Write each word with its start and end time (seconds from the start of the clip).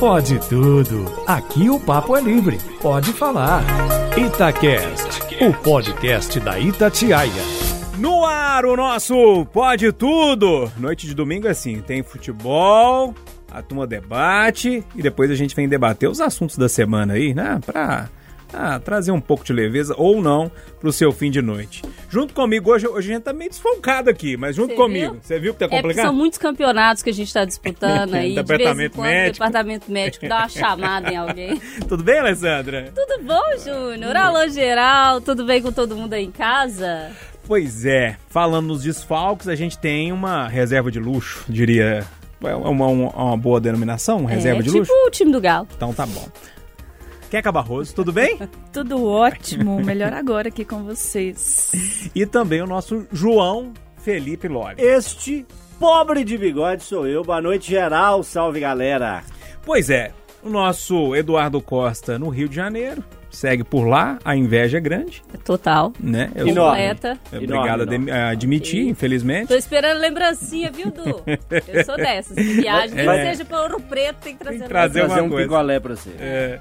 Pode 0.00 0.38
tudo. 0.48 1.04
Aqui 1.26 1.68
o 1.68 1.78
papo 1.78 2.16
é 2.16 2.22
livre. 2.22 2.58
Pode 2.80 3.12
falar. 3.12 3.62
Itacast, 4.16 5.20
o 5.44 5.52
podcast 5.52 6.40
da 6.40 6.58
Itatiaia. 6.58 7.42
No 7.98 8.24
ar, 8.24 8.64
o 8.64 8.74
nosso 8.74 9.44
Pode 9.52 9.92
Tudo. 9.92 10.72
Noite 10.78 11.06
de 11.06 11.14
domingo 11.14 11.48
é 11.48 11.50
assim, 11.50 11.82
tem 11.82 12.02
futebol, 12.02 13.14
a 13.52 13.60
turma 13.60 13.86
debate 13.86 14.82
e 14.96 15.02
depois 15.02 15.30
a 15.30 15.34
gente 15.34 15.54
vem 15.54 15.68
debater 15.68 16.08
os 16.08 16.18
assuntos 16.18 16.56
da 16.56 16.66
semana 16.66 17.12
aí, 17.12 17.34
né? 17.34 17.60
Pra 17.66 18.08
ah, 18.52 18.78
trazer 18.78 19.10
um 19.12 19.20
pouco 19.20 19.44
de 19.44 19.52
leveza 19.52 19.94
ou 19.96 20.20
não 20.22 20.50
pro 20.80 20.92
seu 20.92 21.12
fim 21.12 21.30
de 21.30 21.40
noite. 21.42 21.82
Junto 22.08 22.34
comigo, 22.34 22.70
hoje, 22.70 22.86
hoje 22.88 23.10
a 23.10 23.14
gente 23.14 23.22
tá 23.24 23.32
meio 23.32 23.50
desfocado 23.50 24.10
aqui, 24.10 24.36
mas 24.36 24.56
junto 24.56 24.70
Cê 24.70 24.76
comigo. 24.76 25.18
Você 25.22 25.38
viu 25.38 25.52
que 25.52 25.60
tá 25.60 25.66
É 25.66 25.68
complicado? 25.68 26.06
são 26.06 26.14
muitos 26.14 26.38
campeonatos 26.38 27.02
que 27.02 27.10
a 27.10 27.12
gente 27.14 27.28
está 27.28 27.44
disputando 27.44 28.14
aí. 28.14 28.30
de 28.30 28.34
Departamento 28.42 28.96
quando, 28.96 29.06
médico. 29.06 29.30
O 29.30 29.32
departamento 29.32 29.92
médico 29.92 30.28
dá 30.28 30.38
uma 30.38 30.48
chamada 30.48 31.10
em 31.12 31.16
alguém. 31.16 31.60
Tudo 31.88 32.02
bem, 32.02 32.18
Alessandra? 32.18 32.92
Tudo 32.94 33.22
bom, 33.24 33.56
Júnior? 33.64 34.16
Alô, 34.16 34.48
geral. 34.48 35.20
Tudo 35.20 35.44
bem 35.44 35.62
com 35.62 35.70
todo 35.72 35.96
mundo 35.96 36.14
aí 36.14 36.24
em 36.24 36.30
casa? 36.30 37.10
Pois 37.46 37.84
é, 37.84 38.16
falando 38.28 38.68
nos 38.68 38.82
desfalques, 38.82 39.48
a 39.48 39.54
gente 39.56 39.76
tem 39.78 40.12
uma 40.12 40.46
reserva 40.48 40.90
de 40.90 41.00
luxo, 41.00 41.44
diria. 41.48 42.04
É 42.42 42.54
uma, 42.54 42.86
uma, 42.86 43.10
uma 43.10 43.36
boa 43.36 43.60
denominação, 43.60 44.24
reserva 44.24 44.60
é, 44.60 44.62
de 44.62 44.68
tipo 44.68 44.78
luxo? 44.78 44.92
o 45.06 45.10
time 45.10 45.30
do 45.30 45.40
Galo. 45.40 45.68
Então 45.76 45.92
tá 45.92 46.06
bom. 46.06 46.26
Queca 47.30 47.52
Barroso, 47.52 47.94
tudo 47.94 48.12
bem? 48.12 48.36
Tudo 48.72 49.06
ótimo, 49.06 49.80
melhor 49.84 50.12
agora 50.12 50.48
aqui 50.48 50.64
com 50.64 50.82
vocês. 50.82 51.70
E 52.12 52.26
também 52.26 52.60
o 52.60 52.66
nosso 52.66 53.06
João 53.12 53.72
Felipe 53.98 54.48
Loli. 54.48 54.74
Este 54.78 55.46
pobre 55.78 56.24
de 56.24 56.36
bigode 56.36 56.82
sou 56.82 57.06
eu. 57.06 57.22
Boa 57.22 57.40
noite, 57.40 57.70
geral. 57.70 58.24
Salve, 58.24 58.58
galera. 58.58 59.22
Pois 59.64 59.90
é, 59.90 60.12
o 60.42 60.50
nosso 60.50 61.14
Eduardo 61.14 61.62
Costa 61.62 62.18
no 62.18 62.30
Rio 62.30 62.48
de 62.48 62.56
Janeiro. 62.56 63.04
Segue 63.30 63.62
por 63.62 63.84
lá, 63.86 64.18
a 64.24 64.34
inveja 64.34 64.78
é 64.78 64.80
grande, 64.80 65.22
Total. 65.44 65.92
né? 66.00 66.32
Eu. 66.34 66.46
Completa. 66.52 67.16
É 67.32 67.36
Enorme, 67.36 67.44
Obrigado 67.54 67.80
a 67.80 67.82
enorme. 67.84 68.04
dem- 68.06 68.10
a 68.14 68.28
admitir, 68.30 68.88
infelizmente. 68.88 69.46
Tô 69.48 69.54
esperando 69.54 69.98
lembrancinha, 70.00 70.70
viu, 70.72 70.90
Du? 70.90 71.22
Eu 71.68 71.84
sou 71.84 71.96
dessas. 71.96 72.34
Que 72.34 72.42
viagem, 72.42 72.96
nem 72.96 73.08
É. 73.08 73.30
seja 73.30 73.44
para 73.44 73.60
Ouro 73.62 73.80
Preto, 73.80 74.16
tem 74.16 74.32
que 74.34 74.40
trazer 74.40 74.58
Tem 74.58 74.66
que 74.66 74.72
trazer 74.72 75.04
uma 75.04 75.22
um 75.22 75.28
coisa. 75.28 75.44
picolé 75.48 75.78
pra 75.78 75.94
você. 75.94 76.10
É, 76.18 76.58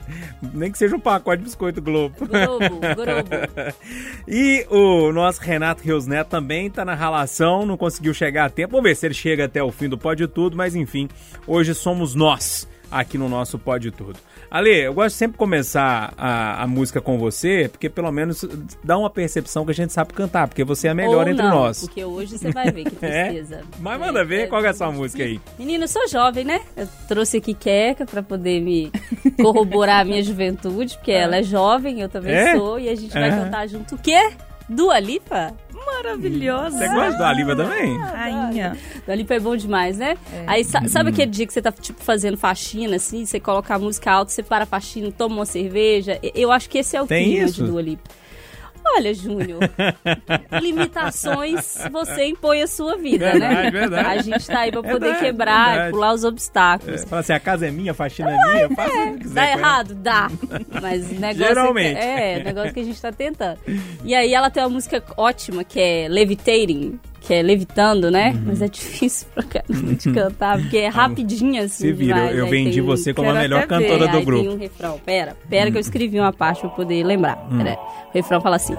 nem 0.53 0.71
que 0.71 0.77
seja 0.77 0.95
um 0.95 0.99
pacote 0.99 1.37
de 1.39 1.45
biscoito 1.45 1.81
Globo. 1.81 2.15
Globo, 2.19 2.59
Globo. 2.79 3.73
E 4.27 4.65
o 4.69 5.11
nosso 5.11 5.41
Renato 5.41 5.83
Rios 5.83 6.05
Neto 6.05 6.27
também 6.27 6.69
tá 6.69 6.85
na 6.85 6.93
ralação, 6.93 7.65
não 7.65 7.77
conseguiu 7.77 8.13
chegar 8.13 8.45
a 8.45 8.49
tempo. 8.49 8.71
Vamos 8.73 8.83
ver 8.89 8.95
se 8.95 9.07
ele 9.07 9.13
chega 9.15 9.45
até 9.45 9.63
o 9.63 9.71
fim 9.71 9.89
do 9.89 9.97
Pode 9.97 10.27
Tudo, 10.27 10.55
mas 10.55 10.75
enfim, 10.75 11.09
hoje 11.47 11.73
somos 11.73 12.13
nós 12.13 12.67
aqui 12.91 13.17
no 13.17 13.27
nosso 13.29 13.57
Pode 13.57 13.89
Tudo. 13.91 14.17
Ale, 14.51 14.69
eu 14.85 14.93
gosto 14.93 15.09
de 15.13 15.19
sempre 15.19 15.37
começar 15.37 16.13
a, 16.17 16.63
a 16.63 16.67
música 16.67 16.99
com 16.99 17.19
você, 17.19 17.69
porque 17.71 17.87
pelo 17.89 18.11
menos 18.11 18.43
dá 18.83 18.97
uma 18.97 19.09
percepção 19.09 19.63
que 19.63 19.71
a 19.71 19.75
gente 19.75 19.93
sabe 19.93 20.13
cantar, 20.13 20.47
porque 20.47 20.63
você 20.63 20.87
é 20.87 20.91
a 20.91 20.95
melhor 20.95 21.25
Ou 21.27 21.31
entre 21.31 21.45
não, 21.45 21.51
nós. 21.51 21.81
Porque 21.81 22.03
hoje 22.03 22.37
você 22.37 22.51
vai 22.51 22.71
ver 22.71 22.85
que 22.85 22.97
É? 23.05 23.25
tristeza. 23.29 23.61
Mas 23.79 23.99
manda 23.99 24.25
ver 24.25 24.49
qual 24.49 24.61
que 24.61 24.67
é 24.67 24.71
a 24.71 24.73
sua 24.73 24.91
música 24.91 25.23
aí. 25.23 25.39
Menina, 25.57 25.83
eu 25.83 25.87
sou 25.87 26.07
jovem, 26.07 26.43
né? 26.43 26.61
Eu 26.75 26.87
trouxe 27.07 27.37
aqui 27.37 27.53
Queca 27.53 28.05
pra 28.05 28.23
poder 28.23 28.59
me 28.61 28.91
corroborar 29.41 30.01
a 30.01 30.05
minha 30.05 30.23
juventude, 30.23 30.95
porque 30.97 31.11
ela 31.13 31.37
é 31.37 31.43
jovem, 31.43 32.01
eu 32.01 32.09
também 32.09 32.33
É? 32.33 32.55
sou, 32.55 32.79
e 32.79 32.89
a 32.89 32.95
gente 32.95 33.13
vai 33.13 33.27
É. 33.29 33.31
cantar 33.31 33.67
junto 33.67 33.95
o 33.95 33.97
quê? 33.99 34.31
Dua 34.67 34.99
Lipa? 34.99 35.53
Maravilhosa. 35.85 36.77
Você 36.77 36.87
gosta 36.89 37.17
do 37.17 37.23
Aliva 37.23 37.55
também? 37.55 37.97
Rainha. 37.97 38.77
Dua 39.05 39.15
Lipa 39.15 39.33
é 39.33 39.39
bom 39.39 39.55
demais, 39.55 39.97
né? 39.97 40.17
Aí 40.47 40.63
sa- 40.63 40.87
sabe 40.87 41.09
aquele 41.09 41.31
dia 41.31 41.45
que 41.47 41.53
você 41.53 41.61
tá, 41.61 41.71
tipo, 41.71 42.01
fazendo 42.03 42.37
faxina, 42.37 42.95
assim, 42.95 43.25
você 43.25 43.39
coloca 43.39 43.73
a 43.73 43.79
música 43.79 44.11
alta, 44.11 44.31
você 44.31 44.43
para 44.43 44.63
a 44.63 44.67
faxina, 44.67 45.11
toma 45.11 45.35
uma 45.35 45.45
cerveja? 45.45 46.19
Eu 46.35 46.51
acho 46.51 46.69
que 46.69 46.77
esse 46.79 46.95
é 46.95 47.01
o 47.01 47.07
Tem 47.07 47.25
clima 47.31 47.45
isso? 47.45 47.63
de 47.63 47.69
Dua 47.69 47.81
Lipa. 47.81 48.09
Olha, 48.95 49.13
Júnior, 49.13 49.59
limitações 50.61 51.77
você 51.91 52.25
impõe 52.25 52.61
a 52.61 52.67
sua 52.67 52.97
vida, 52.97 53.33
né? 53.33 53.39
Verdade, 53.39 53.71
verdade. 53.71 54.07
A 54.07 54.21
gente 54.21 54.47
tá 54.47 54.59
aí 54.59 54.71
pra 54.71 54.81
poder 54.81 54.99
Verdade, 54.99 55.19
quebrar, 55.25 55.69
verdade. 55.69 55.91
pular 55.91 56.13
os 56.13 56.23
obstáculos. 56.23 57.03
É, 57.03 57.05
fala 57.05 57.19
assim, 57.21 57.33
a 57.33 57.39
casa 57.39 57.67
é 57.67 57.71
minha, 57.71 57.91
a 57.91 57.95
faxina 57.95 58.31
é 58.31 58.53
minha, 58.53 58.69
faça 58.75 58.93
o 58.97 59.13
que 59.13 59.19
quiser. 59.19 59.33
Dá 59.35 59.51
errado? 59.51 59.95
Dá. 59.95 60.31
Mas 60.81 61.09
negócio 61.11 61.47
Geralmente. 61.47 61.99
É, 61.99 62.43
negócio 62.43 62.73
que 62.73 62.79
a 62.79 62.83
gente 62.83 63.01
tá 63.01 63.11
tentando. 63.11 63.59
E 64.03 64.13
aí 64.15 64.33
ela 64.33 64.49
tem 64.49 64.63
uma 64.63 64.69
música 64.69 65.03
ótima 65.17 65.63
que 65.63 65.79
é 65.79 66.07
Levitating, 66.09 66.99
que 67.21 67.33
é 67.33 67.41
levitando, 67.41 68.09
né? 68.09 68.31
Uhum. 68.31 68.43
Mas 68.47 68.61
é 68.61 68.67
difícil 68.67 69.27
pra 69.33 69.43
caramba 69.43 69.93
de 69.93 70.11
cantar, 70.11 70.57
porque 70.59 70.77
é 70.77 70.87
rapidinho 70.89 71.63
assim. 71.63 71.85
Se 71.87 71.91
vira, 71.93 72.15
demais. 72.15 72.37
eu 72.37 72.45
Aí 72.45 72.51
vendi 72.51 72.71
tem- 72.75 72.81
você 72.81 73.13
como 73.13 73.29
a 73.29 73.33
melhor 73.33 73.67
cantora 73.67 74.07
do 74.07 74.17
aí 74.17 74.25
grupo. 74.25 74.43
tem 74.43 74.51
um 74.53 74.57
refrão. 74.57 74.99
Pera, 75.05 75.35
pera 75.49 75.69
que 75.71 75.77
eu 75.77 75.81
escrevi 75.81 76.19
uma 76.19 76.33
parte 76.33 76.61
pra 76.61 76.69
poder 76.69 77.03
lembrar. 77.03 77.37
Hum. 77.51 77.57
Pera. 77.57 77.77
O 77.77 78.11
refrão 78.13 78.41
fala 78.41 78.55
assim: 78.55 78.75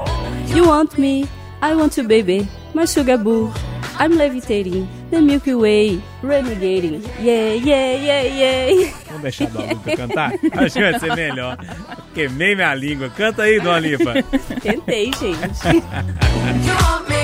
You 0.55 0.67
want 0.69 0.97
me, 0.99 1.23
I 1.63 1.75
want 1.75 1.97
you, 1.97 2.05
baby, 2.05 2.49
my 2.75 2.87
sugar 2.87 3.19
boo. 3.19 3.51
I'm 4.03 4.17
levitating, 4.17 4.89
the 5.11 5.21
Milky 5.21 5.55
Way, 5.55 6.01
renegating. 6.23 7.03
Yeah, 7.21 7.55
yeah, 7.63 7.93
yeah, 8.03 8.29
yeah. 8.71 8.93
Vamos 9.09 9.23
deixar 9.23 9.45
a 9.45 9.49
Dona 9.51 9.67
Lipa 9.75 9.97
cantar? 9.97 10.33
Acho 10.65 10.75
que 10.75 10.81
vai 10.91 10.99
ser 10.99 11.15
melhor. 11.17 11.59
Queimei 12.15 12.55
minha 12.55 12.75
língua. 12.75 13.11
Canta 13.11 13.43
aí, 13.43 13.61
Dona 13.61 13.79
Lipa. 13.81 14.15
Tentei, 14.63 15.11
gente. 15.21 15.85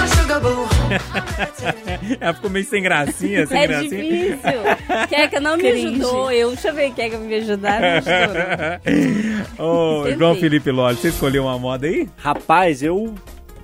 Ela 2.20 2.34
ficou 2.34 2.50
meio 2.50 2.64
sem 2.64 2.82
gracinha, 2.82 3.46
sem 3.46 3.58
É 3.58 3.66
gracinha. 3.66 4.02
difícil. 4.02 5.08
Queca 5.08 5.40
não 5.40 5.56
me 5.56 5.62
Cringe. 5.62 5.86
ajudou. 5.88 6.32
Eu 6.32 6.56
chamei 6.56 6.90
Queca 6.90 7.16
pra 7.16 7.26
me 7.26 7.34
ajudar. 7.36 7.80
Ô, 9.58 10.02
Tentei. 10.02 10.18
João 10.18 10.34
Felipe 10.36 10.70
Loli, 10.70 10.96
você 10.96 11.08
escolheu 11.08 11.44
uma 11.44 11.58
moda 11.58 11.86
aí? 11.86 12.08
Rapaz, 12.16 12.82
eu 12.82 13.14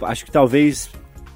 acho 0.03 0.25
que 0.25 0.31
talvez 0.31 0.91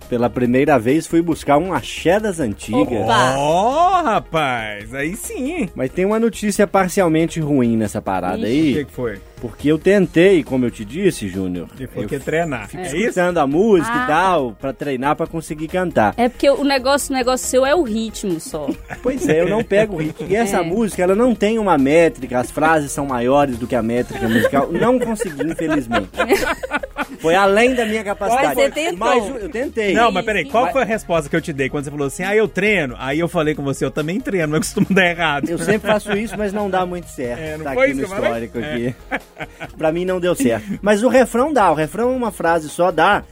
pela 0.09 0.29
primeira 0.29 0.79
vez 0.79 1.07
fui 1.07 1.23
buscar 1.23 1.57
um 1.59 1.73
axé 1.73 2.19
das 2.19 2.41
antigas. 2.41 3.07
Ó, 3.37 4.03
rapaz, 4.03 4.93
aí 4.95 5.15
sim. 5.17 5.69
Mas 5.75 5.91
tem 5.93 6.05
uma 6.05 6.19
notícia 6.19 6.67
parcialmente 6.67 7.41
ruim 7.41 7.77
nessa 7.77 8.03
parada 8.03 8.39
O 8.39 8.41
que, 8.41 8.47
aí. 8.47 8.85
que 8.85 8.93
foi? 8.93 9.21
Porque 9.41 9.71
eu 9.71 9.79
tentei, 9.79 10.43
como 10.45 10.67
eu 10.67 10.71
te 10.71 10.85
disse, 10.85 11.29
Júnior. 11.29 11.69
Foi 11.95 12.05
eu 12.05 12.09
que 12.09 12.19
treinar. 12.19 12.69
É, 12.75 12.83
isso? 12.83 12.97
escutando 12.97 13.39
a 13.39 13.47
música 13.47 13.91
Ah. 13.93 14.05
e 14.05 14.07
tal, 14.07 14.53
pra 14.61 14.73
treinar 14.73 15.17
pra 15.17 15.27
conseguir 15.27 15.69
cantar. 15.69 16.15
É 16.17 16.29
porque 16.29 16.49
o 16.51 16.63
negócio, 16.65 17.13
o 17.15 17.17
negócio 17.17 17.47
seu 17.47 17.65
é 17.65 17.75
o 17.75 17.83
ritmo 17.83 18.39
só. 18.41 18.69
Pois 19.03 19.27
é, 19.29 19.41
eu 19.41 19.49
não 19.49 19.63
pego 19.65 19.97
o 19.97 19.99
ritmo. 20.03 20.27
E 20.29 20.37
essa 20.37 20.59
É. 20.59 20.63
música, 20.63 21.03
ela 21.03 21.15
não 21.15 21.35
tem 21.35 21.59
uma 21.59 21.79
métrica, 21.79 22.39
as 22.39 22.51
frases 22.51 22.93
são 22.93 23.07
maiores 23.07 23.57
do 23.59 23.67
que 23.67 23.75
a 23.75 23.83
métrica 23.83 24.29
musical. 24.29 24.69
Não 24.71 24.99
consegui, 24.99 25.43
infelizmente. 25.51 26.09
Foi 27.21 27.35
além 27.35 27.75
da 27.75 27.85
minha 27.85 28.03
capacidade. 28.03 28.47
Mas 28.47 28.55
você 28.57 28.71
tentou. 28.71 28.97
Mas 28.99 29.43
eu 29.43 29.49
tentei. 29.51 29.93
Não, 29.93 30.11
mas 30.11 30.25
peraí, 30.25 30.45
qual 30.47 30.73
foi 30.73 30.81
a 30.83 30.85
resposta 30.87 31.29
que 31.29 31.37
eu 31.37 31.41
te 31.41 31.53
dei 31.53 31.69
quando 31.69 31.85
você 31.85 31.91
falou 31.91 32.07
assim, 32.07 32.23
ah, 32.23 32.35
eu 32.35 32.49
treino? 32.49 32.95
Aí 32.99 33.19
eu 33.21 33.29
falei 33.29 33.55
com 33.55 33.63
você, 33.63 33.85
eu 33.85 33.91
também 33.91 34.19
treino, 34.21 34.49
mas 34.49 34.61
costumo 34.61 34.87
dar 34.89 35.07
errado. 35.07 35.49
Eu 35.51 35.59
sempre 35.59 35.91
faço 35.91 36.13
isso, 36.17 36.35
mas 36.39 36.51
não 36.53 36.71
dá 36.71 36.87
muito 36.87 37.09
certo. 37.11 37.41
É, 37.41 37.57
não 37.59 37.65
tá 37.65 37.73
aqui 37.73 37.81
no 37.81 37.87
isso 37.89 37.97
que 37.99 38.05
eu 38.05 38.09
falei? 38.23 38.95
Pra 39.77 39.91
mim 39.93 40.05
não 40.05 40.21
deu 40.21 40.35
certo. 40.35 40.79
Mas 40.83 41.03
o 41.03 41.09
refrão 41.09 41.53
dá, 41.53 41.71
o 41.71 41.75
refrão 41.75 42.13
é 42.13 42.17
uma 42.17 42.31
frase 42.31 42.69
só 42.69 42.91
dá. 42.91 43.23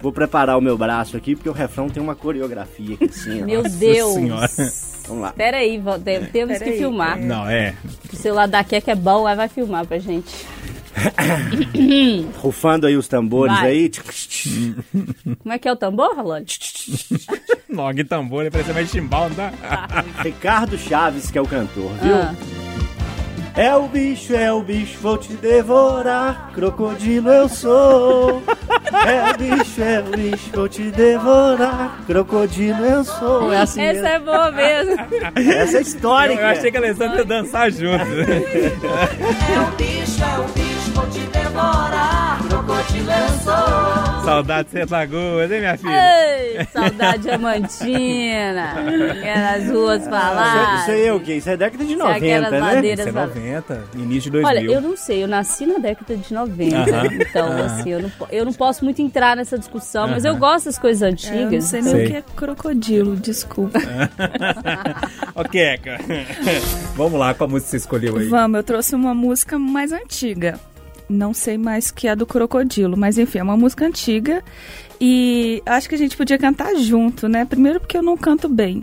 Vou 0.00 0.12
preparar 0.12 0.56
o 0.56 0.60
meu 0.60 0.76
braço 0.78 1.16
aqui, 1.16 1.34
porque 1.34 1.48
o 1.48 1.52
refrão 1.52 1.88
tem 1.88 2.02
uma 2.02 2.14
coreografia 2.14 2.94
aqui 2.94 3.04
assim. 3.04 3.42
Meu 3.42 3.62
Deus. 3.62 4.14
Senhora. 4.14 4.48
Vamos 5.08 5.22
lá. 5.22 5.32
Pera 5.32 5.58
aí, 5.58 5.78
te- 5.78 6.26
temos 6.32 6.54
que 6.54 6.64
Pera 6.64 6.70
aí, 6.70 6.78
filmar. 6.78 7.18
Não, 7.18 7.48
é. 7.48 7.74
O 8.12 8.16
celular 8.16 8.46
da 8.48 8.64
Queca 8.64 8.92
é 8.92 8.94
bom, 8.94 9.26
aí 9.26 9.36
vai 9.36 9.48
filmar 9.48 9.86
pra 9.86 9.98
gente. 9.98 10.46
Rufando 12.38 12.86
aí 12.86 12.96
os 12.96 13.06
tambores 13.06 13.54
Vai. 13.54 13.68
aí. 13.70 13.90
Como 15.42 15.52
é 15.52 15.58
que 15.58 15.68
é 15.68 15.72
o 15.72 15.76
tambor, 15.76 16.14
Rolone? 16.16 16.46
Nog 17.68 18.04
tambor, 18.04 18.42
ele 18.42 18.50
parece 18.50 18.72
mais 18.72 18.90
chimbal, 18.90 19.28
não 19.28 19.36
dá? 19.36 19.52
Ricardo 20.22 20.78
Chaves, 20.78 21.30
que 21.30 21.36
é 21.38 21.42
o 21.42 21.46
cantor, 21.46 21.90
viu? 22.02 22.14
Ah. 22.14 22.34
É 23.56 23.74
o 23.74 23.88
bicho, 23.88 24.34
é 24.34 24.52
o 24.52 24.60
bicho, 24.60 24.98
vou 25.00 25.16
te 25.16 25.32
devorar. 25.32 26.50
Crocodilo 26.54 27.30
eu 27.30 27.48
sou. 27.48 28.42
É 28.92 29.30
o 29.32 29.38
bicho, 29.38 29.82
é 29.82 30.00
o 30.00 30.16
bicho, 30.16 30.50
vou 30.52 30.68
te 30.68 30.82
devorar. 30.90 32.00
Crocodilo 32.06 32.84
eu 32.84 33.02
sou. 33.04 33.52
É 33.52 33.62
assim 33.62 33.80
Essa 33.80 34.02
mesmo. 34.02 34.08
é 34.08 34.18
boa 34.18 34.50
mesmo. 34.50 34.96
Essa 35.52 35.78
é 35.78 35.80
história. 35.80 36.34
Eu 36.34 36.46
achei 36.46 36.70
que 36.70 36.76
a 36.76 36.80
Alessandra 36.80 37.18
ia 37.18 37.24
dançar 37.24 37.70
junto. 37.70 38.04
É 38.04 39.58
o 39.60 39.76
bicho, 39.76 40.22
é 40.22 40.38
o 40.38 40.44
bicho, 40.52 40.90
vou 40.94 41.06
te 41.06 41.20
devorar. 41.20 41.95
Sou. 42.66 44.24
Saudade 44.24 44.64
de 44.66 44.70
ser 44.72 44.90
lagoas, 44.90 45.52
hein, 45.52 45.60
minha 45.60 45.78
filha? 45.78 46.36
Ei, 46.58 46.64
saudade 46.72 47.22
diamantina. 47.22 48.72
Aquelas 49.12 49.70
ruas 49.70 50.00
Isso, 50.02 50.10
faladas. 50.10 50.80
isso 50.80 50.90
aí 50.90 51.06
é 51.06 51.12
o 51.12 51.20
quê? 51.20 51.34
Isso 51.36 51.48
é 51.50 51.56
década 51.56 51.84
de 51.84 51.92
Isso 51.92 52.02
é 52.02 52.04
90, 52.04 52.16
aquelas 52.26 52.50
né? 52.50 52.60
madeiras 52.60 52.98
Isso 53.00 53.08
é 53.08 53.12
faladas. 53.12 53.36
90, 53.36 53.84
início 53.94 54.20
de 54.22 54.30
2000. 54.30 54.48
Olha, 54.48 54.74
eu 54.74 54.80
não 54.80 54.96
sei, 54.96 55.22
eu 55.22 55.28
nasci 55.28 55.64
na 55.66 55.78
década 55.78 56.16
de 56.16 56.34
90, 56.34 56.76
Aham, 56.76 57.06
então 57.14 57.52
aham. 57.52 57.64
assim, 57.66 57.90
eu 57.90 58.00
não, 58.02 58.10
po- 58.10 58.28
eu 58.32 58.44
não 58.44 58.52
posso 58.52 58.84
muito 58.84 59.00
entrar 59.00 59.36
nessa 59.36 59.56
discussão, 59.56 60.08
mas 60.08 60.24
eu 60.24 60.32
Aham. 60.32 60.40
gosto 60.40 60.64
das 60.64 60.78
coisas 60.78 61.02
É, 61.02 61.06
eu 61.06 61.12
antigas. 61.12 61.52
não 61.52 61.60
sei 61.70 61.82
nem 61.82 61.92
Sei. 61.92 62.04
o 62.04 62.08
que 62.10 62.16
é 62.16 62.22
crocodilo, 62.34 63.14
desculpa. 63.16 63.78
ok, 65.36 65.60
Eka. 65.60 65.98
Vamos 66.96 67.16
lá, 67.18 67.32
qual 67.32 67.48
música 67.48 67.70
você 67.70 67.76
escolheu 67.76 68.16
aí? 68.16 68.26
Vamos, 68.28 68.56
eu 68.56 68.64
trouxe 68.64 68.96
uma 68.96 69.14
música 69.14 69.56
mais 69.56 69.92
antiga. 69.92 70.58
Não 71.08 71.32
sei 71.32 71.56
mais 71.56 71.90
que 71.90 72.08
é 72.08 72.16
do 72.16 72.26
Crocodilo, 72.26 72.96
mas 72.96 73.16
enfim, 73.18 73.38
é 73.38 73.42
uma 73.42 73.56
música 73.56 73.86
antiga. 73.86 74.42
E 75.00 75.62
acho 75.66 75.88
que 75.88 75.94
a 75.94 75.98
gente 75.98 76.16
podia 76.16 76.36
cantar 76.38 76.74
junto, 76.76 77.28
né? 77.28 77.44
Primeiro 77.44 77.78
porque 77.80 77.96
eu 77.96 78.02
não 78.02 78.16
canto 78.16 78.48
bem. 78.48 78.82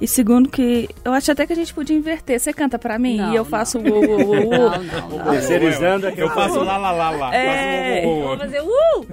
E 0.00 0.06
segundo 0.06 0.48
que 0.48 0.88
eu 1.04 1.12
acho 1.12 1.30
até 1.32 1.44
que 1.46 1.52
a 1.52 1.56
gente 1.56 1.74
podia 1.74 1.96
inverter. 1.96 2.38
Você 2.38 2.52
canta 2.52 2.78
pra 2.78 2.98
mim 2.98 3.16
Não, 3.16 3.32
e 3.32 3.36
eu 3.36 3.42
não. 3.42 3.50
faço 3.50 3.78
o 3.78 3.82
o 3.82 4.04
o 4.04 4.20
o 4.22 4.30
o. 4.30 4.50
Não, 4.50 4.82
não, 4.82 5.08
não. 5.24 5.30
Terceirizando 5.32 6.08
Eu, 6.08 6.14
eu 6.16 6.30
faço 6.30 6.60
lá, 6.62 6.76
lá, 6.76 6.90
lá, 6.92 7.10
lá. 7.10 7.34
É. 7.34 8.02
Faço 8.02 8.08
o- 8.08 8.10
o- 8.10 8.22
Vou 8.22 8.34
o- 8.34 8.38
fazer 8.38 8.60
uh! 8.62 9.06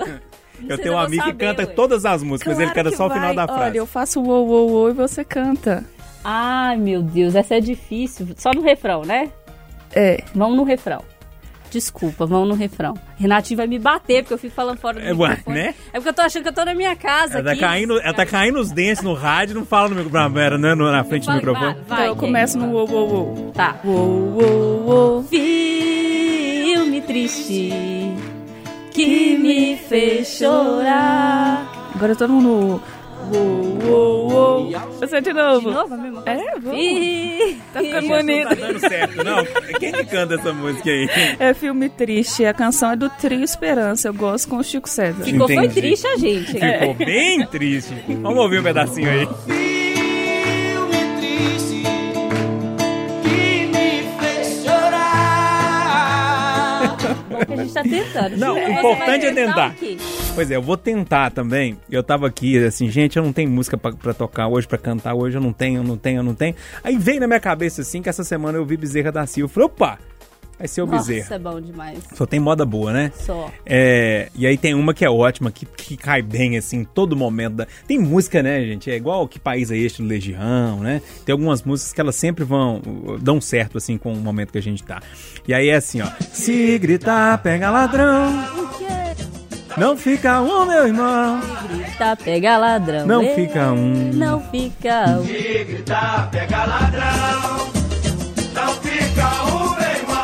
Eu 0.70 0.78
tenho 0.78 0.94
um 0.94 0.98
amigo 1.00 1.24
que 1.24 1.30
saber, 1.32 1.46
canta 1.48 1.62
ué. 1.64 1.66
todas 1.66 2.06
as 2.06 2.24
músicas, 2.24 2.54
ele 2.58 2.68
Claro 2.72 2.76
canta 2.76 2.92
que 2.92 2.98
só 2.98 3.08
o 3.08 3.10
final 3.10 3.28
vai. 3.28 3.36
da 3.36 3.48
frase. 3.48 3.62
Olha, 3.72 3.78
eu 3.80 3.86
faço 3.86 4.22
o 4.22 4.28
o 4.30 4.48
o 4.52 4.84
o 4.84 4.90
e 4.90 4.94
você 4.94 5.26
canta. 5.26 5.84
Ai, 6.24 6.78
meu 6.78 7.02
Deus, 7.02 7.36
essa 7.36 7.56
é 7.56 7.60
difícil. 7.60 8.28
Só 8.38 8.52
no 8.54 8.62
refrão, 8.62 9.02
né? 9.02 9.30
É. 9.94 10.24
Vamos 10.34 10.56
no 10.56 10.64
refrão. 10.64 11.02
Desculpa, 11.76 12.26
vamos 12.26 12.48
no 12.48 12.56
refrão. 12.56 12.94
Renatinho 13.18 13.58
vai 13.58 13.68
me 13.68 13.78
bater 13.78 14.24
porque 14.24 14.34
eu 14.34 14.38
fico 14.38 14.56
falando 14.56 14.78
fora 14.78 14.98
do 14.98 15.06
É, 15.06 15.12
microfone. 15.14 15.58
né? 15.58 15.76
É 15.92 15.98
porque 15.98 16.08
eu 16.08 16.14
tô 16.14 16.22
achando 16.22 16.44
que 16.44 16.48
eu 16.48 16.54
tô 16.54 16.64
na 16.64 16.74
minha 16.74 16.96
casa 16.96 17.34
Ela 17.40 17.44
tá, 17.44 17.52
aqui. 17.52 17.60
caindo, 17.60 18.00
ela 18.00 18.14
tá 18.14 18.26
caindo 18.26 18.60
os 18.62 18.72
dentes 18.72 19.04
no 19.04 19.14
rádio, 19.14 19.56
não 19.56 19.66
fala 19.66 19.90
no 19.90 19.96
microfone, 19.96 20.58
né, 20.58 20.74
na 20.74 21.04
frente 21.04 21.24
do 21.24 21.28
Vai, 21.28 21.36
microfone. 21.36 21.66
vai, 21.66 21.82
Então 21.84 21.98
vai, 21.98 22.08
eu 22.08 22.16
começo 22.16 22.58
no 22.58 22.68
o 22.74 22.86
o 22.90 23.50
o. 23.50 23.52
Tá. 23.52 23.76
O 23.84 23.90
o 23.90 25.20
o. 25.20 25.24
Filme 25.24 27.02
triste 27.02 27.72
que 28.92 29.38
me 29.38 29.76
fez 29.76 30.28
chorar. 30.30 31.92
Agora 31.94 32.16
todo 32.16 32.32
mundo. 32.32 32.82
O 33.32 33.38
o 33.38 34.68
o. 34.68 34.72
Você 35.00 35.22
de 35.22 35.34
novo. 35.34 35.70
De 35.70 35.76
novo 35.76 35.94
a 35.94 35.98
mesma 35.98 36.22
coisa? 36.22 36.42
É, 36.42 36.60
vamos. 36.60 36.80
Ih, 36.80 37.58
Tá 37.74 37.80
ficando 37.82 38.08
Não 38.08 38.18
bonito. 38.18 38.48
tá 38.50 38.56
dando 38.56 38.80
certo, 38.80 39.24
não. 39.24 39.46
Quem 39.80 39.92
que 39.92 40.06
canta 40.06 40.36
essa 40.36 40.54
música 40.54 40.90
aí? 40.90 41.10
É 41.40 41.54
filme 41.54 41.90
triste. 41.90 42.46
A 42.46 42.54
canção 42.54 42.92
é 42.92 42.96
do 42.96 43.10
Trio 43.10 43.44
Esperança. 43.44 44.08
Eu 44.08 44.14
gosto 44.14 44.48
com 44.50 44.58
o 44.58 44.64
Chico 44.64 44.88
César. 44.90 45.24
Ficou 45.24 45.48
foi 45.48 45.56
Entendi. 45.66 45.74
triste 45.82 46.08
a 46.08 46.18
gente. 46.18 46.52
Ficou 46.54 46.94
bem 46.94 47.46
triste. 47.48 47.94
Vamos 48.22 48.38
ouvir 48.40 48.60
um 48.60 48.64
pedacinho 48.64 49.10
aí. 49.10 49.28
Filme 49.46 50.98
triste 51.20 51.84
que 53.24 53.68
me 53.68 54.04
fez 54.20 54.64
chorar. 55.66 56.98
Bom 57.30 57.46
que 57.46 57.54
a 57.54 57.58
gente 57.58 57.74
tá 57.74 57.84
tentando. 57.84 58.38
Não, 58.38 58.56
o 58.56 58.70
importante 58.72 59.26
é 59.26 59.34
tentar. 59.34 59.76
O 60.36 60.38
quê? 60.38 60.46
Pois 60.46 60.52
é, 60.52 60.56
eu 60.56 60.62
vou 60.62 60.78
tentar 60.78 61.32
também. 61.32 61.78
Eu 61.90 62.04
tava 62.04 62.28
aqui, 62.28 62.58
assim, 62.64 62.90
gente, 62.90 63.18
eu 63.18 63.24
não 63.24 63.32
tenho 63.34 63.50
música 63.50 63.78
pra, 63.78 63.92
pra 63.92 64.14
tocar 64.14 64.48
hoje, 64.48 64.68
pra 64.68 64.78
cantar 64.78 65.16
hoje, 65.16 65.38
eu 65.38 65.42
não 65.42 65.54
tenho, 65.54 65.80
eu 65.80 65.84
não 65.84 65.98
tenho, 65.98 66.20
eu 66.20 66.24
não 66.24 66.36
tenho. 66.36 66.56
Aí 66.84 66.98
veio 66.98 67.20
na 67.20 67.28
minha 67.28 67.40
cabeça, 67.40 67.82
assim, 67.82 68.02
que 68.02 68.10
essa 68.10 68.24
semana 68.24 68.58
eu 68.58 68.66
vi 68.66 68.78
Bezerra 68.78 69.12
da 69.12 69.26
Silva. 69.26 69.46
Eu 69.46 69.54
falei, 69.54 69.66
opa, 69.68 70.00
vai 70.58 70.68
ser 70.68 70.82
o 70.82 70.88
Bezerra. 70.88 71.22
Nossa, 71.22 71.36
é 71.36 71.40
bom 71.40 71.62
demais. 71.62 72.00
Só 72.14 72.26
tem 72.26 72.40
moda 72.40 72.66
boa, 72.66 72.92
né? 72.92 73.12
Só. 73.16 73.52
É, 73.66 74.30
e 74.36 74.46
aí 74.46 74.58
tem 74.58 74.74
uma 74.74 74.94
que 74.94 75.06
é 75.06 75.10
ótima, 75.10 75.52
que, 75.52 75.66
que 75.66 75.96
cai 75.96 76.22
bem, 76.22 76.58
assim, 76.58 76.80
em 76.80 76.84
todo 76.84 77.16
momento. 77.16 77.56
Da... 77.56 77.68
Tem 77.88 77.98
música, 77.98 78.44
né, 78.44 78.62
gente? 78.66 78.92
É 78.92 78.96
igual 78.96 79.28
Que 79.28 79.40
País 79.40 79.72
é 79.72 79.78
Este 79.78 80.02
do 80.02 80.08
Legião, 80.08 80.80
né? 80.82 81.02
Tem 81.26 81.34
algumas 81.34 81.64
músicas 81.64 81.94
que 81.94 82.02
elas 82.02 82.16
sempre 82.16 82.44
vão, 82.44 82.82
dão 83.22 83.40
certo, 83.40 83.78
assim, 83.78 83.98
com 83.98 84.14
o 84.14 84.18
momento 84.18 84.52
que 84.52 84.58
a 84.58 84.62
gente 84.62 84.84
tá. 84.84 85.02
E 85.48 85.54
aí 85.54 85.70
é 85.70 85.76
assim, 85.76 86.02
ó. 86.02 86.08
Se 86.34 86.78
gritar, 86.78 87.38
pega 87.42 87.72
ladrão. 87.72 88.66
Não 89.78 89.98
fica 89.98 90.42
um, 90.42 90.66
meu 90.66 90.88
irmão. 90.88 91.42
Tá, 91.98 92.16
pega 92.16 92.58
ladrão. 92.58 93.06
Não 93.06 93.22
Ei, 93.22 93.36
fica 93.36 93.74
um. 93.74 94.14
Não 94.14 94.40
fica 94.50 95.20
um. 95.20 95.26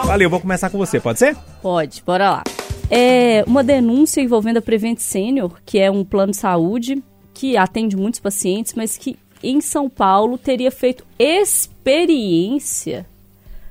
Valeu, 0.06 0.30
vou 0.30 0.40
começar 0.40 0.70
com 0.70 0.78
você, 0.78 1.02
pode 1.02 1.20
ser? 1.20 1.36
Pode, 1.62 2.02
bora 2.06 2.30
lá. 2.32 2.44
É 2.90 3.44
uma 3.46 3.64
denúncia 3.64 4.22
envolvendo 4.22 4.58
a 4.58 4.62
Prevent 4.62 5.00
Senior, 5.00 5.54
que 5.66 5.80
é 5.80 5.92
um 5.92 6.06
plano 6.06 6.32
de 6.32 6.38
saúde 6.38 7.04
que 7.34 7.58
atende 7.58 7.98
muitos 7.98 8.20
pacientes, 8.22 8.74
mas 8.74 8.98
que 8.98 9.18
em 9.44 9.60
São 9.60 9.90
Paulo 9.90 10.38
teria 10.38 10.72
feito 10.72 11.06
experiência 11.20 13.06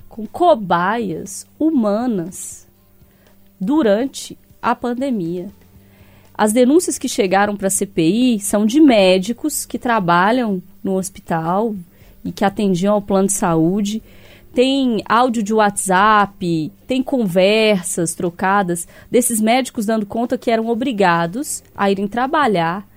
com 0.09 0.27
cobaias 0.27 1.47
humanas 1.59 2.67
durante 3.59 4.39
a 4.61 4.75
pandemia. 4.75 5.49
As 6.41 6.55
denúncias 6.55 6.97
que 6.97 7.07
chegaram 7.07 7.55
para 7.55 7.67
a 7.67 7.71
CPI 7.71 8.41
são 8.41 8.65
de 8.65 8.81
médicos 8.81 9.67
que 9.67 9.79
trabalham 9.79 10.63
no 10.83 10.95
hospital 10.95 11.75
e 12.25 12.33
que 12.33 12.47
atendiam 12.47 12.95
ao 12.95 13.03
plano 13.03 13.27
de 13.27 13.35
saúde. 13.35 14.03
Tem 14.55 15.03
áudio 15.05 15.43
de 15.43 15.53
WhatsApp, 15.53 16.73
tem 16.87 17.03
conversas 17.03 18.15
trocadas 18.15 18.89
desses 19.11 19.39
médicos 19.39 19.85
dando 19.85 20.07
conta 20.07 20.39
que 20.39 20.51
eram 20.51 20.69
obrigados 20.69 21.63
a 21.77 21.91
irem 21.91 22.09
trabalhar 22.09 22.89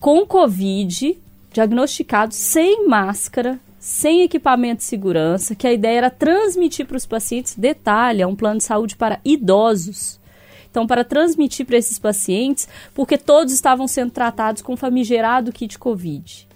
com 0.00 0.26
Covid, 0.26 1.16
diagnosticados 1.52 2.36
sem 2.36 2.88
máscara, 2.88 3.60
sem 3.78 4.22
equipamento 4.22 4.78
de 4.78 4.86
segurança, 4.86 5.54
que 5.54 5.68
a 5.68 5.72
ideia 5.72 5.98
era 5.98 6.10
transmitir 6.10 6.84
para 6.84 6.96
os 6.96 7.06
pacientes, 7.06 7.54
detalhe, 7.54 8.22
é 8.22 8.26
um 8.26 8.34
plano 8.34 8.58
de 8.58 8.64
saúde 8.64 8.96
para 8.96 9.20
idosos. 9.24 10.18
Então, 10.76 10.86
para 10.86 11.04
transmitir 11.04 11.64
para 11.64 11.78
esses 11.78 11.98
pacientes, 11.98 12.68
porque 12.92 13.16
todos 13.16 13.54
estavam 13.54 13.88
sendo 13.88 14.10
tratados 14.10 14.60
com 14.60 14.76
famigerado 14.76 15.50
kit 15.50 15.78
Covid. 15.78 16.46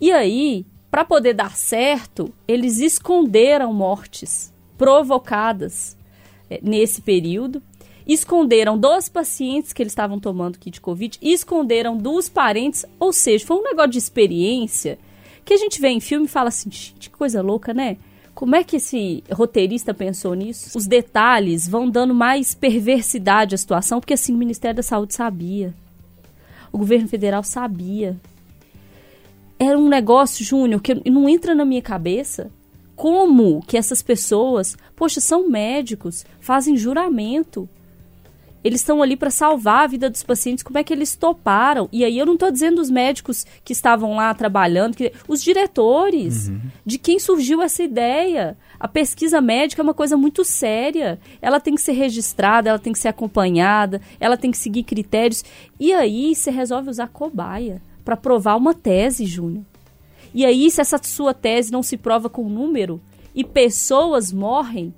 E 0.00 0.12
aí, 0.12 0.64
para 0.88 1.04
poder 1.04 1.34
dar 1.34 1.56
certo, 1.56 2.32
eles 2.46 2.78
esconderam 2.78 3.74
mortes 3.74 4.54
provocadas 4.78 5.96
eh, 6.48 6.60
nesse 6.62 7.02
período, 7.02 7.60
esconderam 8.06 8.78
dos 8.78 9.08
pacientes 9.08 9.72
que 9.72 9.82
eles 9.82 9.90
estavam 9.90 10.20
tomando 10.20 10.56
kit 10.56 10.80
Covid, 10.80 11.18
esconderam 11.20 11.96
dos 11.96 12.28
parentes, 12.28 12.86
ou 13.00 13.12
seja, 13.12 13.44
foi 13.44 13.56
um 13.56 13.64
negócio 13.64 13.90
de 13.90 13.98
experiência 13.98 14.96
que 15.44 15.54
a 15.54 15.56
gente 15.56 15.80
vê 15.80 15.88
em 15.88 15.98
filme 15.98 16.26
e 16.26 16.28
fala 16.28 16.50
assim, 16.50 16.70
gente, 16.70 17.10
que 17.10 17.16
coisa 17.16 17.42
louca, 17.42 17.74
né? 17.74 17.96
Como 18.40 18.56
é 18.56 18.64
que 18.64 18.76
esse 18.76 19.22
roteirista 19.30 19.92
pensou 19.92 20.32
nisso? 20.32 20.78
Os 20.78 20.86
detalhes 20.86 21.68
vão 21.68 21.90
dando 21.90 22.14
mais 22.14 22.54
perversidade 22.54 23.54
à 23.54 23.58
situação, 23.58 24.00
porque 24.00 24.14
assim, 24.14 24.32
o 24.32 24.38
Ministério 24.38 24.76
da 24.76 24.82
Saúde 24.82 25.14
sabia. 25.14 25.74
O 26.72 26.78
governo 26.78 27.06
federal 27.06 27.44
sabia. 27.44 28.16
Era 29.58 29.78
um 29.78 29.90
negócio, 29.90 30.42
Júnior, 30.42 30.80
que 30.80 31.10
não 31.10 31.28
entra 31.28 31.54
na 31.54 31.66
minha 31.66 31.82
cabeça. 31.82 32.50
Como 32.96 33.60
que 33.66 33.76
essas 33.76 34.00
pessoas, 34.00 34.74
poxa, 34.96 35.20
são 35.20 35.46
médicos, 35.46 36.24
fazem 36.40 36.78
juramento. 36.78 37.68
Eles 38.62 38.80
estão 38.80 39.02
ali 39.02 39.16
para 39.16 39.30
salvar 39.30 39.84
a 39.84 39.86
vida 39.86 40.10
dos 40.10 40.22
pacientes. 40.22 40.62
Como 40.62 40.78
é 40.78 40.84
que 40.84 40.92
eles 40.92 41.16
toparam? 41.16 41.88
E 41.90 42.04
aí 42.04 42.18
eu 42.18 42.26
não 42.26 42.34
estou 42.34 42.50
dizendo 42.50 42.80
os 42.80 42.90
médicos 42.90 43.46
que 43.64 43.72
estavam 43.72 44.14
lá 44.16 44.34
trabalhando, 44.34 44.96
que- 44.96 45.12
os 45.26 45.42
diretores, 45.42 46.50
de 46.84 46.98
quem 46.98 47.18
surgiu 47.18 47.62
essa 47.62 47.82
ideia. 47.82 48.56
A 48.78 48.86
pesquisa 48.86 49.40
médica 49.40 49.80
é 49.80 49.84
uma 49.84 49.94
coisa 49.94 50.16
muito 50.16 50.44
séria. 50.44 51.18
Ela 51.40 51.58
tem 51.58 51.74
que 51.74 51.80
ser 51.80 51.92
registrada, 51.92 52.68
ela 52.68 52.78
tem 52.78 52.92
que 52.92 52.98
ser 52.98 53.08
acompanhada, 53.08 54.00
ela 54.18 54.36
tem 54.36 54.50
que 54.50 54.58
seguir 54.58 54.82
critérios. 54.82 55.42
E 55.78 55.92
aí 55.92 56.34
você 56.34 56.50
resolve 56.50 56.90
usar 56.90 57.08
cobaia 57.08 57.80
para 58.04 58.16
provar 58.16 58.56
uma 58.56 58.74
tese, 58.74 59.24
Júnior. 59.24 59.64
E 60.34 60.44
aí, 60.44 60.70
se 60.70 60.80
essa 60.80 60.98
sua 61.02 61.34
tese 61.34 61.72
não 61.72 61.82
se 61.82 61.96
prova 61.96 62.28
com 62.28 62.48
número 62.48 63.00
e 63.34 63.42
pessoas 63.42 64.32
morrem, 64.32 64.94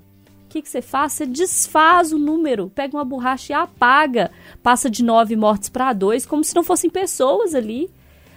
que, 0.53 0.63
que 0.63 0.69
você 0.69 0.83
faz? 0.83 1.15
Você 1.15 1.27
desfaz 1.27 2.13
o 2.13 2.19
número, 2.19 2.71
pega 2.75 2.97
uma 2.97 3.05
borracha 3.05 3.53
e 3.53 3.57
apaga. 3.57 4.31
Passa 4.63 4.91
de 4.91 5.03
nove 5.03 5.35
mortes 5.35 5.71
para 5.71 5.93
dois, 5.95 6.27
como 6.27 6.45
se 6.45 6.55
não 6.55 6.63
fossem 6.63 6.91
pessoas 6.91 7.55
ali, 7.55 7.91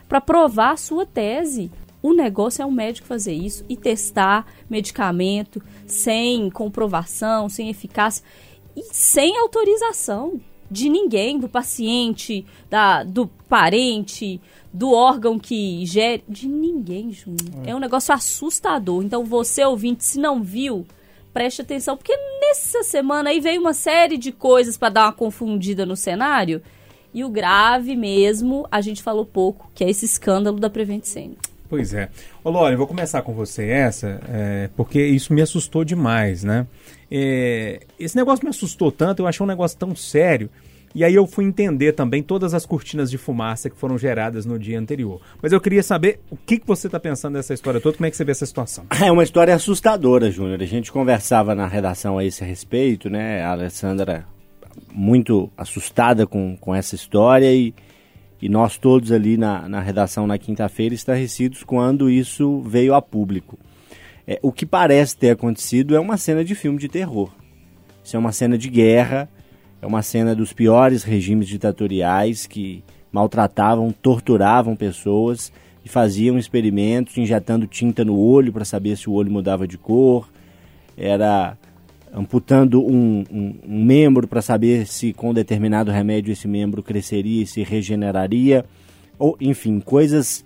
para 0.08 0.22
provar 0.22 0.72
a 0.72 0.78
sua 0.78 1.06
tese. 1.06 1.70
O 2.02 2.14
negócio 2.14 2.62
é 2.62 2.66
um 2.66 2.72
médico 2.72 3.08
fazer 3.08 3.34
isso 3.34 3.66
e 3.68 3.76
testar 3.76 4.46
medicamento 4.70 5.62
sem 5.86 6.50
comprovação, 6.50 7.50
sem 7.50 7.70
eficácia 7.70 8.24
e 8.76 8.84
sem 8.84 9.38
autorização 9.38 10.40
de 10.70 10.90
ninguém, 10.90 11.38
do 11.38 11.50
paciente, 11.50 12.46
da, 12.70 13.04
do 13.04 13.28
parente, 13.50 14.40
do 14.74 14.92
órgão 14.92 15.38
que 15.38 15.86
gere, 15.86 16.24
de 16.28 16.48
ninguém, 16.48 17.12
Júnior. 17.12 17.64
É 17.66 17.76
um 17.76 17.80
negócio 17.80 18.14
assustador. 18.14 19.04
Então 19.04 19.24
você, 19.26 19.64
ouvinte, 19.64 20.04
se 20.04 20.20
não 20.20 20.42
viu, 20.42 20.86
preste 21.36 21.62
atenção, 21.62 21.98
porque 21.98 22.16
nessa 22.40 22.82
semana 22.82 23.30
aí 23.30 23.42
veio 23.42 23.60
uma 23.60 23.74
série 23.74 24.18
de 24.18 24.32
coisas 24.32 24.78
para 24.78 24.88
dar 24.88 25.04
uma 25.08 25.12
confundida 25.12 25.86
no 25.86 25.98
cenário. 25.98 26.62
E 27.14 27.26
o 27.26 27.30
grave 27.30 27.94
mesmo, 27.94 28.66
a 28.72 28.80
gente 28.80 29.04
falou 29.04 29.26
pouco, 29.26 29.70
que 29.76 29.84
é 29.84 29.90
esse 29.90 30.06
escândalo 30.06 30.62
da 30.62 30.70
Prevent 30.70 31.04
Senior. 31.04 31.36
Pois 31.68 31.94
é. 31.94 32.10
Ô, 32.42 32.50
Lore, 32.50 32.78
vou 32.78 32.88
começar 32.88 33.22
com 33.22 33.34
você 33.34 33.66
essa, 33.66 34.22
é, 34.30 34.70
porque 34.78 35.06
isso 35.06 35.34
me 35.34 35.42
assustou 35.42 35.84
demais, 35.84 36.42
né? 36.42 36.66
É, 37.12 37.82
esse 38.00 38.16
negócio 38.16 38.46
me 38.46 38.50
assustou 38.50 38.90
tanto, 38.90 39.22
eu 39.22 39.28
achei 39.28 39.44
um 39.44 39.48
negócio 39.48 39.78
tão 39.78 39.94
sério. 39.94 40.50
E 40.96 41.04
aí 41.04 41.14
eu 41.14 41.28
fui 41.28 41.44
entender 41.44 41.92
também 41.92 42.24
todas 42.24 42.54
as 42.54 42.66
cortinas 42.66 43.12
de 43.12 43.18
fumaça 43.18 43.70
que 43.70 43.76
foram 43.76 43.98
geradas 43.98 44.46
no 44.46 44.58
dia 44.58 44.80
anterior. 44.80 45.20
Mas 45.42 45.52
eu 45.52 45.60
queria 45.60 45.84
saber 45.84 46.22
o 46.32 46.38
que, 46.38 46.58
que 46.58 46.66
você 46.66 46.88
está 46.88 46.98
pensando 46.98 47.34
dessa 47.34 47.54
história 47.54 47.82
toda, 47.82 47.98
como 47.98 48.08
é 48.08 48.10
que 48.10 48.16
você 48.16 48.24
vê 48.24 48.32
essa 48.32 48.46
situação? 48.46 48.86
É 49.04 49.12
uma 49.12 49.22
história 49.22 49.54
assustadora, 49.54 50.32
Júnior. 50.32 50.62
A 50.62 50.66
gente 50.66 50.94
conversava 50.94 51.54
na 51.54 51.68
redação 51.68 52.18
a 52.18 52.24
esse 52.24 52.46
respeito, 52.46 53.10
né? 53.10 53.44
A 53.44 53.52
Alessandra 53.52 54.26
muito 54.90 55.52
assustada 55.58 56.26
com, 56.26 56.56
com 56.56 56.74
essa 56.74 56.96
história 56.96 57.54
e, 57.54 57.74
e 58.42 58.48
nós 58.48 58.78
todos 58.78 59.12
ali 59.12 59.36
na, 59.36 59.68
na 59.68 59.82
redação 59.82 60.26
na 60.26 60.38
quinta-feira 60.38 60.96
estarrecidos 60.96 61.62
quando 61.64 62.10
isso 62.10 62.62
veio 62.62 62.94
a 62.94 63.02
público. 63.02 63.60
É, 64.26 64.40
o 64.42 64.50
que 64.50 64.66
parece 64.66 65.18
ter 65.18 65.32
acontecido 65.32 65.94
é 65.94 66.00
uma 66.00 66.16
cena 66.16 66.44
de 66.44 66.56
filme 66.56 66.80
de 66.80 66.88
terror. 66.88 67.30
Isso 68.02 68.16
é 68.16 68.20
uma 68.20 68.32
cena 68.32 68.58
de 68.58 68.70
guerra, 68.70 69.30
é 69.86 69.88
uma 69.88 70.02
cena 70.02 70.34
dos 70.34 70.52
piores 70.52 71.04
regimes 71.04 71.48
ditatoriais 71.48 72.48
que 72.48 72.84
maltratavam, 73.12 73.92
torturavam 73.92 74.76
pessoas 74.76 75.54
e 75.86 75.88
faziam 75.90 76.40
experimentos 76.40 77.16
injetando 77.20 77.68
tinta 77.68 78.04
no 78.04 78.18
olho 78.18 78.52
para 78.52 78.66
saber 78.66 78.98
se 78.98 79.08
o 79.08 79.14
olho 79.14 79.32
mudava 79.32 79.68
de 79.68 79.78
cor. 79.78 80.28
Era 80.98 81.56
amputando 82.12 82.84
um, 82.84 83.24
um, 83.32 83.56
um 83.64 83.84
membro 83.86 84.28
para 84.28 84.42
saber 84.42 84.88
se 84.88 85.14
com 85.14 85.32
determinado 85.32 85.92
remédio 85.92 86.32
esse 86.32 86.48
membro 86.48 86.82
cresceria 86.82 87.44
e 87.44 87.48
se 87.48 87.62
regeneraria. 87.62 88.66
Ou, 89.20 89.38
enfim, 89.40 89.80
coisas 89.80 90.44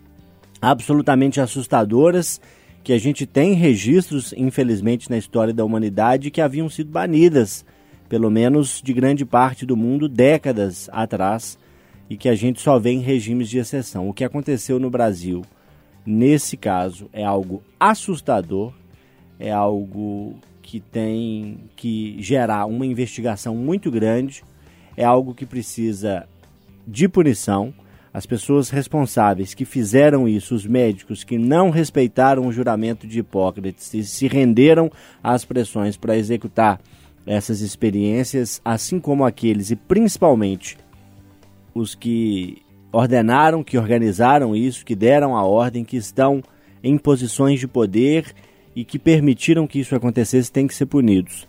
absolutamente 0.61 1.39
assustadoras 1.39 2.41
que 2.83 2.91
a 2.91 2.99
gente 2.99 3.25
tem 3.25 3.53
registros, 3.53 4.33
infelizmente, 4.35 5.09
na 5.09 5.17
história 5.17 5.53
da 5.53 5.63
humanidade 5.63 6.29
que 6.29 6.41
haviam 6.41 6.67
sido 6.69 6.91
banidas, 6.91 7.63
pelo 8.09 8.31
menos 8.31 8.81
de 8.83 8.91
grande 8.91 9.23
parte 9.23 9.65
do 9.65 9.77
mundo, 9.77 10.09
décadas 10.09 10.89
atrás, 10.91 11.57
e 12.09 12.17
que 12.17 12.27
a 12.27 12.35
gente 12.35 12.59
só 12.59 12.79
vê 12.79 12.89
em 12.89 13.01
regimes 13.01 13.47
de 13.47 13.59
exceção. 13.59 14.09
O 14.09 14.13
que 14.13 14.23
aconteceu 14.23 14.79
no 14.79 14.89
Brasil, 14.89 15.43
nesse 16.03 16.57
caso, 16.57 17.07
é 17.13 17.23
algo 17.23 17.63
assustador, 17.79 18.73
é 19.39 19.51
algo 19.51 20.35
que 20.61 20.79
tem 20.79 21.59
que 21.75 22.17
gerar 22.19 22.65
uma 22.65 22.85
investigação 22.85 23.55
muito 23.55 23.91
grande, 23.91 24.43
é 24.97 25.05
algo 25.05 25.35
que 25.35 25.45
precisa 25.45 26.27
de 26.87 27.07
punição 27.07 27.73
as 28.13 28.25
pessoas 28.25 28.69
responsáveis 28.69 29.53
que 29.53 29.65
fizeram 29.65 30.27
isso, 30.27 30.55
os 30.55 30.65
médicos 30.65 31.23
que 31.23 31.37
não 31.37 31.69
respeitaram 31.69 32.47
o 32.47 32.51
juramento 32.51 33.07
de 33.07 33.19
Hipócrates 33.19 33.93
e 33.93 34.03
se 34.03 34.27
renderam 34.27 34.91
às 35.23 35.45
pressões 35.45 35.95
para 35.95 36.17
executar 36.17 36.81
essas 37.29 37.61
experiências, 37.61 38.59
assim 38.65 38.99
como 38.99 39.23
aqueles 39.23 39.69
e 39.69 39.75
principalmente 39.75 40.75
os 41.75 41.93
que 41.93 42.63
ordenaram, 42.91 43.63
que 43.63 43.77
organizaram 43.77 44.55
isso, 44.55 44.83
que 44.83 44.95
deram 44.95 45.37
a 45.37 45.43
ordem, 45.43 45.85
que 45.85 45.95
estão 45.95 46.43
em 46.83 46.97
posições 46.97 47.59
de 47.59 47.67
poder 47.67 48.33
e 48.75 48.83
que 48.83 48.97
permitiram 48.97 49.67
que 49.67 49.79
isso 49.79 49.95
acontecesse, 49.95 50.51
têm 50.51 50.65
que 50.65 50.73
ser 50.73 50.87
punidos. 50.87 51.47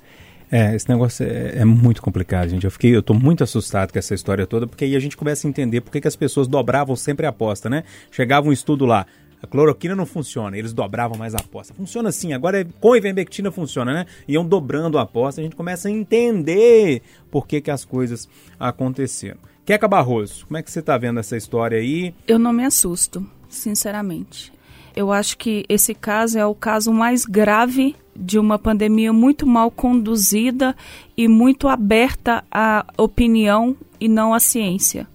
É, 0.53 0.75
esse 0.75 0.87
negócio 0.87 1.25
é, 1.25 1.61
é, 1.61 1.65
muito 1.65 2.03
complicado, 2.03 2.51
gente. 2.51 2.65
Eu 2.65 2.71
fiquei, 2.71 2.95
eu 2.95 3.03
tô 3.03 3.15
muito 3.15 3.43
assustado 3.43 3.91
com 3.91 3.99
essa 3.99 4.15
história 4.15 4.47
toda, 4.47 4.67
porque 4.67 4.85
aí 4.85 4.95
a 4.95 5.01
gente 5.01 5.17
começa 5.17 5.47
a 5.47 5.49
entender 5.49 5.81
por 5.81 5.91
que, 5.91 6.07
as 6.07 6.17
pessoas 6.17 6.47
dobravam 6.47 6.95
sempre 6.95 7.25
a 7.25 7.31
aposta, 7.31 7.71
né? 7.71 7.85
Chegava 8.11 8.49
um 8.49 8.53
estudo 8.53 8.85
lá, 8.85 9.07
a 9.43 9.47
cloroquina 9.47 9.97
não 9.97 10.05
funciona, 10.05 10.57
eles 10.57 10.73
dobravam 10.73 11.19
mais 11.19 11.35
a 11.35 11.39
aposta. 11.39 11.73
Funciona 11.75 12.11
assim, 12.11 12.33
agora 12.33 12.61
é, 12.61 12.67
com 12.81 12.95
ivermectina 12.95 13.51
funciona, 13.51 13.93
né? 13.93 14.07
Iam 14.29 14.45
dobrando 14.45 14.99
a 14.99 15.03
aposta, 15.03 15.41
a 15.41 15.45
gente 15.45 15.57
começa 15.57 15.89
a 15.89 15.91
entender 15.91 17.03
por 17.31 17.47
que, 17.47 17.61
que 17.61 17.71
as 17.71 17.85
coisas 17.85 18.29
aconteceram. 18.59 19.39
Queca 19.65 19.89
Barroso, 19.89 20.47
como 20.47 20.59
é 20.59 20.63
que 20.63 20.71
você 20.71 20.83
tá 20.83 20.99
vendo 20.99 21.21
essa 21.21 21.37
história 21.37 21.79
aí? 21.79 22.15
Eu 22.27 22.39
não 22.39 22.53
me 22.53 22.65
assusto, 22.65 23.27
sinceramente. 23.49 24.53
Eu 24.95 25.13
acho 25.13 25.39
que 25.39 25.65
esse 25.69 25.95
caso 25.95 26.39
é 26.39 26.45
o 26.45 26.55
caso 26.55 26.93
mais 26.93 27.25
grave 27.25 27.95
de 28.15 28.39
uma 28.39 28.59
pandemia 28.59 29.13
muito 29.13 29.47
mal 29.47 29.71
conduzida 29.71 30.77
e 31.17 31.29
muito 31.29 31.69
aberta 31.69 32.45
à 32.51 32.85
opinião 32.99 33.77
e 34.01 34.09
não 34.09 34.35
à 34.35 34.41
ciência. 34.41 35.07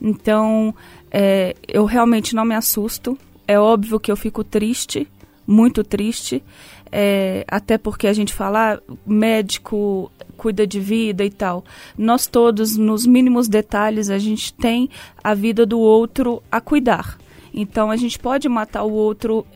Então, 0.00 0.74
é, 1.10 1.56
eu 1.66 1.84
realmente 1.84 2.34
não 2.34 2.44
me 2.44 2.54
assusto. 2.54 3.18
É 3.46 3.58
óbvio 3.58 4.00
que 4.00 4.10
eu 4.10 4.16
fico 4.16 4.42
triste, 4.42 5.08
muito 5.46 5.84
triste, 5.84 6.42
é, 6.90 7.44
até 7.48 7.78
porque 7.78 8.06
a 8.06 8.12
gente 8.12 8.32
fala, 8.32 8.74
ah, 8.74 8.92
médico 9.06 10.10
cuida 10.36 10.66
de 10.66 10.80
vida 10.80 11.24
e 11.24 11.30
tal. 11.30 11.64
Nós 11.96 12.26
todos, 12.26 12.76
nos 12.76 13.06
mínimos 13.06 13.48
detalhes, 13.48 14.10
a 14.10 14.18
gente 14.18 14.52
tem 14.52 14.90
a 15.22 15.34
vida 15.34 15.64
do 15.64 15.78
outro 15.78 16.42
a 16.50 16.60
cuidar. 16.60 17.18
Então, 17.54 17.90
a 17.90 17.96
gente 17.96 18.18
pode 18.18 18.48
matar 18.48 18.84
o 18.84 18.92
outro 18.92 19.46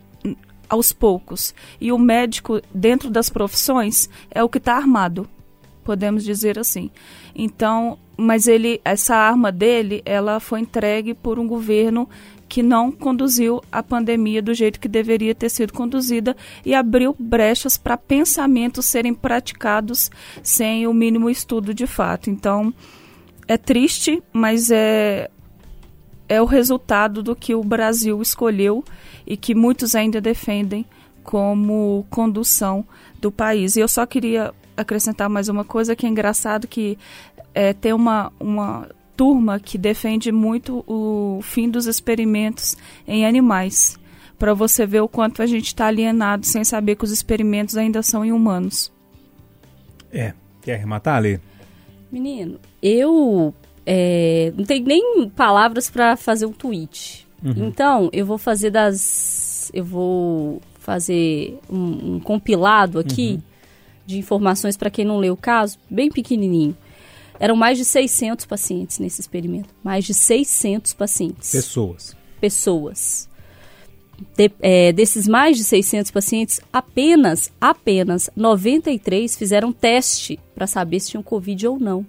aos 0.68 0.92
poucos. 0.92 1.54
E 1.80 1.92
o 1.92 1.98
médico, 1.98 2.62
dentro 2.72 3.10
das 3.10 3.28
profissões, 3.28 4.08
é 4.30 4.42
o 4.42 4.48
que 4.48 4.58
está 4.58 4.76
armado, 4.76 5.28
podemos 5.84 6.24
dizer 6.24 6.58
assim. 6.58 6.90
Então, 7.34 7.98
mas 8.16 8.46
ele, 8.46 8.80
essa 8.84 9.16
arma 9.16 9.50
dele, 9.50 10.02
ela 10.04 10.38
foi 10.38 10.60
entregue 10.60 11.12
por 11.12 11.38
um 11.38 11.46
governo 11.46 12.08
que 12.50 12.64
não 12.64 12.90
conduziu 12.90 13.62
a 13.70 13.80
pandemia 13.80 14.42
do 14.42 14.52
jeito 14.52 14.80
que 14.80 14.88
deveria 14.88 15.36
ter 15.36 15.48
sido 15.48 15.72
conduzida 15.72 16.36
e 16.66 16.74
abriu 16.74 17.14
brechas 17.16 17.78
para 17.78 17.96
pensamentos 17.96 18.86
serem 18.86 19.14
praticados 19.14 20.10
sem 20.42 20.84
o 20.84 20.92
mínimo 20.92 21.30
estudo 21.30 21.72
de 21.72 21.86
fato. 21.86 22.28
Então, 22.28 22.74
é 23.46 23.56
triste, 23.56 24.20
mas 24.32 24.68
é 24.68 25.30
é 26.28 26.40
o 26.40 26.44
resultado 26.44 27.24
do 27.24 27.34
que 27.34 27.56
o 27.56 27.64
Brasil 27.64 28.22
escolheu 28.22 28.84
e 29.26 29.36
que 29.36 29.52
muitos 29.52 29.96
ainda 29.96 30.20
defendem 30.20 30.86
como 31.24 32.06
condução 32.08 32.84
do 33.20 33.32
país. 33.32 33.74
E 33.74 33.80
eu 33.80 33.88
só 33.88 34.06
queria 34.06 34.54
acrescentar 34.76 35.28
mais 35.28 35.48
uma 35.48 35.64
coisa 35.64 35.96
que 35.96 36.06
é 36.06 36.08
engraçado 36.08 36.68
que 36.68 36.96
é, 37.52 37.72
tem 37.72 37.92
uma, 37.92 38.32
uma 38.38 38.88
turma 39.20 39.60
que 39.60 39.76
defende 39.76 40.32
muito 40.32 40.82
o 40.86 41.40
fim 41.42 41.68
dos 41.68 41.84
experimentos 41.84 42.74
em 43.06 43.26
animais, 43.26 43.98
para 44.38 44.54
você 44.54 44.86
ver 44.86 45.02
o 45.02 45.08
quanto 45.08 45.42
a 45.42 45.46
gente 45.46 45.66
está 45.66 45.88
alienado 45.88 46.46
sem 46.46 46.64
saber 46.64 46.96
que 46.96 47.04
os 47.04 47.10
experimentos 47.10 47.76
ainda 47.76 48.02
são 48.02 48.24
em 48.24 48.32
humanos. 48.32 48.90
É, 50.10 50.32
quer 50.62 50.76
arrematar, 50.76 51.18
Ali? 51.18 51.38
Menino, 52.10 52.58
eu 52.82 53.52
é, 53.84 54.54
não 54.56 54.64
tenho 54.64 54.86
nem 54.86 55.28
palavras 55.36 55.90
para 55.90 56.16
fazer 56.16 56.46
um 56.46 56.52
tweet. 56.52 57.28
Uhum. 57.44 57.68
Então, 57.68 58.08
eu 58.14 58.24
vou 58.24 58.38
fazer 58.38 58.70
das. 58.70 59.70
Eu 59.74 59.84
vou 59.84 60.62
fazer 60.78 61.58
um, 61.68 62.14
um 62.14 62.20
compilado 62.20 62.98
aqui 62.98 63.32
uhum. 63.32 63.42
de 64.06 64.18
informações 64.18 64.78
para 64.78 64.88
quem 64.88 65.04
não 65.04 65.18
leu 65.18 65.34
o 65.34 65.36
caso, 65.36 65.78
bem 65.90 66.08
pequenininho. 66.08 66.74
Eram 67.40 67.56
mais 67.56 67.78
de 67.78 67.86
600 67.86 68.44
pacientes 68.44 68.98
nesse 68.98 69.22
experimento. 69.22 69.74
Mais 69.82 70.04
de 70.04 70.12
600 70.12 70.92
pacientes. 70.92 71.50
Pessoas. 71.50 72.14
Pessoas. 72.38 73.28
De, 74.36 74.52
é, 74.60 74.92
desses 74.92 75.26
mais 75.26 75.56
de 75.56 75.64
600 75.64 76.10
pacientes, 76.10 76.60
apenas, 76.70 77.50
apenas 77.58 78.28
93 78.36 79.34
fizeram 79.34 79.72
teste 79.72 80.38
para 80.54 80.66
saber 80.66 81.00
se 81.00 81.12
tinham 81.12 81.22
Covid 81.22 81.66
ou 81.68 81.80
não. 81.80 82.06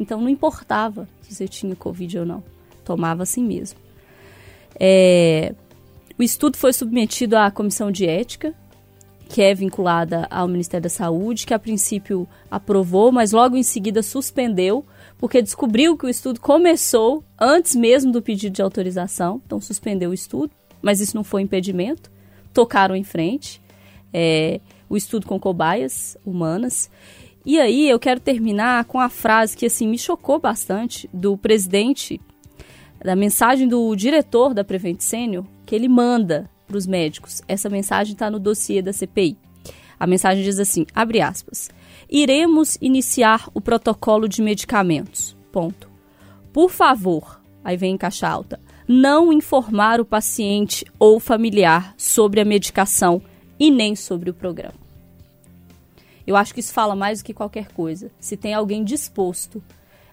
Então 0.00 0.18
não 0.18 0.30
importava 0.30 1.06
se 1.20 1.34
você 1.34 1.46
tinha 1.46 1.76
Covid 1.76 2.20
ou 2.20 2.24
não. 2.24 2.42
Tomava 2.82 3.24
assim 3.24 3.44
mesmo. 3.44 3.78
É, 4.80 5.54
o 6.18 6.22
estudo 6.22 6.56
foi 6.56 6.72
submetido 6.72 7.36
à 7.36 7.50
comissão 7.50 7.90
de 7.90 8.06
ética, 8.06 8.54
que 9.28 9.42
é 9.42 9.54
vinculada 9.54 10.26
ao 10.30 10.48
Ministério 10.48 10.84
da 10.84 10.88
Saúde, 10.88 11.46
que 11.46 11.52
a 11.52 11.58
princípio 11.58 12.26
aprovou, 12.50 13.12
mas 13.12 13.32
logo 13.32 13.56
em 13.56 13.62
seguida 13.62 14.02
suspendeu, 14.02 14.84
porque 15.18 15.42
descobriu 15.42 15.96
que 15.96 16.06
o 16.06 16.08
estudo 16.08 16.40
começou 16.40 17.22
antes 17.38 17.76
mesmo 17.76 18.10
do 18.10 18.22
pedido 18.22 18.54
de 18.54 18.62
autorização, 18.62 19.42
então 19.44 19.60
suspendeu 19.60 20.10
o 20.10 20.14
estudo, 20.14 20.50
mas 20.80 21.00
isso 21.00 21.14
não 21.14 21.24
foi 21.24 21.42
impedimento, 21.42 22.10
tocaram 22.54 22.96
em 22.96 23.04
frente. 23.04 23.60
É, 24.12 24.60
o 24.88 24.96
estudo 24.96 25.26
com 25.26 25.38
cobaias 25.38 26.16
humanas. 26.24 26.90
E 27.44 27.58
aí 27.58 27.88
eu 27.88 27.98
quero 27.98 28.20
terminar 28.20 28.84
com 28.84 28.98
a 28.98 29.08
frase 29.08 29.56
que 29.56 29.66
assim 29.66 29.86
me 29.86 29.98
chocou 29.98 30.38
bastante 30.38 31.08
do 31.12 31.36
presidente, 31.36 32.20
da 33.02 33.14
mensagem 33.14 33.68
do 33.68 33.94
diretor 33.94 34.54
da 34.54 34.64
Prevent 34.64 35.00
Senior, 35.00 35.44
que 35.64 35.74
ele 35.74 35.88
manda 35.88 36.50
para 36.68 36.76
os 36.76 36.86
médicos. 36.86 37.42
Essa 37.48 37.68
mensagem 37.68 38.12
está 38.12 38.30
no 38.30 38.38
dossiê 38.38 38.80
da 38.80 38.92
CPI. 38.92 39.36
A 39.98 40.06
mensagem 40.06 40.44
diz 40.44 40.60
assim, 40.60 40.86
abre 40.94 41.20
aspas, 41.20 41.70
Iremos 42.10 42.78
iniciar 42.80 43.50
o 43.52 43.60
protocolo 43.60 44.26
de 44.26 44.40
medicamentos. 44.40 45.36
Ponto. 45.52 45.90
Por 46.52 46.70
favor, 46.70 47.38
aí 47.62 47.76
vem 47.76 47.94
em 47.94 47.98
caixa 47.98 48.26
alta, 48.26 48.58
não 48.86 49.30
informar 49.30 50.00
o 50.00 50.06
paciente 50.06 50.86
ou 50.98 51.20
familiar 51.20 51.94
sobre 51.98 52.40
a 52.40 52.46
medicação 52.46 53.20
e 53.60 53.70
nem 53.70 53.94
sobre 53.94 54.30
o 54.30 54.34
programa. 54.34 54.88
Eu 56.26 56.34
acho 56.34 56.54
que 56.54 56.60
isso 56.60 56.72
fala 56.72 56.96
mais 56.96 57.20
do 57.20 57.26
que 57.26 57.34
qualquer 57.34 57.68
coisa. 57.72 58.10
Se 58.18 58.38
tem 58.38 58.54
alguém 58.54 58.82
disposto 58.82 59.62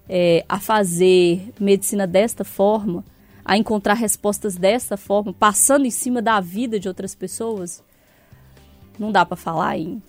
é, 0.10 0.44
a 0.50 0.60
fazer 0.60 1.54
medicina 1.60 2.06
desta 2.06 2.44
forma, 2.44 3.06
a 3.46 3.56
encontrar 3.56 3.94
respostas 3.94 4.56
desta 4.56 4.98
forma, 4.98 5.32
passando 5.32 5.86
em 5.86 5.92
cima 5.92 6.20
da 6.20 6.40
vida 6.40 6.80
de 6.80 6.88
outras 6.88 7.14
pessoas, 7.14 7.84
não 8.98 9.12
dá 9.12 9.24
pra 9.24 9.38
falar 9.38 9.78
em, 9.78 10.02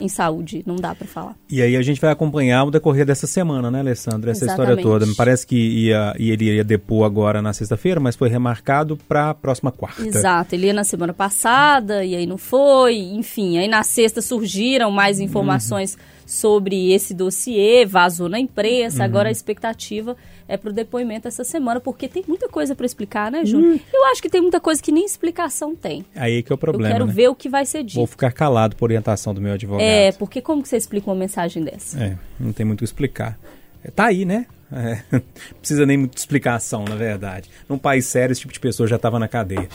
em 0.00 0.08
saúde, 0.08 0.62
não 0.64 0.76
dá 0.76 0.94
pra 0.94 1.06
falar. 1.06 1.36
E 1.50 1.60
aí 1.60 1.76
a 1.76 1.82
gente 1.82 2.00
vai 2.00 2.10
acompanhar 2.10 2.64
o 2.64 2.70
decorrer 2.70 3.04
dessa 3.04 3.26
semana, 3.26 3.70
né, 3.70 3.80
Alessandra? 3.80 4.30
Essa 4.30 4.46
história 4.46 4.72
Exatamente. 4.72 4.84
toda. 4.84 5.04
Me 5.04 5.14
parece 5.14 5.46
que 5.46 5.56
ia, 5.56 6.14
e 6.18 6.30
ele 6.30 6.46
ia 6.46 6.64
depor 6.64 7.04
agora 7.04 7.42
na 7.42 7.52
sexta-feira, 7.52 8.00
mas 8.00 8.16
foi 8.16 8.30
remarcado 8.30 8.96
para 8.96 9.30
a 9.30 9.34
próxima 9.34 9.70
quarta. 9.70 10.06
Exato, 10.06 10.54
ele 10.54 10.68
ia 10.68 10.72
na 10.72 10.84
semana 10.84 11.12
passada 11.12 12.06
e 12.06 12.16
aí 12.16 12.26
não 12.26 12.38
foi, 12.38 12.96
enfim, 12.96 13.58
aí 13.58 13.68
na 13.68 13.82
sexta 13.82 14.22
surgiram 14.22 14.90
mais 14.90 15.20
informações 15.20 15.98
sobre 16.24 16.92
esse 16.92 17.12
dossiê, 17.12 17.84
vazou 17.84 18.30
na 18.30 18.38
imprensa, 18.38 19.04
agora 19.04 19.28
a 19.28 19.32
expectativa 19.32 20.16
é 20.48 20.56
pro 20.56 20.72
depoimento 20.72 21.28
essa 21.28 21.44
semana, 21.44 21.78
porque 21.78 22.08
tem 22.08 22.24
muita 22.26 22.48
coisa 22.48 22.74
para 22.74 22.86
explicar, 22.86 23.30
né, 23.30 23.44
Júnior? 23.44 23.78
Eu 23.92 24.04
acho 24.06 24.22
que 24.22 24.30
tem 24.30 24.40
muita 24.40 24.58
coisa 24.58 24.82
que 24.82 24.90
nem 24.90 25.04
explicação 25.04 25.76
tem. 25.76 26.04
Aí 26.16 26.42
que 26.42 26.50
é 26.50 26.54
o 26.54 26.58
problema, 26.58 26.88
Eu 26.88 26.92
quero 26.92 27.06
né? 27.06 27.12
ver 27.12 27.28
o 27.28 27.34
que 27.34 27.48
vai 27.48 27.66
ser 27.66 27.84
dito. 27.84 27.96
Vou 27.96 28.06
ficar 28.06 28.32
calado 28.32 28.74
por 28.74 28.86
orientação 28.86 29.34
do 29.34 29.40
meu 29.40 29.52
advogado. 29.52 29.82
É, 29.84 30.10
porque 30.12 30.40
como 30.40 30.62
que 30.62 30.68
você 30.68 30.76
explica 30.78 31.10
uma 31.10 31.16
mensagem 31.16 31.62
dessa? 31.62 32.02
É, 32.02 32.18
não 32.40 32.52
tem 32.52 32.64
muito 32.64 32.78
o 32.78 32.80
que 32.80 32.84
explicar. 32.84 33.38
É, 33.84 33.90
Tá 33.90 34.06
aí, 34.06 34.24
né? 34.24 34.46
É, 34.72 34.98
não 35.12 35.22
precisa 35.60 35.86
nem 35.86 35.96
muita 35.96 36.18
explicação, 36.18 36.84
na 36.88 36.94
verdade. 36.94 37.48
Num 37.68 37.78
país 37.78 38.06
sério, 38.06 38.32
esse 38.32 38.42
tipo 38.42 38.52
de 38.52 38.60
pessoa 38.60 38.88
já 38.88 38.96
estava 38.96 39.18
na 39.18 39.28
cadeia. 39.28 39.68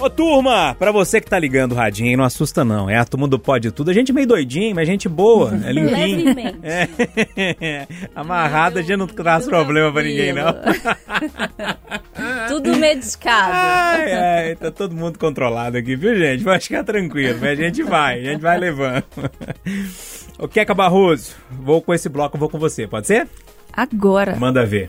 Ô 0.00 0.10
turma, 0.10 0.74
pra 0.76 0.90
você 0.90 1.20
que 1.20 1.30
tá 1.30 1.38
ligando 1.38 1.72
o 1.72 1.74
radinho, 1.76 2.18
não 2.18 2.24
assusta 2.24 2.64
não. 2.64 2.90
É 2.90 2.96
a 2.96 3.04
turma 3.04 3.28
do 3.28 3.38
Pode 3.38 3.70
Tudo. 3.70 3.88
A 3.88 3.94
gente 3.94 4.12
meio 4.12 4.26
doidinho, 4.26 4.74
mas 4.74 4.84
gente 4.88 5.08
boa. 5.08 5.52
É 5.64 5.70
limpinho. 5.72 6.34
É. 6.60 7.86
Amarrada, 8.12 8.80
a 8.80 8.82
gente 8.82 8.96
não 8.96 9.06
traz 9.06 9.46
problema 9.46 9.92
pra 9.92 10.02
ninguém, 10.02 10.32
não. 10.32 10.52
Tudo 12.48 12.76
medicado. 12.76 13.52
Ai, 13.52 14.12
ai, 14.12 14.56
tá 14.56 14.72
todo 14.72 14.92
mundo 14.92 15.20
controlado 15.20 15.76
aqui, 15.76 15.94
viu, 15.94 16.16
gente? 16.16 16.42
Vai 16.42 16.58
ficar 16.58 16.82
tranquilo, 16.82 17.38
mas 17.40 17.50
a 17.50 17.62
gente 17.62 17.84
vai, 17.84 18.18
a 18.18 18.24
gente 18.24 18.40
vai 18.40 18.58
levando. 18.58 19.04
Ô, 20.36 20.48
Queca 20.48 20.74
Barroso, 20.74 21.36
vou 21.48 21.80
com 21.80 21.94
esse 21.94 22.08
bloco, 22.08 22.36
vou 22.36 22.48
com 22.48 22.58
você, 22.58 22.88
pode 22.88 23.06
ser? 23.06 23.28
Agora. 23.72 24.36
Manda 24.36 24.64
ver. 24.66 24.88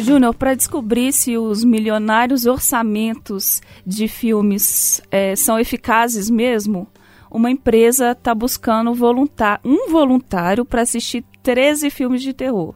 Júnior, 0.00 0.34
para 0.34 0.54
descobrir 0.54 1.12
se 1.12 1.38
os 1.38 1.64
milionários 1.64 2.44
orçamentos 2.44 3.62
de 3.86 4.06
filmes 4.08 5.00
eh, 5.10 5.34
são 5.36 5.58
eficazes 5.58 6.28
mesmo, 6.28 6.86
uma 7.30 7.50
empresa 7.50 8.10
está 8.12 8.34
buscando 8.34 8.92
voluntar- 8.92 9.60
um 9.64 9.90
voluntário 9.90 10.64
para 10.64 10.82
assistir 10.82 11.24
13 11.42 11.88
filmes 11.90 12.20
de 12.22 12.32
terror. 12.34 12.74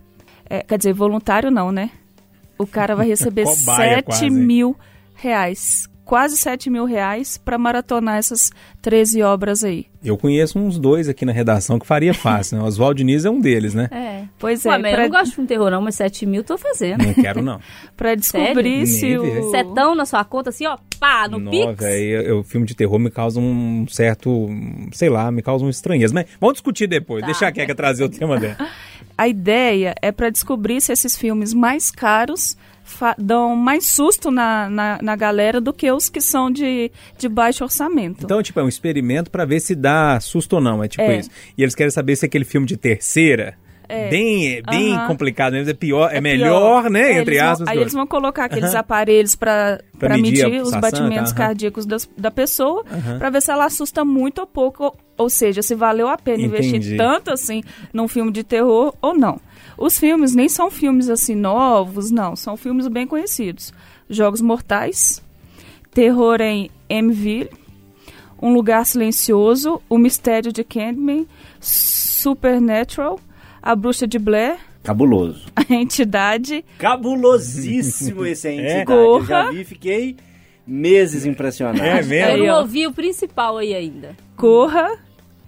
Eh, 0.49 0.63
quer 0.67 0.79
dizer, 0.79 0.93
voluntário 0.95 1.51
não, 1.51 1.71
né? 1.71 1.91
O 2.59 2.67
cara 2.67 2.97
vai 2.97 3.07
receber 3.09 3.45
Cobaia 3.45 3.97
7 3.97 4.05
quase. 4.05 4.31
mil 4.31 4.75
reais. 5.15 5.89
Quase 6.11 6.37
7 6.37 6.69
mil 6.71 6.87
reais 6.87 7.39
para 7.39 7.57
maratonar 7.57 8.17
essas 8.19 8.51
13 8.83 9.23
obras 9.23 9.63
aí. 9.63 9.87
Eu 10.03 10.19
conheço 10.19 10.59
uns 10.59 10.77
dois 10.77 11.09
aqui 11.09 11.25
na 11.25 11.31
redação 11.31 11.79
que 11.79 11.87
faria 11.87 12.13
fácil, 12.13 12.59
né? 12.59 12.65
Oswaldo 12.67 12.97
Diniz 12.97 13.25
é 13.25 13.31
um 13.31 13.39
deles, 13.39 13.75
né? 13.75 13.89
É. 13.93 14.25
Pois 14.37 14.67
é, 14.67 14.71
Ué, 14.71 14.79
mas 14.79 14.91
eu 14.91 14.97
pra- 14.97 15.05
não 15.05 15.11
gosto 15.13 15.27
de 15.27 15.35
filme 15.37 15.47
terror 15.47 15.71
não, 15.71 15.81
mas 15.81 15.95
7 15.95 16.27
mil 16.27 16.43
tô 16.43 16.59
fazendo. 16.59 17.05
Não 17.07 17.15
quero, 17.15 17.41
não. 17.41 17.61
Para 17.97 18.17
descobrir 18.17 18.89
Sério? 18.89 19.23
se 19.23 19.39
o... 19.39 19.51
Setão 19.53 19.95
na 19.95 20.05
sua 20.05 20.25
conta, 20.25 20.51
assim, 20.51 20.67
ó, 20.67 20.77
pá, 20.99 21.29
no 21.29 21.39
Não, 21.39 21.53
Pix. 21.53 21.85
filme 22.49 22.67
de 22.67 22.75
terror 22.75 22.99
me 22.99 23.09
causa 23.09 23.39
um 23.39 23.87
certo, 23.89 24.49
sei 24.91 25.09
lá, 25.09 25.31
me 25.31 25.43
causa 25.43 25.65
um 25.65 25.69
estranheza. 25.71 26.13
Mas 26.13 26.27
vamos 26.41 26.55
discutir 26.55 26.89
depois. 26.89 27.21
Tá. 27.21 27.27
Deixa 27.27 27.47
a 27.47 27.53
Queca 27.53 27.73
trazer 27.73 28.03
o 28.03 28.09
tema 28.09 28.37
dela. 28.37 28.57
A 29.17 29.29
ideia 29.29 29.95
é 30.01 30.11
para 30.11 30.31
descobrir 30.31 30.81
se 30.81 30.91
esses 30.93 31.17
filmes 31.17 31.53
mais 31.53 31.91
caros 31.91 32.57
dão 33.19 33.55
mais 33.57 33.87
susto 33.87 34.31
na, 34.31 34.69
na, 34.71 34.99
na 35.03 35.17
galera 35.17 35.61
do 35.61 35.73
que 35.73 35.91
os 35.91 36.09
que 36.09 36.21
são 36.21 36.51
de, 36.51 36.91
de 37.19 37.29
baixo 37.29 37.65
orçamento. 37.65 38.25
Então, 38.25 38.43
tipo, 38.43 38.59
é 38.61 38.63
um 38.65 38.69
experimento 38.69 39.31
pra 39.31 39.45
ver 39.45 39.61
se 39.61 39.75
dá 39.75 40.19
susto 40.21 40.55
ou 40.55 40.61
não. 40.61 40.83
É 40.83 40.89
tipo 40.89 41.03
É. 41.03 41.19
isso. 41.19 41.31
E 41.57 41.63
eles 41.63 41.75
querem 41.75 41.91
saber 41.91 42.17
se 42.17 42.27
aquele 42.27 42.45
filme 42.45 42.67
de 42.67 42.77
terceira, 42.77 43.55
bem, 44.09 44.63
bem 44.71 44.95
Aham. 44.95 45.07
complicado 45.09 45.53
mesmo, 45.55 45.69
é 45.71 45.75
pior, 45.75 46.07
é, 46.07 46.11
pior. 46.13 46.23
melhor, 46.23 46.91
né? 46.91 47.13
É, 47.13 47.19
entre 47.19 47.35
eles 47.35 47.43
vão- 47.43 47.53
aspas. 47.53 47.69
Aí 47.69 47.79
eles 47.79 47.93
vão 47.93 48.07
colocar 48.07 48.45
aqueles 48.45 48.73
aparelhos 48.75 49.35
para 49.35 49.81
medir 50.01 50.45
medir, 50.47 50.63
os 50.63 50.71
batimentos 50.71 51.33
tá, 51.33 51.39
cardíacos 51.39 51.85
das- 51.87 52.09
da 52.17 52.31
pessoa, 52.31 52.85
para 53.19 53.31
ver 53.31 53.43
se 53.43 53.51
ela 53.51 53.65
assusta 53.65 54.05
muito 54.05 54.41
ou 54.41 54.47
pouco, 54.47 54.85
ou, 54.85 54.97
ou 55.19 55.29
seja, 55.29 55.61
se 55.61 55.75
valeu 55.75 56.07
a 56.09 56.17
pena 56.17 56.45
Entendi. 56.45 56.69
investir 56.77 56.97
tanto 56.97 57.33
assim 57.33 57.63
num 57.93 58.07
filme 58.07 58.31
de 58.31 58.45
terror 58.45 58.95
ou 59.03 59.13
não. 59.17 59.41
Os 59.81 59.99
filmes 59.99 60.35
nem 60.35 60.49
são 60.49 60.71
filmes 60.71 61.09
assim 61.09 61.35
novos, 61.35 62.11
não, 62.11 62.37
são 62.37 62.57
filmes 62.57 62.87
bem 62.87 63.07
conhecidos. 63.07 63.73
Jogos 64.11 64.41
Mortais, 64.43 65.23
Terror 65.93 66.41
em 66.43 66.71
Mville, 66.91 67.49
Um 68.43 68.53
Lugar 68.53 68.85
Silencioso, 68.85 69.81
O 69.89 69.97
Mistério 69.97 70.53
de 70.53 70.63
Candyman, 70.63 71.27
Supernatural, 71.61 73.19
A 73.63 73.75
Bruxa 73.75 74.07
de 74.07 74.19
Blair, 74.19 74.59
Cabuloso. 74.83 75.47
A 75.57 75.73
Entidade, 75.75 76.65
Cabulosíssimo 76.79 78.25
esse 78.27 78.49
aí, 78.49 78.59
É? 78.59 78.81
entidade. 78.81 78.93
Eu 79.01 79.07
Corra. 79.07 79.27
já 79.27 79.51
vi 79.51 79.61
e 79.61 79.65
fiquei 79.65 80.17
meses 80.67 81.25
impressionado. 81.27 81.83
É 81.83 82.01
Eu 82.01 82.07
mesmo? 82.07 82.33
Aí, 82.33 82.47
não 82.47 82.61
ouvi 82.61 82.87
o 82.87 82.93
principal 82.93 83.57
aí 83.59 83.75
ainda. 83.75 84.17
Corra, 84.37 84.99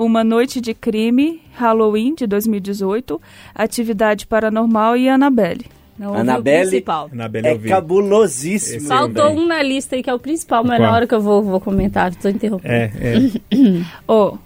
Uma 0.04 0.24
Noite 0.24 0.60
de 0.60 0.74
Crime, 0.74 1.40
Halloween 1.54 2.14
de 2.14 2.26
2018, 2.26 3.20
Atividade 3.54 4.26
Paranormal 4.26 4.96
e 4.96 5.08
Annabelle. 5.08 5.66
Não 5.98 6.42
principal. 6.42 7.08
Anabelle 7.12 7.46
É 7.46 7.58
cabulosíssimo. 7.58 8.78
Esse 8.78 8.88
Faltou 8.88 9.28
também. 9.28 9.44
um 9.44 9.46
na 9.46 9.62
lista 9.62 9.94
aí 9.94 10.02
que 10.02 10.10
é 10.10 10.14
o 10.14 10.18
principal, 10.18 10.64
mas 10.64 10.78
Qual? 10.78 10.88
na 10.90 10.96
hora 10.96 11.06
que 11.06 11.14
eu 11.14 11.20
vou, 11.20 11.42
vou 11.42 11.60
comentar, 11.60 12.14
tô 12.14 12.28
interrompendo. 12.28 12.72
É, 12.72 12.90
é. 13.00 13.14
Ó, 14.08 14.36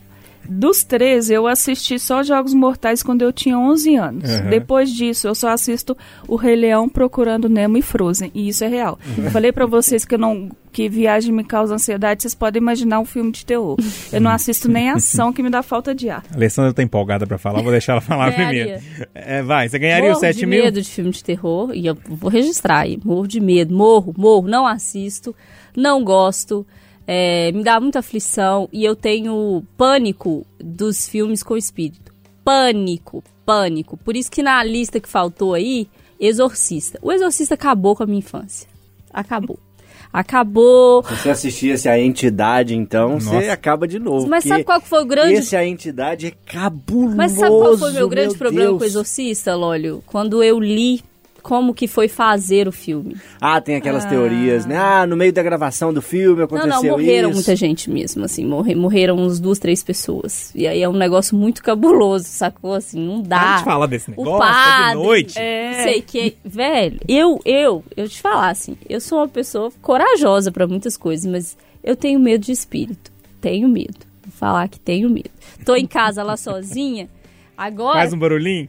dos 0.49 0.85
três, 0.85 1.31
eu 1.31 1.47
assisti 1.47 1.99
só 1.99 2.23
Jogos 2.23 2.55
Mortais 2.55 3.03
quando 3.03 3.23
eu 3.23 3.33
tinha 3.33 3.59
11 3.59 3.97
anos. 3.97 4.31
Uhum. 4.31 4.51
Depois 4.51 4.91
disso, 4.91 5.27
eu 5.27 5.35
só 5.35 5.49
assisto 5.49 5.97
O 6.29 6.37
Rei 6.37 6.57
Leão 6.57 6.89
Procurando 6.89 7.49
Nemo 7.49 7.77
e 7.77 7.83
Frozen. 7.83 8.31
E 8.35 8.49
isso 8.49 8.65
é 8.65 8.69
real. 8.69 8.99
Eu 9.17 9.31
falei 9.31 9.53
pra 9.53 9.67
vocês 9.67 10.05
que, 10.05 10.15
eu 10.15 10.19
não, 10.19 10.51
que 10.73 10.89
viagem 10.89 11.33
me 11.33 11.45
causa 11.45 11.75
ansiedade, 11.75 12.23
vocês 12.23 12.35
podem 12.35 12.61
imaginar 12.61 13.01
um 13.01 13.05
filme 13.05 13.33
de 13.33 13.45
terror. 13.45 13.77
Eu 14.13 14.21
não 14.21 14.31
assisto 14.31 14.69
nem 14.69 14.91
ação 14.91 15.33
que 15.33 15.43
me 15.43 15.51
dá 15.51 15.63
falta 15.63 15.95
de 15.95 16.11
ar. 16.11 16.23
A 16.31 16.37
Alessandra 16.37 16.73
tá 16.73 16.83
empolgada 16.83 17.27
pra 17.27 17.39
falar, 17.39 17.63
vou 17.63 17.73
deixar 17.73 17.93
ela 17.93 18.01
falar 18.01 18.33
primeiro. 18.33 18.81
É, 19.15 19.43
vai, 19.43 19.69
você 19.69 19.79
ganharia 19.79 20.09
morro 20.09 20.15
os 20.15 20.21
7 20.21 20.39
de 20.39 20.47
mil? 20.47 20.63
medo 20.63 20.83
de 20.83 20.91
filme 20.91 21.11
de 21.11 21.25
terror, 21.25 21.71
e 21.75 21.87
eu 21.87 21.97
vou 22.09 22.31
registrar 22.31 22.81
aí, 22.81 22.99
morro 23.05 23.27
de 23.27 23.41
medo, 23.41 23.75
morro, 23.75 24.15
morro, 24.17 24.49
não 24.49 24.67
assisto, 24.67 25.35
não 25.75 26.05
gosto, 26.05 26.67
é, 27.07 27.53
me 27.53 27.63
dá 27.63 27.79
muita 27.79 28.01
aflição, 28.01 28.69
e 28.73 28.85
eu 28.85 28.97
tenho 28.97 29.63
pânico 29.77 30.47
dos 30.59 31.09
filmes 31.09 31.43
com 31.43 31.57
espírito. 31.57 32.13
Pânico, 32.45 33.23
pânico. 33.45 33.97
Por 33.97 34.17
isso 34.17 34.31
que 34.31 34.43
na 34.43 34.63
lista 34.65 35.01
que 35.01 35.09
faltou 35.09 35.55
aí, 35.55 35.89
Exorcista. 36.19 36.99
O 37.03 37.13
Exorcista 37.13 37.55
acabou 37.55 37.95
com 37.95 38.03
a 38.03 38.07
minha 38.07 38.19
infância. 38.19 38.69
Acabou. 39.13 39.59
Acabou. 40.13 41.05
Se 41.05 41.15
você 41.17 41.31
assistisse 41.31 41.89
a 41.89 41.99
entidade, 41.99 42.75
então, 42.75 43.21
você 43.21 43.35
Nossa. 43.35 43.53
acaba 43.53 43.87
de 43.87 43.99
novo. 43.99 44.27
Mas 44.27 44.45
sabe 44.45 44.65
qual 44.65 44.81
que 44.81 44.89
foi 44.89 45.03
o 45.03 45.05
grande 45.05 45.35
Esse 45.35 45.55
a 45.55 45.67
entidade 45.67 46.29
é 46.29 46.33
cabuloso. 46.47 47.17
Mas 47.17 47.33
sabe 47.33 47.51
qual 47.51 47.77
foi 47.77 47.91
o 47.91 47.95
meu 47.95 48.09
grande 48.09 48.31
meu 48.31 48.39
problema 48.39 48.69
Deus. 48.71 48.79
com 48.79 48.85
o 48.85 48.87
Exorcista, 48.87 49.55
Lólio? 49.55 50.03
Quando 50.07 50.43
eu 50.43 50.59
li 50.59 51.03
como 51.47 51.73
que 51.73 51.87
foi 51.87 52.09
fazer 52.09 52.67
o 52.67 52.73
filme. 52.73 53.15
Ah, 53.41 53.61
tem 53.61 53.77
aquelas 53.77 54.05
teorias, 54.05 54.67
né? 54.67 54.77
Ah, 54.77 55.07
no 55.07 55.17
meio 55.17 55.33
da 55.33 55.45
gravação 55.45 55.95
do 55.95 56.03
filme 56.03 56.39
Não, 56.39 56.45
aconteceu 56.45 56.83
não, 56.83 56.91
morreram 56.99 57.29
isso. 57.29 57.37
muita 57.37 57.55
gente 57.55 57.89
mesmo, 57.89 58.25
assim, 58.25 58.45
morre, 58.45 58.75
morreram 58.75 59.15
uns 59.15 59.39
duas, 59.39 59.61
três 59.61 59.81
pessoas. 59.81 60.51
E 60.57 60.67
aí 60.67 60.83
é 60.83 60.89
um 60.89 60.93
negócio 60.93 61.37
muito 61.37 61.63
cabuloso, 61.63 62.25
sacou? 62.25 62.75
Assim, 62.75 62.99
não 62.99 63.21
A 63.21 63.23
dá. 63.23 63.57
gente 63.59 63.65
fala 63.65 63.87
desse 63.87 64.11
O 64.11 64.11
negócio, 64.11 64.39
tá 64.41 64.53
padre, 64.53 64.89
de 64.99 65.05
noite. 65.07 65.39
É. 65.39 65.83
Sei 65.85 66.03
que, 66.03 66.37
velho, 66.45 66.99
eu, 67.07 67.41
eu, 67.45 67.85
eu 67.97 68.09
te 68.09 68.21
falar 68.21 68.51
assim, 68.51 68.77
eu 68.89 69.01
sou 69.01 69.19
uma 69.19 69.29
pessoa 69.29 69.71
corajosa 69.81 70.51
pra 70.51 70.67
muitas 70.67 70.97
coisas, 70.97 71.31
mas 71.31 71.57
eu 71.85 71.95
tenho 71.95 72.19
medo 72.19 72.45
de 72.45 72.51
espírito. 72.51 73.13
Tenho 73.41 73.69
medo. 73.69 73.99
Vou 74.25 74.33
falar 74.33 74.67
que 74.67 74.81
tenho 74.81 75.09
medo. 75.09 75.31
Tô 75.65 75.77
em 75.77 75.87
casa 75.87 76.25
lá 76.25 76.37
sozinha. 76.37 77.09
Agora, 77.57 78.01
Faz 78.01 78.13
um 78.13 78.19
barulhinho. 78.19 78.69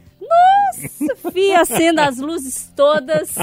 Nossa, 1.00 1.32
fia, 1.32 1.60
acenda 1.60 2.06
as 2.06 2.18
luzes 2.18 2.70
todas. 2.76 3.34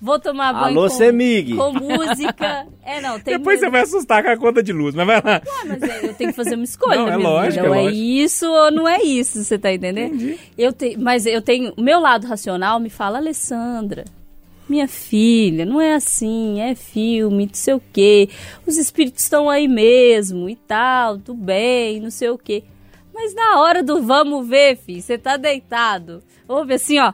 Vou 0.00 0.18
tomar 0.18 0.52
banho 0.52 0.78
Alô, 0.78 0.88
com, 0.88 0.96
Semig. 0.96 1.54
com 1.54 1.72
música. 1.72 2.66
É, 2.84 3.00
não, 3.00 3.18
tem 3.18 3.36
Depois 3.36 3.60
você 3.60 3.68
vai 3.68 3.82
assustar 3.82 4.22
com 4.22 4.30
a 4.30 4.36
conta 4.36 4.62
de 4.62 4.72
luz, 4.72 4.94
mas 4.94 5.06
vai 5.06 5.16
lá. 5.16 5.42
Ah, 5.44 5.64
mas 5.66 5.82
é, 5.82 6.06
eu 6.06 6.14
tenho 6.14 6.30
que 6.30 6.36
fazer 6.36 6.54
uma 6.54 6.64
escolha. 6.64 6.98
Não, 6.98 7.08
é 7.08 7.16
lógico, 7.16 7.64
é 7.64 7.68
é 7.68 7.70
lógico. 7.70 7.96
isso 7.96 8.46
ou 8.46 8.70
não 8.70 8.88
é 8.88 9.02
isso, 9.02 9.42
você 9.42 9.58
tá 9.58 9.72
entendendo? 9.72 10.38
Eu 10.56 10.72
te, 10.72 10.96
mas 10.96 11.26
eu 11.26 11.42
tenho. 11.42 11.72
Meu 11.76 12.00
lado 12.00 12.26
racional 12.26 12.78
me 12.78 12.88
fala, 12.90 13.18
Alessandra. 13.18 14.04
Minha 14.68 14.88
filha, 14.88 15.64
não 15.64 15.80
é 15.80 15.94
assim, 15.94 16.60
é 16.60 16.74
filme, 16.74 17.46
não 17.46 17.54
sei 17.54 17.74
o 17.74 17.82
quê. 17.92 18.28
Os 18.66 18.76
espíritos 18.76 19.22
estão 19.22 19.48
aí 19.48 19.68
mesmo 19.68 20.48
e 20.48 20.56
tal, 20.56 21.18
tudo 21.18 21.34
bem, 21.34 22.00
não 22.00 22.10
sei 22.10 22.30
o 22.30 22.38
quê. 22.38 22.64
Mas 23.18 23.34
na 23.34 23.60
hora 23.60 23.82
do 23.82 24.02
vamos 24.02 24.46
ver, 24.46 24.76
filho, 24.76 25.00
você 25.00 25.16
tá 25.16 25.36
deitado. 25.38 26.22
Ouve 26.46 26.74
assim, 26.74 26.98
ó. 26.98 27.12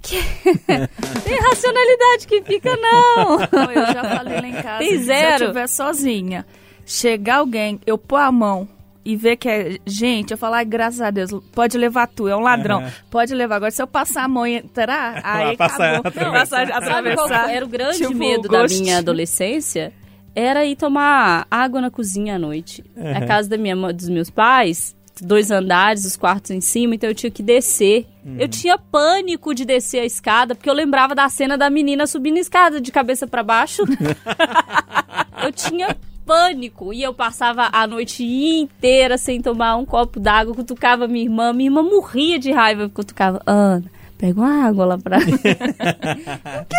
Que- 0.00 0.22
Tem 1.24 1.38
racionalidade 1.40 2.26
que 2.26 2.40
fica, 2.42 2.74
não. 2.76 3.36
Não, 3.52 3.70
eu 3.72 3.86
já 3.92 4.04
falei 4.04 4.40
lá 4.40 4.48
em 4.48 4.52
casa. 4.62 4.78
Tem 4.78 4.98
zero. 5.02 5.36
Se 5.38 5.42
eu 5.44 5.46
estiver 5.48 5.66
sozinha, 5.68 6.46
chegar 6.86 7.36
alguém, 7.36 7.80
eu 7.86 7.98
pôr 7.98 8.16
a 8.16 8.32
mão 8.32 8.66
e 9.04 9.16
ver 9.16 9.36
que 9.36 9.48
é 9.48 9.78
gente, 9.84 10.30
eu 10.30 10.38
falar, 10.38 10.58
"Ai, 10.58 10.64
graças 10.64 11.00
a 11.00 11.10
Deus, 11.10 11.30
pode 11.52 11.76
levar 11.76 12.06
tu, 12.06 12.28
é 12.28 12.36
um 12.36 12.40
ladrão. 12.40 12.82
Pode 13.10 13.34
levar. 13.34 13.56
Agora, 13.56 13.70
se 13.70 13.82
eu 13.82 13.86
passar 13.86 14.24
a 14.24 14.28
mão 14.28 14.46
e 14.46 14.54
entrar, 14.56 15.20
aí 15.24 15.56
passar, 15.56 15.96
acabou. 15.96 16.08
atravessar. 16.08 16.66
Passar, 16.68 16.84
Sabe 16.92 17.14
qual 17.14 17.26
atravessar. 17.26 17.54
era 17.54 17.64
o 17.64 17.68
grande 17.68 17.98
Tipo, 17.98 18.14
medo 18.14 18.48
da 18.48 18.64
minha 18.64 18.98
adolescência? 18.98 19.92
Era 20.34 20.64
ir 20.64 20.76
tomar 20.76 21.46
água 21.50 21.80
na 21.80 21.90
cozinha 21.90 22.36
à 22.36 22.38
noite. 22.38 22.84
A 22.96 23.26
casa 23.26 23.48
da 23.48 23.56
minha, 23.56 23.74
dos 23.92 24.08
meus 24.08 24.30
pais, 24.30 24.96
dois 25.20 25.50
andares, 25.50 26.04
os 26.04 26.16
quartos 26.16 26.50
em 26.50 26.60
cima, 26.60 26.94
então 26.94 27.08
eu 27.08 27.14
tinha 27.14 27.30
que 27.30 27.42
descer. 27.42 28.06
Eu 28.38 28.48
tinha 28.48 28.78
pânico 28.78 29.54
de 29.54 29.64
descer 29.64 30.00
a 30.00 30.04
escada, 30.04 30.54
porque 30.54 30.68
eu 30.68 30.74
lembrava 30.74 31.14
da 31.14 31.28
cena 31.28 31.56
da 31.56 31.70
menina 31.70 32.06
subindo 32.06 32.36
a 32.36 32.40
escada 32.40 32.80
de 32.80 32.92
cabeça 32.92 33.26
pra 33.26 33.42
baixo. 33.42 33.82
eu 35.42 35.52
tinha 35.52 35.96
pânico 36.24 36.92
e 36.92 37.02
eu 37.02 37.12
passava 37.12 37.68
a 37.72 37.86
noite 37.86 38.24
inteira 38.24 39.18
sem 39.18 39.40
tomar 39.40 39.76
um 39.76 39.84
copo 39.84 40.20
d'água, 40.20 40.54
cutucava 40.54 41.08
minha 41.08 41.24
irmã, 41.24 41.52
minha 41.52 41.68
irmã 41.68 41.82
morria 41.82 42.38
de 42.38 42.52
raiva, 42.52 42.82
eu 42.82 42.90
cutucava, 42.90 43.42
Ana, 43.44 43.90
pega 44.20 44.38
uma 44.40 44.66
água 44.66 44.84
lá 44.84 44.98
pra 44.98 45.18
mim. 45.20 45.32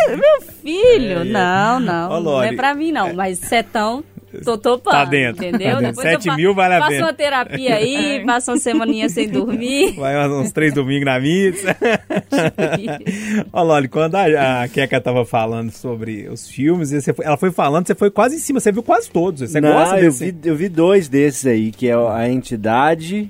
Meu 0.09 0.41
filho, 0.61 1.25
não, 1.25 1.79
não, 1.79 2.11
Ô, 2.11 2.19
não 2.19 2.43
é 2.43 2.53
pra 2.53 2.75
mim 2.75 2.91
não, 2.91 3.13
mas 3.13 3.39
setão, 3.39 4.03
tô 4.43 4.57
topando, 4.57 4.93
Tá 4.93 5.05
dentro, 5.05 5.43
entendeu? 5.45 5.75
tá 5.75 5.79
dentro. 5.79 5.87
Depois 5.87 6.05
eu 6.05 6.11
Sete 6.13 6.29
fa- 6.29 6.35
mil 6.35 6.53
vale 6.53 6.75
a 6.75 6.87
pena. 6.87 7.05
uma 7.05 7.13
terapia 7.13 7.75
aí, 7.75 8.23
passo 8.25 8.51
uma 8.51 8.57
semaninha 8.57 9.09
sem 9.09 9.27
dormir. 9.29 9.93
Vai 9.95 10.27
uns 10.29 10.51
três 10.51 10.73
domingos 10.73 11.05
na 11.05 11.19
missa. 11.19 11.75
Ó, 13.51 13.63
Loli, 13.63 13.87
quando 13.87 14.15
a, 14.15 14.63
a 14.63 14.67
Keka 14.67 15.01
tava 15.01 15.25
falando 15.25 15.71
sobre 15.71 16.27
os 16.29 16.47
filmes, 16.49 16.89
você 16.91 17.13
foi- 17.13 17.25
ela 17.25 17.37
foi 17.37 17.51
falando, 17.51 17.87
você 17.87 17.95
foi 17.95 18.11
quase 18.11 18.35
em 18.35 18.39
cima, 18.39 18.59
você 18.59 18.71
viu 18.71 18.83
quase 18.83 19.09
todos. 19.09 19.41
Você 19.51 19.59
Não, 19.61 19.73
gosta 19.73 19.97
eu 19.97 20.03
desse? 20.11 20.31
vi, 20.31 20.49
eu 20.49 20.55
vi 20.55 20.69
dois 20.69 21.07
desses 21.09 21.45
aí, 21.45 21.71
que 21.71 21.87
é 21.87 21.93
a 21.95 22.29
entidade 22.29 23.29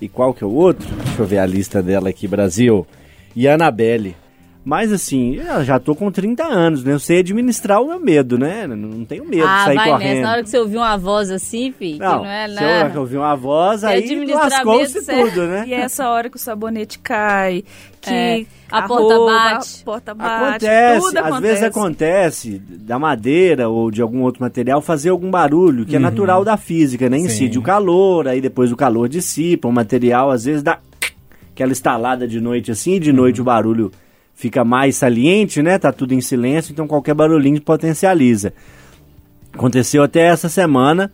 e 0.00 0.08
qual 0.08 0.32
que 0.32 0.42
é 0.42 0.46
o 0.46 0.50
outro? 0.52 0.88
Deixa 1.04 1.22
eu 1.22 1.26
ver 1.26 1.38
a 1.38 1.46
lista 1.46 1.82
dela 1.82 2.08
aqui, 2.08 2.26
Brasil. 2.26 2.86
E 3.34 3.46
a 3.48 3.54
Annabelle. 3.54 4.16
Mas 4.62 4.92
assim, 4.92 5.36
eu 5.36 5.64
já 5.64 5.78
tô 5.78 5.94
com 5.94 6.10
30 6.12 6.44
anos, 6.44 6.84
né? 6.84 6.92
Eu 6.92 6.98
sei 6.98 7.20
administrar 7.20 7.80
o 7.80 7.86
meu 7.88 7.98
medo, 7.98 8.36
né? 8.38 8.66
Não- 8.66 9.06
tenho 9.06 9.24
medo 9.24 9.36
de 9.42 9.48
ah, 9.48 9.64
sair 9.64 9.74
vai 9.76 9.88
correndo. 9.90 10.08
nessa, 10.16 10.20
na 10.20 10.32
hora 10.32 10.42
que 10.42 10.50
você 10.50 10.58
ouviu 10.58 10.80
uma 10.80 10.96
voz 10.98 11.30
assim, 11.30 11.72
filho, 11.72 11.98
Não, 11.98 12.18
que 12.18 12.24
não 12.24 12.30
é 12.30 12.46
nada. 12.46 12.92
eu 12.94 13.00
ouvir 13.00 13.16
uma 13.16 13.34
voz, 13.34 13.80
Se 13.80 13.86
aí 13.86 14.04
administrar 14.04 14.50
lascou-se 14.50 15.00
tudo, 15.06 15.46
né? 15.46 15.64
E 15.66 15.72
é 15.72 15.80
essa 15.80 16.10
hora 16.10 16.28
que 16.28 16.36
o 16.36 16.38
sabonete 16.38 16.98
cai, 16.98 17.64
que 18.02 18.10
É, 18.12 18.44
a 18.70 18.82
porta 18.82 19.14
roupa, 19.16 19.32
bate. 19.32 19.80
A 19.80 19.84
porta 19.84 20.14
bate, 20.14 20.34
Acontece, 20.66 21.06
tudo 21.06 21.16
às 21.18 21.24
acontece. 21.24 21.40
vezes 21.40 21.62
acontece 21.64 22.58
da 22.68 22.98
madeira 22.98 23.66
ou 23.70 23.90
de 23.90 24.02
algum 24.02 24.20
outro 24.20 24.42
material 24.42 24.82
fazer 24.82 25.08
algum 25.08 25.30
barulho, 25.30 25.86
que 25.86 25.96
é 25.96 25.98
natural 25.98 26.44
da 26.44 26.58
física, 26.58 27.08
né? 27.08 27.16
Incide 27.16 27.54
Sim. 27.54 27.58
o 27.58 27.62
calor, 27.62 28.28
aí 28.28 28.42
depois 28.42 28.70
o 28.70 28.76
calor 28.76 29.08
dissipa, 29.08 29.66
o 29.66 29.72
material 29.72 30.30
às 30.30 30.44
vezes 30.44 30.62
dá 30.62 30.78
aquela 31.60 31.72
estalada 31.72 32.26
de 32.26 32.40
noite 32.40 32.70
assim, 32.70 32.94
e 32.94 32.98
de 32.98 33.12
noite 33.12 33.42
o 33.42 33.44
barulho 33.44 33.92
fica 34.34 34.64
mais 34.64 34.96
saliente, 34.96 35.62
né? 35.62 35.78
Tá 35.78 35.92
tudo 35.92 36.14
em 36.14 36.20
silêncio, 36.20 36.72
então 36.72 36.86
qualquer 36.86 37.14
barulhinho 37.14 37.60
potencializa. 37.60 38.54
Aconteceu 39.52 40.02
até 40.02 40.22
essa 40.22 40.48
semana, 40.48 41.12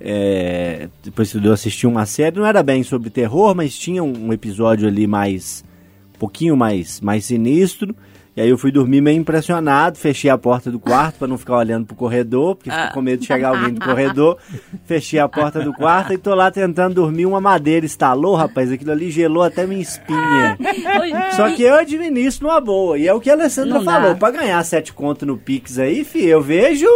é, 0.00 0.88
depois 1.02 1.32
que 1.32 1.44
eu 1.44 1.52
assisti 1.52 1.84
uma 1.84 2.06
série, 2.06 2.36
não 2.36 2.46
era 2.46 2.62
bem 2.62 2.84
sobre 2.84 3.10
terror, 3.10 3.56
mas 3.56 3.76
tinha 3.76 4.04
um, 4.04 4.28
um 4.28 4.32
episódio 4.32 4.86
ali 4.86 5.08
mais, 5.08 5.64
um 6.14 6.18
pouquinho 6.18 6.56
mais, 6.56 7.00
mais 7.00 7.24
sinistro. 7.24 7.92
E 8.34 8.40
aí 8.40 8.48
eu 8.48 8.56
fui 8.56 8.72
dormir 8.72 9.02
meio 9.02 9.18
impressionado, 9.18 9.98
fechei 9.98 10.30
a 10.30 10.38
porta 10.38 10.70
do 10.70 10.80
quarto 10.80 11.18
para 11.18 11.28
não 11.28 11.36
ficar 11.36 11.58
olhando 11.58 11.84
pro 11.84 11.94
corredor, 11.94 12.56
porque 12.56 12.70
fico 12.70 12.94
com 12.94 13.02
medo 13.02 13.20
de 13.20 13.26
chegar 13.26 13.50
alguém 13.50 13.74
do 13.74 13.80
corredor. 13.84 14.38
Fechei 14.86 15.18
a 15.18 15.28
porta 15.28 15.60
do 15.60 15.72
quarto 15.74 16.14
e 16.14 16.18
tô 16.18 16.34
lá 16.34 16.50
tentando 16.50 16.94
dormir, 16.94 17.26
uma 17.26 17.42
madeira 17.42 17.84
estalou, 17.84 18.34
rapaz, 18.34 18.72
aquilo 18.72 18.90
ali 18.90 19.10
gelou 19.10 19.42
até 19.42 19.66
minha 19.66 19.82
espinha. 19.82 20.56
Oi, 20.58 21.12
Só 21.32 21.54
que 21.54 21.62
eu 21.62 21.74
administro 21.74 22.48
numa 22.48 22.60
boa. 22.60 22.96
E 22.96 23.06
é 23.06 23.12
o 23.12 23.20
que 23.20 23.28
a 23.28 23.34
Alessandra 23.34 23.74
Não 23.74 23.84
falou. 23.84 24.16
Pra 24.16 24.30
ganhar 24.30 24.62
sete 24.64 24.94
conto 24.94 25.26
no 25.26 25.36
Pix 25.36 25.78
aí, 25.78 26.02
fi, 26.02 26.24
eu 26.24 26.40
vejo 26.40 26.86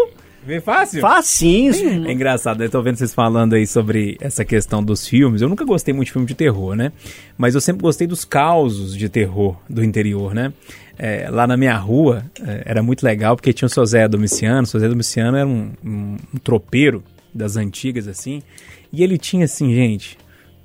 Vem 0.47 0.61
fácil? 0.61 1.01
facinho. 1.01 2.07
É 2.07 2.13
engraçado, 2.13 2.63
eu 2.63 2.71
tô 2.71 2.81
vendo 2.81 2.97
vocês 2.97 3.13
falando 3.13 3.55
aí 3.55 3.67
sobre 3.67 4.17
essa 4.21 4.45
questão 4.45 4.83
dos 4.83 5.07
filmes. 5.07 5.43
Eu 5.43 5.49
nunca 5.49 5.65
gostei 5.65 5.93
muito 5.93 6.07
de 6.07 6.13
filme 6.13 6.27
de 6.27 6.37
terror, 6.37 6.77
né? 6.77 6.93
Mas 7.37 7.57
eu 7.57 7.61
sempre 7.61 7.83
gostei 7.83 8.07
dos 8.07 8.25
causos 8.25 8.97
de 8.97 9.09
terror 9.09 9.57
do 9.69 9.83
interior, 9.83 10.33
né? 10.33 10.53
É, 10.99 11.29
lá 11.31 11.47
na 11.47 11.57
minha 11.57 11.77
rua 11.77 12.25
é, 12.43 12.63
era 12.65 12.83
muito 12.83 13.05
legal 13.05 13.37
porque 13.37 13.53
tinha 13.53 13.67
o 13.67 13.71
seu 13.71 13.85
Zé 13.85 14.09
Domiciano. 14.09 14.63
O 14.63 14.67
seu 14.67 14.81
Zé 14.81 14.89
Domiciano 14.89 15.37
era 15.37 15.47
um, 15.47 15.71
um- 15.85 16.17
um 16.35 16.39
tropeiro 16.43 17.03
das 17.35 17.57
antigas, 17.57 18.09
assim. 18.09 18.43
E 18.93 19.03
ele 19.03 19.19
tinha, 19.19 19.45
assim, 19.45 19.75
gente, 19.75 20.17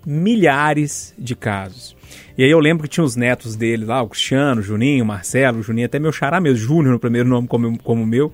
milhares 0.06 1.14
de 1.18 1.36
casos. 1.36 1.96
E 2.38 2.44
aí 2.44 2.50
eu 2.52 2.60
lembro 2.60 2.84
que 2.84 2.90
tinha 2.90 3.04
os 3.04 3.16
netos 3.16 3.56
dele 3.56 3.86
lá, 3.86 4.02
o 4.02 4.08
Cristiano, 4.10 4.62
o 4.62 4.64
Juninho, 4.64 5.04
o 5.04 5.08
Marcelo, 5.08 5.60
o 5.60 5.64
Juninho, 5.64 5.86
até 5.86 6.00
meu 6.00 6.12
xará 6.12 6.40
mesmo, 6.40 6.58
Júnior 6.58 6.94
no 6.94 7.00
primeiro 7.00 7.28
nome 7.28 7.48
como, 7.48 7.78
como 7.80 8.04
o 8.04 8.06
meu. 8.06 8.32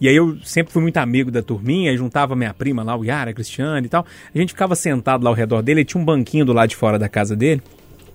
E 0.00 0.08
aí 0.08 0.16
eu 0.16 0.36
sempre 0.44 0.72
fui 0.72 0.82
muito 0.82 0.96
amigo 0.96 1.30
da 1.30 1.40
turminha, 1.42 1.92
e 1.92 1.96
juntava 1.96 2.34
minha 2.34 2.52
prima 2.52 2.82
lá, 2.82 2.96
o 2.96 3.04
Yara, 3.04 3.30
a 3.30 3.34
Cristiane 3.34 3.86
e 3.86 3.88
tal. 3.88 4.04
A 4.34 4.38
gente 4.38 4.50
ficava 4.50 4.74
sentado 4.74 5.22
lá 5.24 5.30
ao 5.30 5.34
redor 5.36 5.62
dele, 5.62 5.82
e 5.82 5.84
tinha 5.84 6.00
um 6.00 6.04
banquinho 6.04 6.44
do 6.44 6.52
lado 6.52 6.68
de 6.70 6.76
fora 6.76 6.98
da 6.98 7.08
casa 7.08 7.34
dele. 7.36 7.62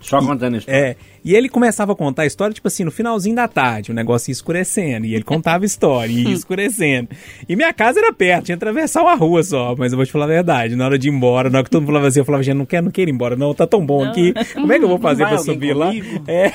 Só 0.01 0.19
contando 0.19 0.57
isso. 0.57 0.69
É, 0.69 0.95
e 1.23 1.35
ele 1.35 1.49
começava 1.49 1.93
a 1.93 1.95
contar 1.95 2.23
a 2.23 2.25
história, 2.25 2.53
tipo 2.53 2.67
assim, 2.67 2.83
no 2.83 2.91
finalzinho 2.91 3.35
da 3.35 3.47
tarde, 3.47 3.91
o 3.91 3.93
negócio 3.93 4.29
ia 4.29 4.33
escurecendo, 4.33 5.05
e 5.05 5.13
ele 5.15 5.23
contava 5.23 5.63
a 5.63 5.65
história, 5.65 6.11
e 6.11 6.23
ia 6.23 6.31
escurecendo. 6.33 7.09
E 7.47 7.55
minha 7.55 7.73
casa 7.73 7.99
era 7.99 8.11
perto, 8.13 8.45
tinha 8.45 8.57
que 8.57 8.63
atravessar 8.63 9.01
uma 9.01 9.15
rua 9.15 9.43
só, 9.43 9.75
mas 9.77 9.91
eu 9.91 9.97
vou 9.97 10.05
te 10.05 10.11
falar 10.11 10.25
a 10.25 10.29
verdade, 10.29 10.75
na 10.75 10.85
hora 10.85 10.97
de 10.97 11.07
ir 11.07 11.11
embora, 11.11 11.49
na 11.49 11.59
hora 11.59 11.65
que 11.65 11.69
todo 11.71 11.81
mundo 11.81 11.89
falava 11.89 12.07
assim, 12.07 12.19
eu 12.19 12.25
falava, 12.25 12.43
gente, 12.43 12.55
não 12.57 12.65
quero, 12.65 12.85
não 12.85 12.91
quero 12.91 13.09
ir 13.09 13.13
embora, 13.13 13.35
não, 13.35 13.53
tá 13.53 13.65
tão 13.67 13.85
bom 13.85 14.03
aqui, 14.03 14.33
como 14.53 14.71
é 14.73 14.77
que 14.79 14.83
eu 14.85 14.89
vou 14.89 14.99
fazer 14.99 15.27
pra 15.27 15.37
subir 15.37 15.73
lá? 15.73 15.87
comigo? 15.87 16.23
É, 16.27 16.51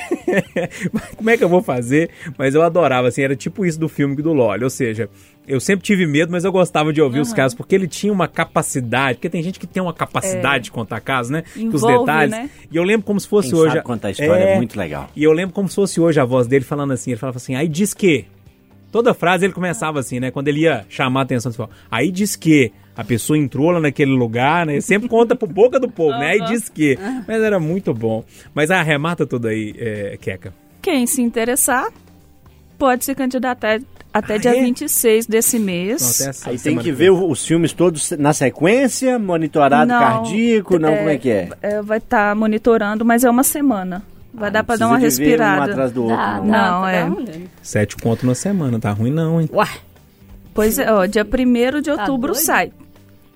como 1.16 1.31
é 1.31 1.37
que 1.37 1.44
eu 1.44 1.48
vou 1.48 1.62
fazer? 1.62 2.11
Mas 2.38 2.55
eu 2.55 2.62
adorava, 2.62 3.09
assim, 3.09 3.22
era 3.22 3.35
tipo 3.37 3.64
isso 3.64 3.79
do 3.79 3.88
filme 3.88 4.16
do 4.16 4.33
Loli, 4.33 4.64
ou 4.64 4.70
seja, 4.70 5.09
eu 5.46 5.61
sempre 5.61 5.85
tive 5.85 6.07
medo, 6.07 6.33
mas 6.33 6.44
eu 6.44 6.53
gostava 6.53 6.92
de 6.92 7.03
ouvir 7.03 7.20
os 7.20 7.33
casos, 7.33 7.55
porque 7.55 7.74
ele 7.74 7.87
tinha 7.87 8.12
uma 8.12 8.27
capacidade, 8.27 9.16
porque 9.16 9.29
tem 9.29 9.42
gente 9.42 9.59
que 9.59 9.66
tem 9.66 9.83
uma 9.83 9.92
capacidade 9.92 10.64
de 10.64 10.70
contar 10.72 11.00
casos, 11.00 11.31
né? 11.31 11.42
Com 11.55 11.68
os 11.68 11.83
Envolve, 11.83 11.98
detalhes. 11.98 12.31
né? 12.31 12.50
E 12.70 12.77
eu 12.77 12.83
lembro 12.83 13.05
como 13.07 13.20
se 13.20 13.29
fosse 13.29 13.50
Quem 13.50 13.59
hoje. 13.59 13.72
sabe 13.74 13.85
contar 13.85 14.09
a 14.09 14.11
história 14.12 14.42
é 14.42 14.53
muito 14.56 14.78
legal. 14.78 15.08
E 15.14 15.22
eu 15.24 15.32
lembro 15.32 15.54
como 15.54 15.68
se 15.68 15.74
fosse 15.74 16.00
hoje 16.00 16.18
a 16.20 16.24
voz 16.24 16.46
dele 16.46 16.64
falando 16.64 16.92
assim, 16.92 17.10
ele 17.12 17.20
falava 17.20 17.36
assim, 17.38 17.54
aí 17.54 17.68
diz 17.68 17.92
que. 17.94 18.26
Toda 18.92 19.12
frase 19.12 19.44
ele 19.44 19.52
começava 19.52 19.98
assim, 19.98 20.20
né? 20.20 20.30
Quando 20.30 20.46
ele 20.46 20.60
ia 20.60 20.84
chamar 20.88 21.20
a 21.20 21.22
atenção, 21.24 21.50
ele 21.50 21.56
falava, 21.56 21.74
aí 21.90 22.12
diz 22.12 22.36
que 22.36 22.70
a 22.96 23.02
pessoa 23.02 23.36
entrou 23.36 23.72
lá 23.72 23.80
naquele 23.80 24.12
lugar, 24.12 24.64
né? 24.64 24.80
Sempre 24.80 25.08
conta 25.08 25.34
por 25.34 25.48
boca 25.48 25.80
do 25.80 25.88
povo, 25.90 26.16
né? 26.16 26.30
Aí 26.30 26.40
diz 26.44 26.68
que. 26.68 26.96
Mas 27.26 27.42
era 27.42 27.58
muito 27.58 27.92
bom. 27.92 28.24
Mas 28.54 28.70
arremata 28.70 29.26
tudo 29.26 29.48
aí, 29.48 29.74
é, 29.78 30.16
Queca. 30.20 30.54
Quem 30.80 31.06
se 31.08 31.20
interessar 31.20 31.88
pode 32.78 33.04
se 33.04 33.14
candidatar 33.16 33.80
até 34.12 34.34
Ah, 34.34 34.38
dia 34.38 34.56
é? 34.56 34.62
26 34.62 35.26
desse 35.26 35.56
Então, 35.56 35.66
mês. 35.66 36.20
essa 36.20 36.50
Aí 36.50 36.56
tem 36.58 36.78
que 36.78 36.92
ver 36.92 37.10
os 37.10 37.44
filmes 37.44 37.72
todos 37.72 38.12
na 38.12 38.32
sequência, 38.32 39.18
monitorado 39.18 39.90
Não, 39.90 39.98
cardíaco, 39.98 40.78
não, 40.78 40.94
como 40.94 41.08
é 41.08 41.18
que 41.18 41.30
é? 41.30 41.48
é, 41.62 41.82
vai 41.82 41.98
estar 41.98 42.36
monitorando, 42.36 43.04
mas 43.04 43.24
é 43.24 43.30
uma 43.30 43.42
semana. 43.42 44.04
Vai 44.34 44.50
dar 44.50 44.64
pra 44.64 44.76
dar 44.76 44.86
uma 44.88 44.96
ver 44.96 45.02
Um 45.02 45.04
respirada. 45.04 45.70
atrás 45.72 45.92
do 45.92 46.02
outro. 46.02 46.16
Dá, 46.16 46.38
não. 46.40 46.46
dá, 46.50 46.70
Não, 46.70 46.82
tá 46.82 46.90
é. 46.92 47.02
dando. 47.04 47.50
Sete 47.62 47.96
conto 47.96 48.26
na 48.26 48.34
semana, 48.34 48.78
tá 48.80 48.90
ruim 48.90 49.10
não, 49.10 49.40
hein? 49.40 49.48
Ué, 49.52 49.68
Pois 50.52 50.78
é, 50.78 50.92
ó, 50.92 51.04
dia 51.06 51.24
1 51.24 51.80
de 51.80 51.90
Tá 51.90 51.92
outubro 52.02 52.32
doido? 52.32 52.44
sai. 52.44 52.72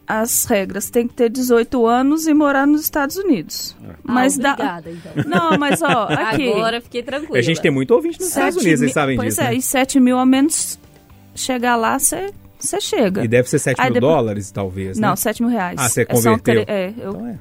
As 0.07 0.45
regras 0.47 0.89
tem 0.89 1.07
que 1.07 1.13
ter 1.15 1.29
18 1.29 1.87
anos 1.87 2.27
e 2.27 2.33
morar 2.33 2.67
nos 2.67 2.81
Estados 2.81 3.17
Unidos. 3.17 3.77
Mas 4.03 4.39
ah, 4.39 4.43
dá. 4.43 4.53
obrigada, 4.55 4.91
então. 4.91 5.13
Não, 5.27 5.59
mas 5.59 5.83
ó, 5.83 6.05
aqui. 6.11 6.51
Agora 6.51 6.81
fiquei 6.81 7.03
tranquila. 7.03 7.39
A 7.39 7.43
gente 7.43 7.61
tem 7.61 7.71
muito 7.71 7.91
ouvinte 7.93 8.19
nos 8.19 8.29
Estados 8.29 8.57
Unidos, 8.57 8.81
mil- 8.81 8.89
vocês 8.89 8.93
sabem 8.95 9.17
pois 9.17 9.35
disso, 9.35 9.41
é, 9.43 9.45
né? 9.51 9.55
e 9.55 9.63
7 9.63 10.01
mil 10.01 10.17
a 10.19 10.25
menos 10.25 10.79
chegar 11.35 11.77
lá, 11.77 11.99
você 11.99 12.31
chega. 12.81 13.23
E 13.23 13.29
deve 13.29 13.51
ser 13.51 13.59
7 13.59 13.79
Aí 13.81 13.87
mil 13.91 13.95
depois- 13.95 14.13
dólares, 14.15 14.51
talvez, 14.51 14.99
né? 14.99 15.09
Não, 15.09 15.15
7 15.17 15.43
mil 15.43 15.51
reais. 15.53 15.77
Ah, 15.79 15.89
você 15.89 16.03
É, 16.03 16.05
converteu? 16.07 16.39
tre- 16.65 16.65
É, 16.67 16.93
eu 16.99 17.11
Então 17.11 17.27
é. 17.27 17.39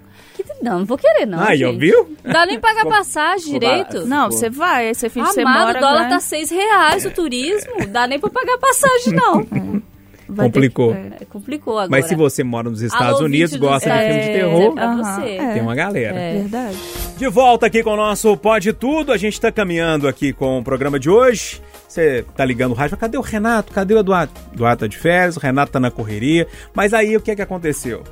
Não, 0.62 0.80
não 0.80 0.86
vou 0.86 0.98
querer, 0.98 1.26
não. 1.26 1.40
Aí, 1.40 1.64
ó, 1.64 1.70
gente. 1.72 1.80
viu? 1.80 2.16
Não 2.24 2.34
dá 2.34 2.46
nem 2.46 2.60
pagar 2.60 2.86
passagem 2.86 3.54
direito. 3.54 4.06
Não, 4.06 4.32
você 4.32 4.50
vai, 4.50 4.88
aí 4.90 4.96
você 4.96 5.10
finge 5.10 5.28
que 5.28 5.34
você 5.36 5.42
Amado, 5.42 5.66
mora... 5.68 5.78
o 5.78 5.82
dólar 5.82 5.98
ganha. 6.00 6.10
tá 6.10 6.20
seis 6.20 6.50
reais 6.50 7.06
o 7.06 7.12
turismo. 7.12 7.88
Dá 7.90 8.08
nem 8.08 8.20
pra 8.20 8.30
pagar 8.30 8.58
passagem, 8.58 9.14
não. 9.14 9.46
Vai 10.30 10.48
ter 10.48 10.52
Complicou. 10.56 10.92
que- 10.94 11.00
é. 11.00 11.12
É, 11.22 11.26
complicou 11.26 11.74
agora. 11.76 11.90
Mas 11.90 12.06
se 12.08 12.14
você 12.14 12.44
mora 12.44 12.70
nos 12.70 12.82
Estados 12.82 13.16
Alô, 13.16 13.26
Unidos, 13.28 13.54
ouvinte 13.54 13.60
do 13.62 13.66
gosta 13.72 13.90
de 13.90 13.98
filme 13.98 14.22
de 14.24 14.30
É, 14.30 14.34
terror, 14.34 14.74
pra 14.74 14.84
Aham, 14.84 15.04
você. 15.22 15.30
é. 15.38 15.54
tem 15.54 15.62
uma 15.62 15.74
galera. 15.74 16.20
É. 16.20 16.34
Verdade. 16.40 16.78
De 17.16 17.28
volta 17.30 17.66
aqui 17.66 17.82
com 17.82 17.92
o 17.92 17.96
nosso 17.96 18.36
Pode 18.36 18.74
Tudo. 18.74 19.14
A 19.14 19.18
gente 19.18 19.40
tá 19.40 19.54
caminhando 19.54 20.06
aqui 20.06 20.34
com 20.34 20.60
o 20.60 20.64
programa 20.66 21.00
de 21.00 21.10
hoje. 21.10 21.62
Você 21.88 22.26
tá 22.36 22.44
ligando 22.44 22.72
o 22.72 22.74
rádio, 22.74 22.98
cadê 22.98 23.18
o 23.18 23.22
Renato? 23.22 23.72
Cadê 23.72 23.94
o 23.94 24.00
Eduardo? 24.00 24.34
Eduardo 24.54 24.82
tá 24.82 24.88
de 24.88 24.98
férias, 24.98 25.38
o 25.38 25.40
Renato 25.40 25.72
tá 25.72 25.80
na 25.80 25.90
correria. 25.90 26.46
Mas 26.74 26.94
aí 26.94 27.16
o 27.16 27.22
que 27.22 27.32
é 27.32 27.36
que 27.38 27.42
aconteceu? 27.42 28.04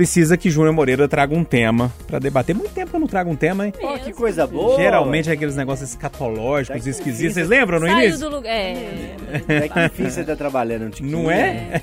Precisa 0.00 0.34
que 0.38 0.48
Júnior 0.48 0.72
Moreira 0.72 1.06
traga 1.06 1.34
um 1.34 1.44
tema 1.44 1.92
pra 2.06 2.18
debater. 2.18 2.56
Muito 2.56 2.72
tempo 2.72 2.88
que 2.88 2.96
eu 2.96 3.00
não 3.00 3.06
trago 3.06 3.30
um 3.30 3.36
tema, 3.36 3.66
hein? 3.66 3.72
Pô, 3.78 3.98
que 3.98 4.14
coisa 4.14 4.46
boa. 4.46 4.78
Geralmente 4.78 5.28
é 5.28 5.34
aqueles 5.34 5.54
negócios 5.54 5.90
escatológicos, 5.90 6.82
Tá 6.82 6.88
esquisitos. 6.90 7.34
Vocês 7.34 7.46
lembram 7.46 7.78
no 7.78 7.86
Saiu 7.86 8.08
início? 8.08 8.20
do 8.30 8.34
lugar. 8.36 8.50
É. 8.50 9.10
É 9.46 9.68
que 9.68 9.78
enfim 9.84 10.08
você 10.10 10.24
tá 10.24 10.34
trabalhando 10.34 10.86
um 10.86 10.88
tiquinho. 10.88 11.24
Não 11.24 11.30
é? 11.30 11.82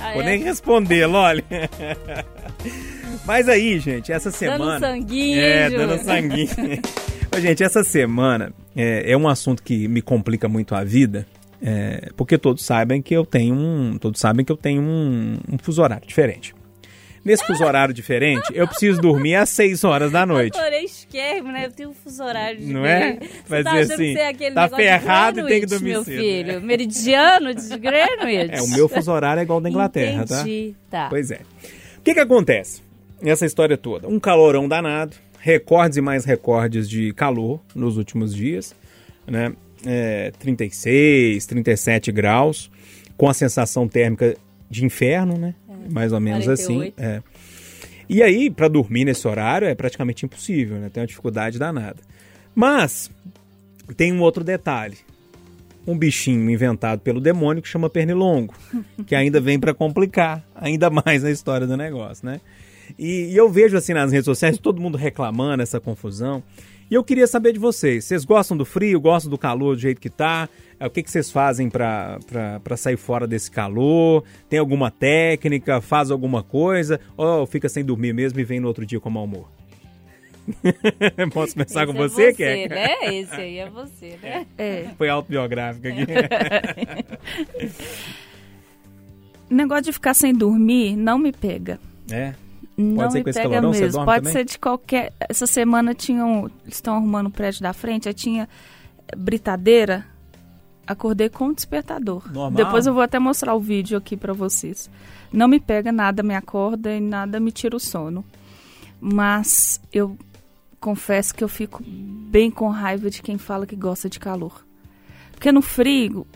Ah, 0.00 0.12
Vou 0.14 0.22
é. 0.22 0.24
nem 0.24 0.42
responder, 0.42 1.04
olha. 1.06 1.44
Mas 3.26 3.50
aí, 3.50 3.78
gente, 3.78 4.10
essa 4.10 4.30
semana. 4.30 4.80
Dando 4.80 4.80
sanguinho. 4.80 5.40
É, 5.42 5.68
dando 5.68 6.02
sanguinho. 6.02 6.48
Gente, 7.38 7.62
essa 7.62 7.84
semana 7.84 8.50
é, 8.74 9.12
é 9.12 9.14
um 9.14 9.28
assunto 9.28 9.62
que 9.62 9.86
me 9.88 10.00
complica 10.00 10.48
muito 10.48 10.74
a 10.74 10.82
vida. 10.82 11.26
é, 11.62 12.08
porque 12.16 12.38
todos 12.38 12.64
sabem 12.64 13.02
que 13.02 13.14
eu 13.14 13.26
tenho 13.26 13.54
um. 13.54 13.98
Todos 13.98 14.18
sabem 14.18 14.42
que 14.42 14.50
eu 14.50 14.56
tenho 14.56 14.80
um, 14.80 15.36
um 15.52 15.58
fuso 15.58 15.82
horário 15.82 16.06
diferente. 16.08 16.56
Nesse 17.28 17.44
fuso 17.44 17.62
horário 17.62 17.92
diferente, 17.92 18.50
eu 18.54 18.66
preciso 18.66 19.02
dormir 19.02 19.34
às 19.34 19.50
6 19.50 19.84
horas 19.84 20.10
da 20.10 20.24
noite. 20.24 20.58
Adorei 20.58 20.84
esquermo, 20.84 21.52
né? 21.52 21.66
Eu 21.66 21.70
tenho 21.70 21.90
um 21.90 21.92
fuso 21.92 22.24
horário 22.24 22.58
de 22.58 22.72
Não 22.72 22.86
é? 22.86 23.18
Você 23.20 23.28
Vai 23.46 23.62
tá 23.62 23.78
assim, 23.78 23.86
que 23.88 24.12
você 24.14 24.18
é 24.18 24.28
aquele 24.28 24.54
tá 24.54 24.68
ferrado 24.70 25.40
e 25.40 25.46
tem 25.46 25.60
que 25.60 25.66
dormir 25.66 25.90
meu 25.90 26.04
cedo, 26.04 26.16
filho. 26.18 26.60
Meridiano 26.62 27.54
de 27.54 27.68
Greenwich. 27.76 28.54
É, 28.54 28.62
o 28.62 28.68
meu 28.68 28.88
fuso 28.88 29.12
horário 29.12 29.40
é 29.40 29.42
igual 29.42 29.60
da 29.60 29.68
Inglaterra, 29.68 30.24
tá? 30.24 30.40
Entendi. 30.40 30.74
tá? 30.90 31.08
Pois 31.10 31.30
é. 31.30 31.40
O 31.98 32.00
que 32.02 32.14
que 32.14 32.20
acontece? 32.20 32.82
Essa 33.22 33.44
história 33.44 33.76
toda. 33.76 34.08
Um 34.08 34.18
calorão 34.18 34.66
danado, 34.66 35.14
recordes 35.38 35.98
e 35.98 36.00
mais 36.00 36.24
recordes 36.24 36.88
de 36.88 37.12
calor 37.12 37.60
nos 37.74 37.98
últimos 37.98 38.34
dias, 38.34 38.74
né? 39.26 39.52
É, 39.84 40.32
36, 40.38 41.44
37 41.44 42.10
graus, 42.10 42.70
com 43.18 43.28
a 43.28 43.34
sensação 43.34 43.86
térmica 43.86 44.34
de 44.70 44.86
inferno, 44.86 45.36
né? 45.36 45.54
Mais 45.90 46.12
ou 46.12 46.20
menos 46.20 46.44
48. 46.44 46.52
assim. 46.52 46.92
É. 46.96 47.22
E 48.08 48.22
aí, 48.22 48.48
para 48.48 48.68
dormir 48.68 49.04
nesse 49.04 49.28
horário 49.28 49.68
é 49.68 49.74
praticamente 49.74 50.24
impossível, 50.24 50.78
né? 50.78 50.88
Tem 50.88 51.02
uma 51.02 51.06
dificuldade 51.06 51.58
danada. 51.58 52.00
Mas 52.54 53.10
tem 53.96 54.12
um 54.12 54.20
outro 54.20 54.42
detalhe. 54.42 54.96
Um 55.86 55.96
bichinho 55.96 56.50
inventado 56.50 57.00
pelo 57.00 57.20
demônio 57.20 57.62
que 57.62 57.68
chama 57.68 57.88
pernilongo, 57.88 58.54
que 59.06 59.14
ainda 59.14 59.40
vem 59.40 59.58
para 59.58 59.74
complicar 59.74 60.44
ainda 60.54 60.90
mais 60.90 61.24
a 61.24 61.30
história 61.30 61.66
do 61.66 61.76
negócio, 61.76 62.26
né? 62.26 62.40
E, 62.98 63.32
e 63.32 63.36
eu 63.36 63.50
vejo 63.50 63.76
assim 63.76 63.92
nas 63.92 64.12
redes 64.12 64.24
sociais 64.24 64.58
todo 64.58 64.80
mundo 64.80 64.96
reclamando 64.96 65.62
essa 65.62 65.78
confusão. 65.78 66.42
E 66.90 66.94
eu 66.94 67.04
queria 67.04 67.26
saber 67.26 67.52
de 67.52 67.58
vocês. 67.58 68.04
Vocês 68.04 68.24
gostam 68.24 68.56
do 68.56 68.64
frio? 68.64 69.00
Gostam 69.00 69.30
do 69.30 69.36
calor 69.36 69.74
do 69.74 69.80
jeito 69.80 70.00
que 70.00 70.08
tá? 70.08 70.48
É, 70.80 70.86
O 70.86 70.90
que, 70.90 71.02
que 71.02 71.10
vocês 71.10 71.30
fazem 71.30 71.68
para 71.68 72.18
sair 72.76 72.96
fora 72.96 73.26
desse 73.26 73.50
calor? 73.50 74.24
Tem 74.48 74.58
alguma 74.58 74.90
técnica? 74.90 75.80
Faz 75.82 76.10
alguma 76.10 76.42
coisa? 76.42 76.98
Ou 77.16 77.46
fica 77.46 77.68
sem 77.68 77.84
dormir 77.84 78.14
mesmo 78.14 78.40
e 78.40 78.44
vem 78.44 78.58
no 78.60 78.68
outro 78.68 78.86
dia 78.86 78.98
com 79.00 79.10
mau 79.10 79.24
humor? 79.24 79.50
Posso 81.34 81.52
começar 81.52 81.86
com 81.86 81.92
você, 81.92 82.28
é 82.28 82.32
Keka? 82.32 82.74
né? 82.74 83.14
Esse 83.14 83.34
aí 83.34 83.58
é 83.58 83.68
você, 83.68 84.18
né? 84.22 84.46
É. 84.56 84.88
Foi 84.96 85.10
autobiográfico 85.10 85.86
aqui. 85.88 86.06
O 89.50 89.52
negócio 89.54 89.84
de 89.84 89.92
ficar 89.92 90.14
sem 90.14 90.32
dormir 90.32 90.96
não 90.96 91.18
me 91.18 91.32
pega. 91.32 91.78
É. 92.10 92.32
Não 92.78 93.10
ser 93.10 93.18
me 93.18 93.24
com 93.24 93.30
esse 93.30 93.42
você 93.42 93.48
mesmo. 93.60 93.92
dorme 93.92 94.06
Pode 94.06 94.18
também? 94.20 94.32
ser 94.32 94.44
de 94.44 94.58
qualquer. 94.58 95.12
Essa 95.20 95.46
semana 95.46 95.94
tinham. 95.94 96.48
Estão 96.66 96.94
arrumando 96.96 97.26
o 97.26 97.30
prédio 97.30 97.60
da 97.62 97.72
frente, 97.72 98.06
aí 98.08 98.14
tinha 98.14 98.48
britadeira. 99.16 100.06
Acordei 100.86 101.28
com 101.28 101.48
o 101.48 101.54
despertador. 101.54 102.22
Normal. 102.32 102.52
Depois 102.52 102.86
eu 102.86 102.94
vou 102.94 103.02
até 103.02 103.18
mostrar 103.18 103.54
o 103.54 103.60
vídeo 103.60 103.98
aqui 103.98 104.16
pra 104.16 104.32
vocês. 104.32 104.88
Não 105.32 105.46
me 105.48 105.60
pega 105.60 105.92
nada, 105.92 106.22
me 106.22 106.34
acorda 106.34 106.94
e 106.94 107.00
nada 107.00 107.38
me 107.40 107.50
tira 107.52 107.76
o 107.76 107.80
sono. 107.80 108.24
Mas 109.00 109.80
eu 109.92 110.16
confesso 110.80 111.34
que 111.34 111.44
eu 111.44 111.48
fico 111.48 111.82
bem 111.84 112.50
com 112.50 112.68
raiva 112.68 113.10
de 113.10 113.20
quem 113.22 113.36
fala 113.36 113.66
que 113.66 113.76
gosta 113.76 114.08
de 114.08 114.18
calor. 114.18 114.64
Porque 115.32 115.52
no 115.52 115.60
frio, 115.62 116.26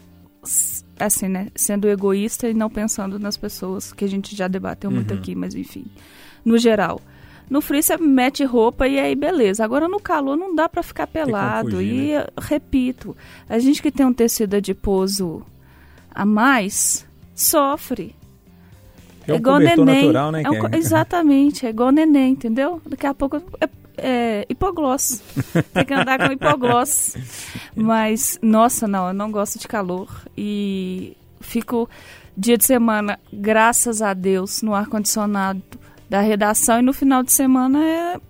assim, 0.98 1.28
né? 1.28 1.48
Sendo 1.54 1.88
egoísta 1.88 2.48
e 2.48 2.54
não 2.54 2.68
pensando 2.68 3.18
nas 3.18 3.36
pessoas, 3.36 3.92
que 3.92 4.04
a 4.04 4.08
gente 4.08 4.36
já 4.36 4.48
debateu 4.48 4.90
muito 4.90 5.12
Uhum. 5.14 5.18
aqui, 5.20 5.34
mas 5.34 5.54
enfim. 5.54 5.86
No 6.44 6.58
geral. 6.58 7.00
No 7.48 7.60
frio 7.60 7.82
você 7.82 7.96
mete 7.98 8.44
roupa 8.44 8.88
e 8.88 8.98
aí 8.98 9.14
beleza. 9.14 9.64
Agora 9.64 9.86
no 9.86 10.00
calor 10.00 10.36
não 10.36 10.54
dá 10.54 10.68
pra 10.68 10.82
ficar 10.82 11.06
pelado. 11.06 11.72
fugir, 11.72 11.84
e 11.84 12.12
eh, 12.12 12.26
repito, 12.38 13.16
a 13.48 13.58
gente 13.58 13.82
que 13.82 13.92
tem 13.92 14.06
um 14.06 14.12
tecido 14.12 14.56
adiposo 14.56 15.44
a 16.14 16.24
mais 16.24 17.06
sofre. 17.34 18.14
É 19.26 19.34
um 19.34 19.42
cobertor 19.42 19.84
natural, 19.84 20.32
né, 20.32 20.42
É 20.44 20.50
um 20.50 20.62
Keka? 20.62 20.76
exatamente, 20.76 21.66
é 21.66 21.70
igual 21.70 21.92
neném, 21.92 22.32
entendeu? 22.32 22.80
Daqui 22.86 23.06
a 23.06 23.14
pouco 23.14 23.36
é, 23.60 23.68
é 23.96 24.46
hipogloss. 24.48 25.22
Tem 25.74 25.84
que 25.84 25.94
andar 25.94 26.18
com 26.18 26.32
hipogloss. 26.32 27.16
Mas, 27.76 28.38
nossa, 28.42 28.88
não, 28.88 29.08
eu 29.08 29.14
não 29.14 29.30
gosto 29.30 29.58
de 29.58 29.68
calor. 29.68 30.08
E 30.36 31.16
fico 31.40 31.88
dia 32.36 32.56
de 32.56 32.64
semana, 32.64 33.20
graças 33.32 34.00
a 34.00 34.14
Deus, 34.14 34.62
no 34.62 34.74
ar-condicionado 34.74 35.62
da 36.12 36.20
redação. 36.20 36.78
E 36.78 36.82
no 36.82 36.92
final 36.92 37.22
de 37.22 37.32
semana 37.32 37.82
é 37.82 38.20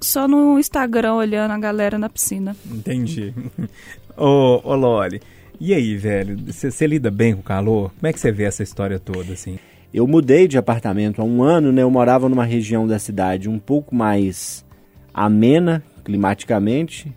só 0.00 0.26
no 0.26 0.58
Instagram 0.58 1.12
olhando 1.12 1.50
a 1.50 1.58
galera 1.58 1.98
na 1.98 2.08
piscina. 2.08 2.56
Entendi. 2.66 3.34
ô, 4.16 4.62
ô 4.64 4.74
Loli, 4.74 5.20
e 5.60 5.74
aí, 5.74 5.94
velho? 5.98 6.38
Você 6.46 6.86
lida 6.86 7.10
bem 7.10 7.34
com 7.34 7.40
o 7.40 7.44
calor? 7.44 7.92
Como 7.94 8.06
é 8.06 8.12
que 8.12 8.18
você 8.18 8.32
vê 8.32 8.44
essa 8.44 8.62
história 8.62 8.98
toda, 8.98 9.34
assim? 9.34 9.58
Eu 9.92 10.06
mudei 10.06 10.48
de 10.48 10.56
apartamento 10.56 11.20
há 11.20 11.24
um 11.26 11.42
ano, 11.42 11.70
né? 11.72 11.82
Eu 11.82 11.90
morava 11.90 12.26
numa 12.26 12.44
região 12.44 12.86
da 12.86 12.98
cidade 12.98 13.50
um 13.50 13.58
pouco 13.58 13.94
mais 13.94 14.64
amena 15.12 15.84
climaticamente, 16.04 17.12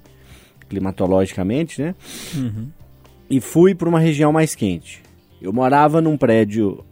climatologicamente, 0.67 1.81
né? 1.81 1.95
E 3.29 3.39
fui 3.39 3.73
para 3.73 3.87
uma 3.87 4.01
região 4.01 4.33
mais 4.33 4.53
quente. 4.53 5.01
Eu 5.41 5.53
morava 5.53 6.01
num 6.01 6.17
prédio 6.17 6.83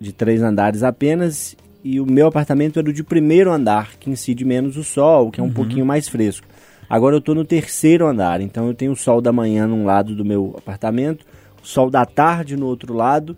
de 0.00 0.10
três 0.12 0.40
andares 0.40 0.82
apenas 0.82 1.54
e 1.84 2.00
o 2.00 2.06
meu 2.06 2.26
apartamento 2.28 2.78
era 2.78 2.88
o 2.88 2.92
de 2.92 3.02
primeiro 3.02 3.50
andar, 3.52 3.96
que 3.98 4.08
incide 4.10 4.44
menos 4.44 4.76
o 4.76 4.84
sol, 4.84 5.30
que 5.30 5.40
é 5.40 5.42
um 5.42 5.50
pouquinho 5.52 5.84
mais 5.86 6.08
fresco. 6.08 6.46
Agora 6.88 7.14
eu 7.14 7.18
estou 7.20 7.34
no 7.34 7.44
terceiro 7.44 8.06
andar, 8.06 8.40
então 8.40 8.66
eu 8.68 8.74
tenho 8.74 8.92
o 8.92 8.96
sol 8.96 9.20
da 9.20 9.32
manhã 9.32 9.66
num 9.66 9.84
lado 9.84 10.14
do 10.14 10.24
meu 10.24 10.54
apartamento, 10.58 11.24
o 11.62 11.66
sol 11.66 11.90
da 11.90 12.04
tarde 12.04 12.56
no 12.56 12.66
outro 12.66 12.92
lado 12.94 13.36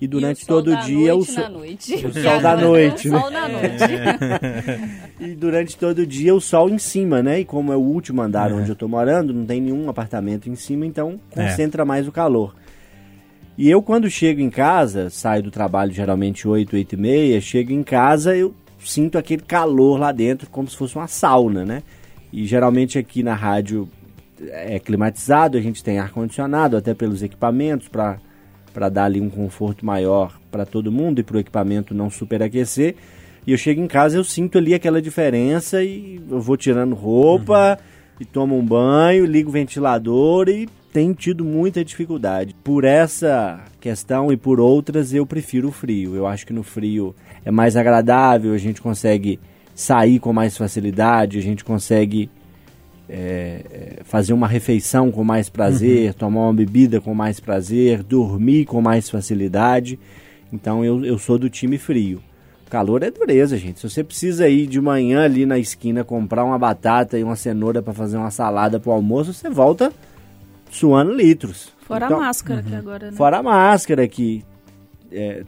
e 0.00 0.06
durante 0.06 0.40
E 0.42 0.44
o 0.44 0.46
todo 0.46 0.72
o 0.72 0.76
dia 0.78 1.14
o 1.14 1.24
sol 1.24 1.42
na 1.44 1.48
noite. 1.50 1.94
o 2.06 2.08
E 2.08 2.22
sol 2.22 2.40
da 2.40 2.56
noite, 2.56 3.08
O 3.08 3.12
né? 3.12 3.20
sol 3.20 3.30
na 3.30 3.48
noite. 3.48 3.84
e 5.20 5.34
durante 5.34 5.76
todo 5.76 5.98
o 6.00 6.06
dia 6.06 6.34
o 6.34 6.40
sol 6.40 6.68
em 6.70 6.78
cima, 6.78 7.22
né? 7.22 7.40
E 7.40 7.44
como 7.44 7.72
é 7.72 7.76
o 7.76 7.80
último 7.80 8.22
andar 8.22 8.52
onde 8.52 8.68
eu 8.70 8.76
tô 8.76 8.88
morando, 8.88 9.32
não 9.32 9.44
tem 9.44 9.60
nenhum 9.60 9.88
apartamento 9.88 10.48
em 10.48 10.54
cima, 10.56 10.86
então 10.86 11.18
É. 11.36 11.42
concentra 11.48 11.84
mais 11.84 12.06
o 12.08 12.12
calor. 12.12 12.54
E 13.56 13.70
eu 13.70 13.82
quando 13.82 14.08
chego 14.08 14.40
em 14.40 14.48
casa, 14.48 15.10
saio 15.10 15.42
do 15.42 15.50
trabalho 15.50 15.92
geralmente 15.92 16.48
8, 16.48 16.74
8 16.74 16.94
e 16.94 16.98
meia, 16.98 17.40
chego 17.40 17.72
em 17.72 17.82
casa, 17.82 18.34
eu 18.34 18.54
sinto 18.78 19.18
aquele 19.18 19.42
calor 19.42 19.98
lá 19.98 20.10
dentro, 20.10 20.48
como 20.48 20.68
se 20.68 20.76
fosse 20.76 20.96
uma 20.96 21.06
sauna, 21.06 21.64
né? 21.64 21.82
E 22.32 22.46
geralmente 22.46 22.98
aqui 22.98 23.22
na 23.22 23.34
rádio 23.34 23.88
é 24.40 24.78
climatizado, 24.78 25.58
a 25.58 25.60
gente 25.60 25.84
tem 25.84 25.98
ar-condicionado, 25.98 26.76
até 26.76 26.94
pelos 26.94 27.22
equipamentos, 27.22 27.88
para 27.88 28.88
dar 28.88 29.04
ali 29.04 29.20
um 29.20 29.28
conforto 29.28 29.84
maior 29.84 30.40
para 30.50 30.64
todo 30.64 30.90
mundo 30.90 31.20
e 31.20 31.22
para 31.22 31.36
o 31.36 31.40
equipamento 31.40 31.94
não 31.94 32.08
superaquecer. 32.08 32.96
E 33.46 33.52
eu 33.52 33.58
chego 33.58 33.80
em 33.80 33.86
casa 33.86 34.16
eu 34.16 34.24
sinto 34.24 34.56
ali 34.56 34.72
aquela 34.72 35.02
diferença 35.02 35.82
e 35.82 36.20
eu 36.30 36.40
vou 36.40 36.56
tirando 36.56 36.94
roupa 36.94 37.78
e 38.18 38.24
tomo 38.24 38.56
um 38.56 38.64
banho, 38.64 39.26
ligo 39.26 39.50
o 39.50 39.52
ventilador 39.52 40.48
e 40.48 40.68
tenho 40.92 41.14
tido 41.14 41.44
muita 41.44 41.84
dificuldade. 41.84 42.54
Por 42.62 42.84
essa 42.84 43.60
questão 43.80 44.30
e 44.30 44.36
por 44.36 44.60
outras 44.60 45.12
eu 45.14 45.24
prefiro 45.24 45.68
o 45.68 45.72
frio. 45.72 46.14
Eu 46.14 46.26
acho 46.26 46.46
que 46.46 46.52
no 46.52 46.62
frio 46.62 47.14
é 47.44 47.50
mais 47.50 47.76
agradável, 47.76 48.52
a 48.52 48.58
gente 48.58 48.80
consegue 48.80 49.40
sair 49.74 50.18
com 50.18 50.32
mais 50.32 50.56
facilidade, 50.56 51.38
a 51.38 51.42
gente 51.42 51.64
consegue 51.64 52.28
é, 53.08 53.64
é, 53.70 54.04
fazer 54.04 54.34
uma 54.34 54.46
refeição 54.46 55.10
com 55.10 55.24
mais 55.24 55.48
prazer, 55.48 56.12
tomar 56.14 56.42
uma 56.42 56.52
bebida 56.52 57.00
com 57.00 57.14
mais 57.14 57.40
prazer, 57.40 58.02
dormir 58.02 58.66
com 58.66 58.82
mais 58.82 59.08
facilidade. 59.08 59.98
Então 60.52 60.84
eu, 60.84 61.04
eu 61.04 61.18
sou 61.18 61.38
do 61.38 61.48
time 61.48 61.78
frio. 61.78 62.22
Calor 62.68 63.02
é 63.02 63.10
dureza, 63.10 63.56
gente. 63.56 63.80
Se 63.80 63.88
você 63.88 64.02
precisa 64.04 64.48
ir 64.48 64.66
de 64.66 64.80
manhã 64.80 65.24
ali 65.24 65.44
na 65.44 65.58
esquina 65.58 66.04
comprar 66.04 66.44
uma 66.44 66.58
batata 66.58 67.18
e 67.18 67.22
uma 67.22 67.36
cenoura 67.36 67.82
pra 67.82 67.92
fazer 67.92 68.16
uma 68.16 68.30
salada 68.30 68.80
pro 68.80 68.92
almoço, 68.92 69.34
você 69.34 69.50
volta 69.50 69.92
suando 70.72 71.12
litros. 71.12 71.72
Fora 71.86 72.06
Então- 72.06 72.18
a 72.18 72.20
máscara 72.22 72.62
que 72.62 72.74
agora, 72.74 73.10
né? 73.10 73.16
Fora 73.16 73.38
a 73.38 73.42
máscara 73.42 74.08
que 74.08 74.44
é, 75.12 75.44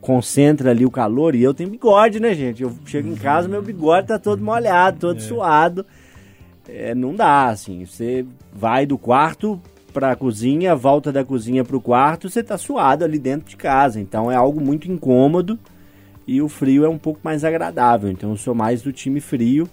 concentra 0.00 0.70
ali 0.70 0.86
o 0.86 0.90
calor. 0.90 1.34
E 1.34 1.42
eu 1.42 1.52
tenho 1.52 1.68
bigode, 1.70 2.20
né, 2.20 2.32
gente? 2.34 2.62
Eu 2.62 2.72
chego 2.86 3.08
em 3.08 3.16
casa, 3.16 3.48
meu 3.48 3.60
bigode 3.62 4.06
tá 4.08 4.18
todo 4.18 4.42
molhado, 4.42 4.98
todo 5.00 5.20
suado. 5.20 5.84
É, 6.68 6.94
não 6.94 7.14
dá, 7.14 7.46
assim. 7.48 7.84
Você 7.84 8.24
vai 8.52 8.86
do 8.86 8.96
quarto 8.96 9.60
pra 9.92 10.14
cozinha, 10.14 10.76
volta 10.76 11.10
da 11.10 11.24
cozinha 11.24 11.64
pro 11.64 11.80
quarto, 11.80 12.30
você 12.30 12.42
tá 12.44 12.56
suado 12.56 13.04
ali 13.04 13.18
dentro 13.18 13.48
de 13.50 13.56
casa. 13.56 14.00
Então 14.00 14.30
é 14.30 14.36
algo 14.36 14.60
muito 14.60 14.90
incômodo 14.90 15.58
e 16.26 16.40
o 16.40 16.48
frio 16.48 16.84
é 16.84 16.88
um 16.88 16.98
pouco 16.98 17.18
mais 17.24 17.44
agradável. 17.44 18.08
Então 18.08 18.30
eu 18.30 18.36
sou 18.36 18.54
mais 18.54 18.82
do 18.82 18.92
time 18.92 19.20
frio. 19.20 19.68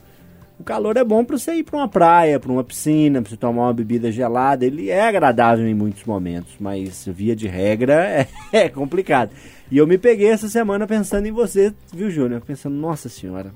O 0.60 0.64
calor 0.64 0.98
é 0.98 1.04
bom 1.04 1.24
para 1.24 1.38
você 1.38 1.54
ir 1.54 1.64
para 1.64 1.78
uma 1.78 1.88
praia, 1.88 2.40
para 2.40 2.52
uma 2.52 2.64
piscina, 2.64 3.22
para 3.22 3.30
você 3.30 3.38
tomar 3.38 3.64
uma 3.64 3.74
bebida 3.74 4.12
gelada. 4.12 4.66
Ele 4.66 4.90
é 4.90 5.08
agradável 5.08 5.68
em 5.68 5.74
muitos 5.74 6.04
momentos, 6.04 6.54
mas 6.60 7.06
via 7.06 7.36
de 7.36 7.48
regra 7.48 7.94
é, 7.94 8.28
é 8.52 8.70
complicado. 8.70 9.32
E 9.70 9.78
eu 9.78 9.86
me 9.86 9.98
peguei 9.98 10.30
essa 10.30 10.50
semana 10.50 10.88
pensando 10.88 11.28
em 11.28 11.32
você, 11.32 11.74
viu, 11.94 12.10
Júnior? 12.10 12.42
Pensando, 12.42 12.76
nossa 12.76 13.08
senhora, 13.08 13.52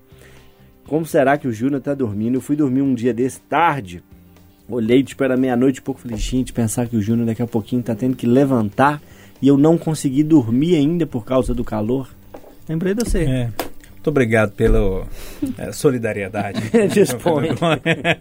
como 0.85 1.05
será 1.05 1.37
que 1.37 1.47
o 1.47 1.53
Júnior 1.53 1.81
tá 1.81 1.95
dormindo? 1.95 2.35
Eu 2.35 2.41
fui 2.41 2.55
dormir 2.55 2.81
um 2.81 2.93
dia 2.93 3.13
desse 3.13 3.39
tarde, 3.41 4.03
olhei 4.69 5.01
tipo 5.03 5.23
era 5.23 5.35
meia-noite 5.35 5.79
e 5.79 5.81
pouco, 5.81 6.01
falei, 6.01 6.17
gente, 6.17 6.53
pensar 6.53 6.87
que 6.87 6.95
o 6.95 7.01
Júnior 7.01 7.25
daqui 7.25 7.41
a 7.41 7.47
pouquinho 7.47 7.81
tá 7.81 7.95
tendo 7.95 8.15
que 8.15 8.27
levantar 8.27 9.01
e 9.41 9.47
eu 9.47 9.57
não 9.57 9.75
consegui 9.77 10.23
dormir 10.23 10.75
ainda 10.75 11.07
por 11.07 11.25
causa 11.25 11.53
do 11.53 11.63
calor. 11.63 12.09
Lembrei 12.69 12.93
de 12.93 13.03
você. 13.03 13.23
É. 13.23 13.60
Muito 14.01 14.09
obrigado 14.09 14.51
pela 14.53 15.05
é, 15.59 15.71
solidariedade. 15.71 16.59
Disponha. 16.91 17.53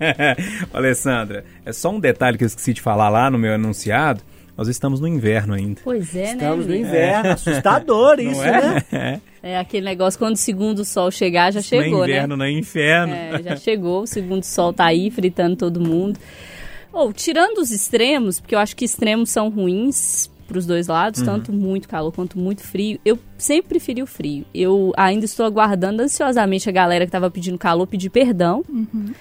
Alessandra, 0.74 1.42
é 1.64 1.72
só 1.72 1.88
um 1.88 1.98
detalhe 1.98 2.36
que 2.36 2.44
eu 2.44 2.46
esqueci 2.46 2.74
de 2.74 2.82
falar 2.82 3.08
lá 3.08 3.30
no 3.30 3.38
meu 3.38 3.54
enunciado. 3.54 4.22
Nós 4.58 4.68
estamos 4.68 5.00
no 5.00 5.08
inverno 5.08 5.54
ainda. 5.54 5.80
Pois 5.82 6.14
é, 6.14 6.32
Estamos 6.32 6.66
no 6.66 6.72
né? 6.72 6.80
inverno, 6.80 7.30
assustador 7.30 8.20
isso, 8.20 8.42
Não 8.42 8.44
é? 8.44 8.60
né? 8.60 8.82
É. 8.92 9.20
É 9.42 9.58
aquele 9.58 9.86
negócio 9.86 10.18
quando 10.18 10.34
o 10.34 10.38
segundo 10.38 10.84
sol 10.84 11.10
chegar, 11.10 11.50
já 11.50 11.62
chegou, 11.62 12.00
não 12.00 12.04
é 12.04 12.08
né? 12.08 12.12
inverno, 12.12 12.36
não 12.36 12.44
é 12.44 12.50
inferno. 12.50 13.14
É, 13.14 13.42
já 13.42 13.56
chegou, 13.56 14.02
o 14.02 14.06
segundo 14.06 14.44
sol 14.44 14.70
tá 14.70 14.84
aí 14.84 15.10
fritando 15.10 15.56
todo 15.56 15.80
mundo. 15.80 16.20
Ou 16.92 17.10
tirando 17.10 17.56
os 17.56 17.70
extremos, 17.70 18.38
porque 18.38 18.54
eu 18.54 18.58
acho 18.58 18.76
que 18.76 18.84
extremos 18.84 19.30
são 19.30 19.48
ruins 19.48 20.28
para 20.50 20.58
os 20.58 20.66
dois 20.66 20.88
lados, 20.88 21.22
tanto 21.22 21.52
muito 21.52 21.88
calor 21.88 22.12
quanto 22.12 22.36
muito 22.36 22.62
frio. 22.62 22.98
Eu 23.04 23.16
sempre 23.38 23.68
preferi 23.68 24.02
o 24.02 24.06
frio. 24.06 24.44
Eu 24.52 24.92
ainda 24.96 25.24
estou 25.24 25.46
aguardando 25.46 26.02
ansiosamente 26.02 26.68
a 26.68 26.72
galera 26.72 27.04
que 27.04 27.08
estava 27.08 27.30
pedindo 27.30 27.56
calor 27.56 27.86
pedir 27.86 28.10
perdão, 28.10 28.64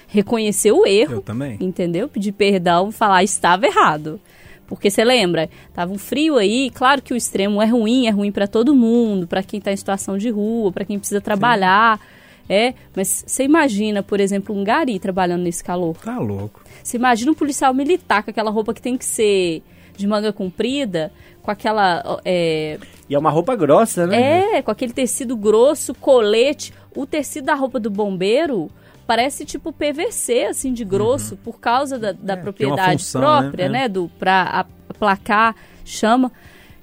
reconhecer 0.08 0.72
o 0.72 0.84
erro, 0.84 1.14
Eu 1.14 1.22
também. 1.22 1.56
entendeu? 1.60 2.08
Pedir 2.08 2.32
perdão 2.32 2.90
falar 2.90 3.22
estava 3.22 3.64
errado. 3.66 4.20
Porque 4.66 4.90
você 4.90 5.04
lembra, 5.04 5.48
tava 5.72 5.92
um 5.92 5.98
frio 5.98 6.36
aí, 6.36 6.70
claro 6.70 7.02
que 7.02 7.12
o 7.12 7.16
extremo 7.16 7.60
é 7.62 7.66
ruim, 7.66 8.06
é 8.06 8.10
ruim 8.10 8.30
para 8.30 8.46
todo 8.46 8.74
mundo, 8.74 9.26
para 9.26 9.42
quem 9.42 9.60
tá 9.60 9.72
em 9.72 9.76
situação 9.76 10.16
de 10.16 10.30
rua, 10.30 10.70
para 10.70 10.84
quem 10.84 10.96
precisa 10.98 11.20
trabalhar, 11.20 12.00
é, 12.48 12.74
mas 12.94 13.24
você 13.26 13.44
imagina, 13.44 14.02
por 14.02 14.18
exemplo, 14.20 14.54
um 14.56 14.62
gari 14.64 14.98
trabalhando 14.98 15.42
nesse 15.42 15.62
calor. 15.62 15.96
Tá 15.96 16.18
louco. 16.18 16.60
Você 16.82 16.96
imagina 16.96 17.30
um 17.32 17.34
policial 17.34 17.72
militar 17.74 18.22
com 18.22 18.30
aquela 18.30 18.50
roupa 18.50 18.72
que 18.74 18.82
tem 18.82 18.96
que 18.96 19.04
ser 19.04 19.62
de 19.96 20.06
manga 20.06 20.32
comprida, 20.32 21.12
com 21.42 21.50
aquela 21.50 22.20
é, 22.24 22.78
E 23.08 23.14
é 23.14 23.18
uma 23.18 23.30
roupa 23.30 23.54
grossa, 23.56 24.06
né? 24.06 24.56
é, 24.56 24.62
com 24.62 24.70
aquele 24.70 24.92
tecido 24.92 25.36
grosso, 25.36 25.94
colete. 25.94 26.72
O 26.94 27.06
tecido 27.06 27.46
da 27.46 27.54
roupa 27.54 27.78
do 27.78 27.90
bombeiro 27.90 28.70
parece 29.06 29.44
tipo 29.44 29.72
PVC, 29.72 30.44
assim, 30.44 30.72
de 30.72 30.84
grosso, 30.84 31.36
por 31.36 31.58
causa 31.58 31.98
da, 31.98 32.12
da 32.12 32.34
É, 32.34 32.36
propriedade 32.36 33.02
função, 33.04 33.20
própria, 33.20 33.68
né? 33.68 33.80
né? 33.82 33.88
Do, 33.88 34.10
pra 34.18 34.66
aplacar 34.88 35.54
chama. 35.84 36.30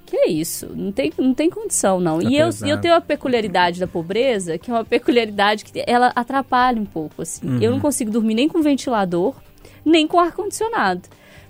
Que 0.05 0.15
é 0.15 0.29
isso? 0.29 0.71
Não 0.73 0.91
tem, 0.91 1.11
não 1.17 1.33
tem 1.33 1.49
condição, 1.49 1.99
não. 1.99 2.19
Tá 2.19 2.29
e 2.29 2.37
eu, 2.37 2.45
pesado. 2.45 2.71
eu 2.71 2.79
tenho 2.79 2.93
a 2.95 3.01
peculiaridade 3.01 3.77
da 3.77 3.87
pobreza, 3.87 4.57
que 4.57 4.71
é 4.71 4.73
uma 4.73 4.85
peculiaridade 4.85 5.65
que 5.65 5.83
ela 5.85 6.13
atrapalha 6.15 6.79
um 6.79 6.85
pouco, 6.85 7.21
assim. 7.21 7.45
Uhum. 7.45 7.61
Eu 7.61 7.71
não 7.71 7.79
consigo 7.81 8.09
dormir 8.09 8.33
nem 8.33 8.47
com 8.47 8.61
ventilador, 8.61 9.35
nem 9.83 10.07
com 10.07 10.17
ar-condicionado. 10.17 11.01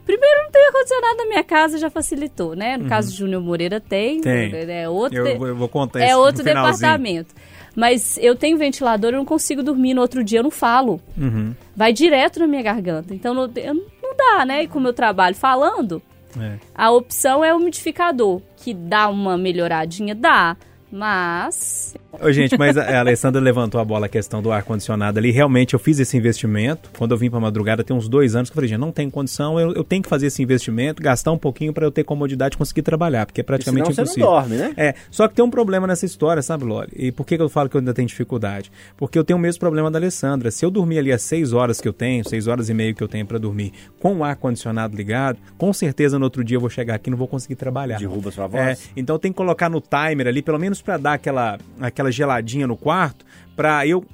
Primeiro, 0.08 0.44
não 0.46 0.52
tem 0.52 0.66
ar-condicionado 0.68 1.18
na 1.18 1.26
minha 1.26 1.44
casa, 1.44 1.78
já 1.78 1.90
facilitou, 1.90 2.56
né? 2.56 2.78
No 2.78 2.88
caso 2.88 3.12
de 3.12 3.18
Júnior 3.18 3.42
Moreira 3.44 3.80
tem. 3.82 4.16
Uhum. 4.16 4.22
Tem. 4.22 4.52
É 4.72 4.88
outro, 4.90 5.18
Eu, 5.18 5.48
eu 5.48 5.56
vou 5.56 5.68
contar 5.68 6.00
é 6.00 6.16
outro 6.16 6.44
departamento. 6.44 7.36
Mas 7.76 8.18
eu 8.18 8.36
tenho 8.36 8.58
ventilador, 8.58 9.12
eu 9.12 9.18
não 9.18 9.26
consigo 9.26 9.62
dormir. 9.62 9.94
No 9.94 10.02
outro 10.02 10.24
dia 10.24 10.40
eu 10.40 10.44
não 10.44 10.50
falo. 10.50 11.00
Uhum. 11.18 11.54
Vai 11.76 11.92
direto 11.94 12.40
na 12.40 12.48
minha 12.48 12.64
garganta. 12.64 13.14
Então 13.14 13.34
não, 13.34 13.48
não 13.48 14.16
dá, 14.18 14.46
né? 14.46 14.64
E 14.64 14.68
como 14.68 14.88
eu 14.88 14.94
trabalho 14.94 15.36
falando, 15.36 16.02
É. 16.40 16.54
a 16.74 16.90
opção 16.90 17.44
é 17.44 17.54
o 17.54 17.58
umidificador, 17.58 18.42
que 18.56 18.74
dá 18.74 19.10
uma 19.10 19.38
melhoradinha, 19.38 20.16
dá. 20.16 20.56
Mas. 20.92 21.96
Ô, 22.20 22.32
gente, 22.32 22.58
mas 22.58 22.78
a 22.78 23.00
Alessandra 23.00 23.40
levantou 23.42 23.80
a 23.80 23.86
bola 23.86 24.06
a 24.08 24.10
questão 24.10 24.42
do 24.42 24.52
ar-condicionado 24.52 25.20
ali. 25.20 25.32
Realmente 25.32 25.74
eu 25.74 25.80
fiz 25.80 26.00
esse 26.00 26.18
investimento. 26.18 26.90
Quando 26.98 27.12
eu 27.12 27.18
vim 27.18 27.30
pra 27.30 27.40
madrugada, 27.40 27.84
tem 27.84 27.96
uns 27.96 28.08
dois 28.10 28.36
anos 28.36 28.50
que 28.50 28.54
eu 28.54 28.56
falei, 28.56 28.70
gente, 28.70 28.80
não 28.80 28.92
tem 28.92 29.10
condição, 29.10 29.60
eu, 29.60 29.74
eu 29.74 29.84
tenho 29.84 30.02
que 30.02 30.10
fazer 30.10 30.28
esse 30.28 30.42
investimento, 30.42 31.02
gastar 31.04 31.32
um 31.32 31.38
pouquinho 31.38 31.74
pra 31.74 31.86
eu 31.86 31.92
ter 31.92 32.04
comodidade 32.04 32.56
e 32.56 32.58
conseguir 32.58 32.82
trabalhar, 32.82 33.26
porque 33.26 33.42
é 33.42 33.44
praticamente 33.44 33.94
Senão 33.94 34.06
você 34.06 34.20
não 34.22 34.30
impossível. 34.32 34.56
dorme, 34.56 34.56
né? 34.56 34.74
É, 34.78 34.96
só 35.12 35.28
que 35.28 35.36
tem 35.36 35.44
um 35.46 35.50
problema 35.50 35.86
nessa 35.86 36.06
história, 36.06 36.42
sabe, 36.42 36.64
Loli? 36.64 36.90
E 36.96 37.12
por 37.12 37.26
que, 37.26 37.36
que 37.38 37.44
eu 37.44 37.50
falo 37.50 37.70
que 37.70 37.76
eu 37.76 37.80
ainda 37.80 37.94
tenho 37.94 38.08
dificuldade? 38.08 38.72
Porque 38.96 39.18
eu 39.20 39.24
tenho 39.24 39.38
o 39.38 39.42
mesmo 39.42 39.60
problema 39.60 39.92
da 39.92 40.00
Alessandra. 40.00 40.50
Se 40.52 40.66
eu 40.66 40.72
dormir 40.72 41.00
ali 41.00 41.12
as 41.12 41.22
seis 41.22 41.54
horas 41.54 41.80
que 41.82 41.88
eu 41.88 41.94
tenho, 41.94 42.28
seis 42.28 42.48
horas 42.48 42.70
e 42.70 42.74
meia 42.74 42.94
que 42.94 43.04
eu 43.04 43.08
tenho 43.08 43.26
pra 43.26 43.38
dormir, 43.38 43.74
com 44.00 44.16
o 44.18 44.24
ar-condicionado 44.24 44.96
ligado, 44.96 45.38
com 45.58 45.72
certeza 45.74 46.18
no 46.18 46.26
outro 46.26 46.44
dia 46.44 46.58
eu 46.58 46.62
vou 46.62 46.70
chegar 46.70 46.96
aqui 46.96 47.10
e 47.10 47.12
não 47.12 47.18
vou 47.18 47.28
conseguir 47.28 47.56
trabalhar. 47.56 48.00
Derruba 48.00 48.32
sua 48.32 48.46
É, 48.46 48.48
voz. 48.48 48.90
então 48.96 49.20
tem 49.20 49.32
que 49.32 49.38
colocar 49.38 49.70
no 49.70 49.82
timer 49.82 50.28
ali, 50.28 50.42
pelo 50.42 50.58
menos 50.58 50.77
pra 50.84 50.98
dar 50.98 51.14
aquela, 51.14 51.58
aquela 51.80 52.12
geladinha 52.12 52.68
no 52.68 52.78
quarto, 52.78 53.26
pra 53.56 53.86
eu 53.86 54.06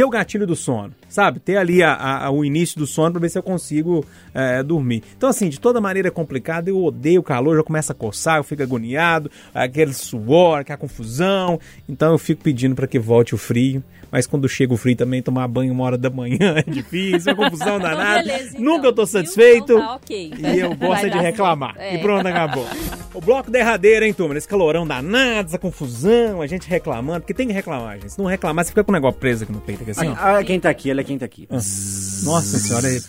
ter 0.00 0.04
o 0.04 0.08
gatilho 0.08 0.46
do 0.46 0.56
sono, 0.56 0.94
sabe? 1.10 1.40
Ter 1.40 1.58
ali 1.58 1.82
a- 1.82 2.24
a- 2.24 2.30
o 2.30 2.42
início 2.42 2.78
do 2.78 2.86
sono 2.86 3.12
pra 3.12 3.20
ver 3.20 3.28
se 3.28 3.36
eu 3.38 3.42
consigo 3.42 4.02
é, 4.32 4.62
dormir. 4.62 5.02
Então, 5.14 5.28
assim, 5.28 5.48
de 5.50 5.60
toda 5.60 5.78
maneira 5.80 6.08
é 6.08 6.10
complicado, 6.10 6.68
eu 6.68 6.82
odeio 6.82 7.20
o 7.20 7.22
calor, 7.22 7.56
já 7.56 7.62
começa 7.64 7.92
a 7.92 7.96
coçar, 7.96 8.38
eu 8.38 8.44
fico 8.44 8.62
agoniado, 8.62 9.30
aquele 9.52 9.92
suor, 9.92 10.60
aquela 10.60 10.78
confusão. 10.78 11.60
Então 11.88 12.12
eu 12.12 12.18
fico 12.18 12.42
pedindo 12.42 12.74
pra 12.74 12.86
que 12.86 12.98
volte 12.98 13.34
o 13.34 13.38
frio. 13.38 13.82
Mas 14.12 14.26
quando 14.26 14.48
chega 14.48 14.74
o 14.74 14.76
frio 14.76 14.96
também, 14.96 15.22
tomar 15.22 15.46
banho 15.46 15.72
uma 15.72 15.84
hora 15.84 15.96
da 15.96 16.10
manhã 16.10 16.56
é 16.58 16.62
difícil, 16.68 17.30
é 17.30 17.34
confusão 17.34 17.76
Então, 17.76 17.90
danada. 17.90 18.22
beleza, 18.22 18.48
então. 18.50 18.60
Nunca 18.60 18.86
eu 18.88 18.92
tô 18.92 19.04
Viu? 19.04 19.12
satisfeito. 19.12 19.72
Então 19.72 19.80
tá, 19.80 19.94
ok. 19.96 20.32
E 20.36 20.58
eu 20.58 20.74
gosto 20.74 21.10
de 21.10 21.18
reclamar. 21.18 21.74
É. 21.78 21.94
E 21.94 21.98
pronto, 21.98 22.26
acabou. 22.26 22.66
O 23.14 23.20
bloco 23.20 23.50
derradeiro, 23.52 24.04
hein, 24.04 24.12
turma? 24.12 24.36
Esse 24.36 24.48
calorão 24.48 24.84
danado, 24.86 25.48
essa 25.48 25.58
confusão, 25.58 26.40
a 26.42 26.46
gente 26.48 26.68
reclamando, 26.68 27.20
porque 27.20 27.34
tem 27.34 27.46
que 27.46 27.52
reclamar, 27.52 27.98
gente. 28.00 28.12
Se 28.12 28.18
não 28.18 28.26
reclamar, 28.26 28.64
você 28.64 28.70
fica 28.70 28.82
com 28.82 28.90
o 28.90 28.94
negócio 28.94 29.18
preso 29.20 29.44
aqui 29.44 29.52
no 29.52 29.60
peito, 29.60 29.82
aqui 29.90 30.00
assim, 30.00 30.10
ó. 30.10 30.14
Ah, 30.38 30.44
quem 30.44 30.60
tá 30.60 30.70
aqui, 30.70 30.90
ela 30.90 31.00
é 31.00 31.04
quem 31.04 31.18
tá 31.18 31.24
aqui. 31.26 31.46
Nossa 31.50 32.58
senhora, 32.58 32.86
aí- 32.88 33.00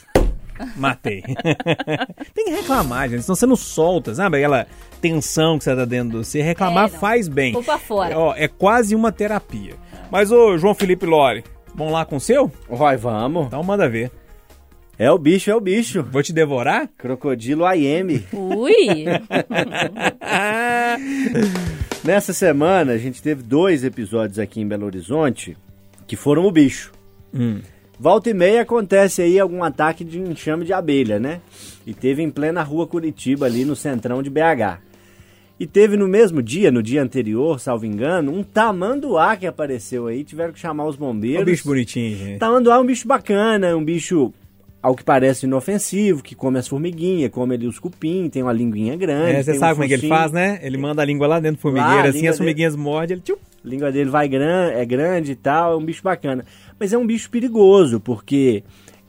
matei. 0.76 1.24
tem 2.36 2.46
que 2.46 2.52
reclamar, 2.52 3.10
gente, 3.10 3.24
senão 3.24 3.36
você 3.36 3.46
não 3.46 3.56
solta, 3.56 4.14
sabe? 4.14 4.38
Aquela 4.38 4.68
tensão 5.02 5.58
que 5.58 5.64
você 5.64 5.76
tá 5.76 5.86
dentro 5.86 6.20
de 6.20 6.26
você. 6.26 6.42
Reclamar 6.42 6.90
É, 6.90 6.92
não. 6.92 7.00
faz 7.00 7.28
bem. 7.28 7.54
Vou 7.54 7.64
pra 7.64 7.78
fora. 7.80 8.18
Ó, 8.18 8.34
é 8.36 8.48
quase 8.48 8.96
uma 8.96 9.12
terapia. 9.12 9.74
Mas, 10.12 10.32
ô, 10.32 10.58
João 10.58 10.76
Felipe 10.76 11.06
Lore, 11.06 11.44
vamos 11.74 11.94
lá 11.94 12.06
com 12.06 12.18
o 12.18 12.22
seu? 12.22 12.52
Vai, 12.70 12.98
vamos. 12.98 13.48
Então 13.48 13.64
manda 13.64 13.90
ver. 13.90 14.12
É 15.00 15.10
o 15.10 15.18
bicho, 15.18 15.50
é 15.50 15.56
o 15.56 15.62
bicho. 15.62 16.04
Vou 16.04 16.22
te 16.22 16.32
devorar? 16.32 16.88
Crocodilo 16.96 17.64
IM. 17.74 18.24
Ui! 18.32 19.06
Nessa 22.04 22.34
semana, 22.34 22.94
a 22.94 22.98
gente 22.98 23.22
teve 23.22 23.42
dois 23.42 23.84
episódios 23.84 24.38
aqui 24.38 24.62
em 24.62 24.68
Belo 24.68 24.86
Horizonte 24.86 25.58
que 26.12 26.18
foram 26.18 26.46
o 26.46 26.52
bicho. 26.52 26.92
Hum. 27.34 27.62
Volta 27.98 28.30
e 28.30 28.34
meia 28.34 28.64
acontece 28.64 29.22
aí 29.22 29.40
algum 29.40 29.64
ataque 29.64 30.04
de 30.04 30.20
enxame 30.20 30.66
de 30.66 30.74
abelha, 30.74 31.18
né? 31.22 31.40
E 31.88 31.94
teve 31.94 32.22
em 32.22 32.30
plena 32.30 32.62
rua 32.62 32.86
Curitiba, 32.86 33.46
ali 33.46 33.64
no 33.64 33.78
centrão 33.78 34.22
de 34.22 34.30
BH. 34.30 34.82
E 35.58 35.66
teve 35.66 35.96
no 35.96 36.10
mesmo 36.10 36.44
dia, 36.44 36.70
no 36.70 36.84
dia 36.84 37.02
anterior, 37.02 37.62
salvo 37.62 37.86
engano, 37.86 38.30
um 38.30 38.44
tamanduá 38.44 39.38
que 39.38 39.48
apareceu 39.48 40.08
aí. 40.08 40.26
Tiveram 40.26 40.52
que 40.52 40.60
chamar 40.60 40.86
os 40.86 40.98
bombeiros. 40.98 41.46
bicho 41.46 41.64
bonitinho, 41.64 42.18
gente. 42.18 42.40
Tamanduá 42.40 42.76
é 42.76 42.80
um 42.80 42.86
bicho 42.86 43.08
bacana, 43.08 43.74
um 43.78 43.86
bicho, 43.86 44.34
ao 44.82 44.94
que 44.94 45.06
parece, 45.06 45.46
inofensivo, 45.46 46.22
que 46.22 46.36
come 46.36 46.60
as 46.60 46.68
formiguinhas, 46.68 47.32
come 47.32 47.56
ali 47.56 47.68
os 47.68 47.80
cupim, 47.80 48.28
tem 48.28 48.44
uma 48.44 48.52
linguinha 48.52 48.98
grande. 48.98 49.32
É, 49.32 49.44
você 49.44 49.52
tem 49.52 49.56
um 49.56 49.60
sabe 49.62 49.76
como 49.76 49.86
é 49.86 49.88
que 49.88 49.94
ele 49.94 50.10
faz, 50.10 50.34
né? 50.34 50.60
Ele 50.62 50.78
manda 50.78 51.02
a 51.02 51.06
língua 51.06 51.26
lá 51.26 51.40
dentro 51.40 51.62
do 51.62 51.74
Lá, 51.74 51.84
formigueiro, 51.84 52.08
a 52.08 52.10
assim, 52.10 52.28
as 52.28 52.36
formiguinhas 52.38 52.76
mordem, 52.76 53.16
ele 53.16 53.24
tchum. 53.24 53.38
A 53.64 53.68
língua 53.68 53.92
dele 53.92 54.10
vai 54.10 54.28
gran, 54.28 54.72
é 54.72 54.86
grande 54.86 55.34
e 55.34 55.36
tal, 55.36 55.74
é 55.74 55.76
um 55.78 55.86
bicho 55.86 56.04
bacana. 56.04 56.44
Mas 56.80 56.92
é 56.94 56.98
um 56.98 57.06
bicho 57.06 57.30
perigoso, 57.30 58.00
porque 58.00 58.64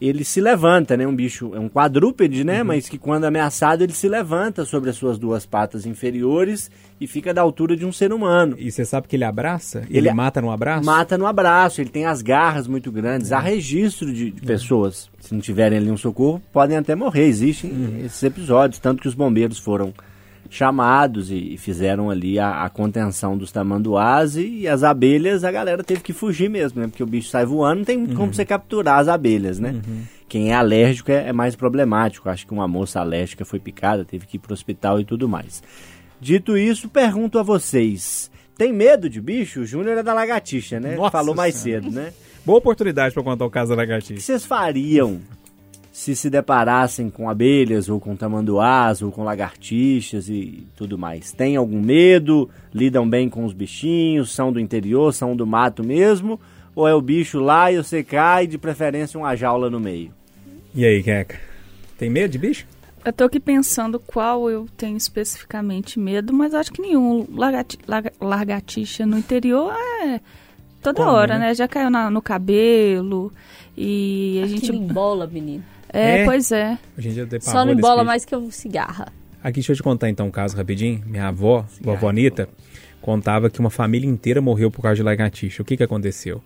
ele 0.08 0.24
se 0.24 0.40
levanta, 0.40 0.96
né? 0.96 1.06
Um 1.06 1.14
bicho, 1.14 1.54
é 1.54 1.60
um 1.60 1.68
quadrúpede, 1.68 2.42
né? 2.42 2.64
Mas 2.64 2.88
que 2.88 2.98
quando 2.98 3.24
ameaçado 3.24 3.84
ele 3.84 3.92
se 3.92 4.08
levanta 4.08 4.64
sobre 4.64 4.90
as 4.90 4.96
suas 4.96 5.16
duas 5.16 5.46
patas 5.46 5.86
inferiores 5.86 6.70
e 7.00 7.06
fica 7.06 7.32
da 7.32 7.40
altura 7.40 7.76
de 7.76 7.86
um 7.86 7.92
ser 7.92 8.12
humano. 8.12 8.56
E 8.58 8.70
você 8.70 8.84
sabe 8.84 9.06
que 9.06 9.14
ele 9.14 9.24
abraça? 9.24 9.84
Ele, 9.88 9.98
Ele 9.98 10.12
mata 10.12 10.42
no 10.42 10.50
abraço? 10.50 10.84
Mata 10.84 11.16
no 11.16 11.24
abraço, 11.24 11.80
ele 11.80 11.90
tem 11.90 12.04
as 12.04 12.20
garras 12.20 12.66
muito 12.66 12.90
grandes. 12.90 13.30
Há 13.30 13.38
registro 13.38 14.12
de, 14.12 14.32
de 14.32 14.40
pessoas, 14.42 15.08
se 15.20 15.32
não 15.32 15.40
tiverem 15.40 15.78
ali 15.78 15.90
um 15.90 15.96
socorro, 15.96 16.42
podem 16.52 16.76
até 16.76 16.96
morrer. 16.96 17.26
Existem 17.26 18.02
esses 18.04 18.22
episódios, 18.24 18.80
tanto 18.80 19.02
que 19.02 19.08
os 19.08 19.14
bombeiros 19.14 19.58
foram 19.58 19.94
chamados 20.54 21.30
e, 21.30 21.54
e 21.54 21.56
fizeram 21.58 22.10
ali 22.10 22.38
a, 22.38 22.62
a 22.64 22.68
contenção 22.68 23.36
dos 23.38 23.50
tamanduás 23.50 24.36
e, 24.36 24.60
e 24.60 24.68
as 24.68 24.82
abelhas, 24.82 25.44
a 25.44 25.50
galera 25.50 25.82
teve 25.82 26.00
que 26.02 26.12
fugir 26.12 26.50
mesmo, 26.50 26.80
né? 26.80 26.88
Porque 26.88 27.02
o 27.02 27.06
bicho 27.06 27.30
sai 27.30 27.46
voando, 27.46 27.78
não 27.78 27.84
tem 27.84 27.96
muito 27.96 28.14
como 28.14 28.32
você 28.34 28.44
capturar 28.44 28.98
as 29.00 29.08
abelhas, 29.08 29.58
né? 29.58 29.80
Quem 30.28 30.50
é 30.50 30.54
alérgico 30.54 31.10
é, 31.10 31.28
é 31.28 31.32
mais 31.32 31.56
problemático. 31.56 32.28
Acho 32.28 32.46
que 32.46 32.52
uma 32.52 32.68
moça 32.68 33.00
alérgica 33.00 33.44
foi 33.44 33.58
picada, 33.58 34.04
teve 34.04 34.26
que 34.26 34.36
ir 34.36 34.40
pro 34.40 34.52
hospital 34.52 35.00
e 35.00 35.04
tudo 35.04 35.28
mais. 35.28 35.62
Dito 36.20 36.56
isso, 36.56 36.88
pergunto 36.88 37.38
a 37.38 37.42
vocês. 37.42 38.30
Tem 38.56 38.72
medo 38.72 39.08
de 39.08 39.20
bicho? 39.20 39.60
O 39.60 39.66
Júnior 39.66 39.98
é 39.98 40.02
da 40.02 40.12
lagartixa, 40.14 40.78
né? 40.78 40.94
Nossa 40.96 41.10
Falou 41.10 41.34
mais 41.34 41.54
Senhora. 41.54 41.82
cedo, 41.84 41.94
né? 41.94 42.12
Boa 42.44 42.58
oportunidade 42.58 43.14
pra 43.14 43.22
contar 43.22 43.44
o 43.46 43.50
caso 43.50 43.68
da 43.70 43.74
O 43.74 43.76
que 43.78 43.82
lagartixa. 43.82 44.20
vocês 44.20 44.44
fariam 44.44 45.20
se 45.92 46.16
se 46.16 46.30
deparassem 46.30 47.10
com 47.10 47.28
abelhas 47.28 47.88
ou 47.88 48.00
com 48.00 48.16
tamanduás 48.16 49.02
ou 49.02 49.12
com 49.12 49.22
lagartixas 49.22 50.28
e 50.28 50.66
tudo 50.74 50.96
mais? 50.98 51.32
Tem 51.32 51.54
algum 51.54 51.80
medo? 51.82 52.48
Lidam 52.74 53.08
bem 53.08 53.28
com 53.28 53.44
os 53.44 53.52
bichinhos? 53.52 54.32
São 54.32 54.50
do 54.52 54.58
interior? 54.58 55.12
São 55.12 55.36
do 55.36 55.46
mato 55.46 55.84
mesmo? 55.84 56.40
Ou 56.74 56.88
é 56.88 56.94
o 56.94 57.02
bicho 57.02 57.38
lá 57.38 57.70
e 57.70 57.76
você 57.76 58.02
cai, 58.02 58.46
de 58.46 58.56
preferência 58.56 59.20
uma 59.20 59.36
jaula 59.36 59.68
no 59.68 59.78
meio? 59.78 60.10
E 60.74 60.86
aí, 60.86 61.02
Queca? 61.02 61.38
Tem 61.98 62.08
medo 62.08 62.30
de 62.32 62.38
bicho? 62.38 62.66
Eu 63.04 63.12
tô 63.12 63.24
aqui 63.24 63.38
pensando 63.38 63.98
qual 64.00 64.48
eu 64.48 64.66
tenho 64.76 64.96
especificamente 64.96 65.98
medo, 65.98 66.32
mas 66.32 66.54
acho 66.54 66.72
que 66.72 66.80
nenhum. 66.80 67.26
Largati, 67.34 67.76
larga- 67.86 68.12
largatixa 68.18 69.04
no 69.04 69.18
interior 69.18 69.74
é 70.04 70.20
toda 70.80 71.02
Comum, 71.02 71.10
hora, 71.14 71.34
né? 71.38 71.48
né? 71.48 71.54
Já 71.54 71.68
caiu 71.68 71.90
na- 71.90 72.08
no 72.10 72.22
cabelo 72.22 73.30
e 73.76 74.38
a 74.40 74.44
Aquilo 74.44 74.60
gente. 74.60 74.76
embola, 74.76 75.26
menino. 75.26 75.64
É, 75.92 76.20
É? 76.20 76.24
pois 76.24 76.50
é. 76.52 76.78
A 76.96 77.00
gente 77.00 77.14
já 77.14 77.26
tem 77.26 77.40
Só 77.40 77.64
não 77.64 77.72
embola 77.72 78.02
mais 78.04 78.24
que 78.24 78.34
o 78.34 78.50
cigarra. 78.50 79.12
Aqui, 79.42 79.54
deixa 79.54 79.72
eu 79.72 79.76
te 79.76 79.82
contar 79.82 80.08
então 80.08 80.26
um 80.26 80.30
caso 80.30 80.56
rapidinho. 80.56 81.02
Minha 81.06 81.28
avó, 81.28 81.64
vovó 81.80 82.08
Anitta, 82.08 82.48
contava 83.00 83.50
que 83.50 83.58
uma 83.60 83.70
família 83.70 84.08
inteira 84.08 84.40
morreu 84.40 84.70
por 84.70 84.82
causa 84.82 84.96
de 84.96 85.02
lagartixa. 85.02 85.62
O 85.62 85.64
que 85.64 85.76
que 85.76 85.82
aconteceu? 85.82 86.40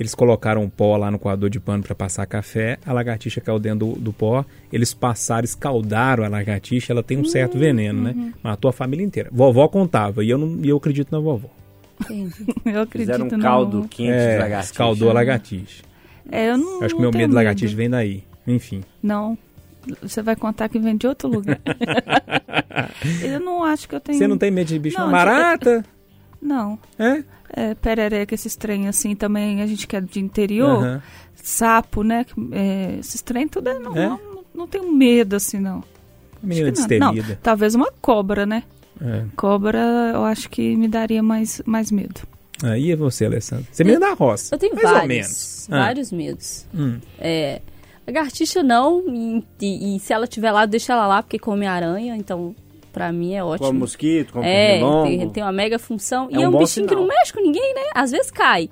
Eles 0.00 0.14
colocaram 0.14 0.68
pó 0.68 0.96
lá 0.96 1.10
no 1.10 1.18
coador 1.18 1.48
de 1.48 1.60
pano 1.60 1.82
para 1.84 1.94
passar 1.94 2.26
café, 2.26 2.78
a 2.84 2.92
lagartixa 2.92 3.40
caiu 3.40 3.58
dentro 3.60 3.86
do, 3.86 3.92
do 4.00 4.12
pó, 4.12 4.44
eles 4.72 4.92
passaram, 4.92 5.44
escaldaram 5.44 6.24
a 6.24 6.28
lagartixa, 6.28 6.92
ela 6.92 7.02
tem 7.02 7.18
um 7.18 7.24
certo 7.24 7.56
veneno, 7.58 8.02
né? 8.02 8.32
Matou 8.42 8.68
a 8.68 8.72
família 8.72 9.04
inteira. 9.04 9.28
Vovó 9.30 9.68
contava, 9.68 10.24
e 10.24 10.30
eu, 10.30 10.38
não, 10.38 10.58
e 10.64 10.68
eu 10.68 10.76
acredito 10.78 11.12
na 11.12 11.20
vovó. 11.20 11.48
Entendi. 12.00 12.32
Eu 12.64 12.80
acredito 12.80 13.12
Fizeram 13.12 13.26
um 13.26 13.36
no- 13.36 13.42
caldo 13.42 13.86
quente 13.88 14.10
de 14.10 14.18
É, 14.18 14.38
lagartixa. 14.38 14.72
escaldou 14.72 15.10
a 15.10 15.12
lagartixa. 15.12 15.82
É, 16.32 16.48
eu 16.50 16.58
não. 16.58 16.78
Eu 16.80 16.84
acho 16.86 16.94
que 16.96 17.00
meu 17.00 17.12
medo 17.12 17.28
de 17.28 17.34
lagartixa 17.34 17.76
vem 17.76 17.88
daí. 17.90 18.24
Enfim. 18.46 18.82
Não. 19.02 19.36
Você 20.00 20.22
vai 20.22 20.36
contar 20.36 20.68
que 20.68 20.78
vem 20.78 20.96
de 20.96 21.06
outro 21.06 21.28
lugar. 21.28 21.60
eu 23.22 23.40
não 23.40 23.64
acho 23.64 23.88
que 23.88 23.94
eu 23.94 24.00
tenho. 24.00 24.18
Você 24.18 24.28
não 24.28 24.38
tem 24.38 24.50
medo 24.50 24.68
de 24.68 24.78
bicho 24.78 24.96
Não, 24.98 25.06
não, 25.06 25.12
barata? 25.12 25.84
Não. 26.40 26.78
É? 26.98 27.22
É, 27.54 27.74
perereca, 27.74 28.34
esses 28.34 28.56
trem 28.56 28.88
assim 28.88 29.14
também, 29.14 29.60
a 29.60 29.66
gente 29.66 29.86
que 29.86 29.94
é 29.94 30.00
de 30.00 30.20
interior, 30.20 31.02
sapo, 31.34 32.02
né? 32.02 32.24
é, 32.52 32.96
esses 32.98 33.20
trem 33.20 33.46
tudo 33.46 33.68
é, 33.68 33.78
não, 33.78 33.94
É? 33.96 34.08
não, 34.08 34.44
não 34.54 34.66
tenho 34.66 34.90
medo 34.90 35.36
assim, 35.36 35.58
não. 35.58 35.84
Menina 36.42 36.72
que 36.72 36.80
não. 36.80 36.98
Não, 36.98 37.14
destemida. 37.14 37.38
talvez 37.42 37.74
uma 37.74 37.92
cobra, 38.00 38.46
né? 38.46 38.62
É. 39.00 39.24
Cobra, 39.36 39.78
eu 40.14 40.24
acho 40.24 40.48
que 40.48 40.76
me 40.76 40.88
daria 40.88 41.22
mais, 41.22 41.60
mais 41.66 41.90
medo. 41.90 42.20
Aí 42.62 42.90
é 42.90 42.96
você, 42.96 43.26
Alessandro. 43.26 43.66
Você 43.70 43.82
é 43.82 43.84
menina 43.84 44.06
da 44.06 44.14
roça. 44.14 44.54
Eu 44.54 44.58
tenho 44.58 44.74
mais 44.74 44.86
ou 44.86 44.92
vários, 44.94 45.08
menos. 45.08 45.68
Ah. 45.70 45.78
vários 45.78 46.12
medos. 46.12 46.66
Hum. 46.74 46.98
É, 47.18 47.60
lagartixa 48.06 48.62
não, 48.62 49.02
e, 49.08 49.44
e- 49.60 49.96
e 49.96 50.00
se 50.00 50.12
ela 50.12 50.24
estiver 50.24 50.50
lá, 50.52 50.66
deixa 50.66 50.92
ela 50.92 51.06
lá, 51.06 51.22
porque 51.22 51.38
come 51.38 51.66
aranha, 51.66 52.16
então 52.16 52.54
pra 52.92 53.10
mim 53.12 53.34
é 53.34 53.42
ótimo. 53.42 53.68
Como 53.68 53.78
mosquito, 53.80 54.32
como 54.32 54.44
É, 54.44 54.80
tem, 55.04 55.28
tem 55.30 55.42
uma 55.42 55.52
mega 55.52 55.78
função. 55.78 56.28
É 56.30 56.34
e 56.36 56.42
é 56.42 56.46
um 56.46 56.48
um 56.48 56.52
bom 56.52 56.58
bichinho 56.58 56.86
que 56.86 56.94
sinal. 56.94 57.06
não 57.06 57.14
mexe 57.16 57.32
com 57.32 57.40
ninguém, 57.40 57.74
né? 57.74 57.82
Às 57.94 58.10
vezes 58.10 58.30
cai. 58.30 58.68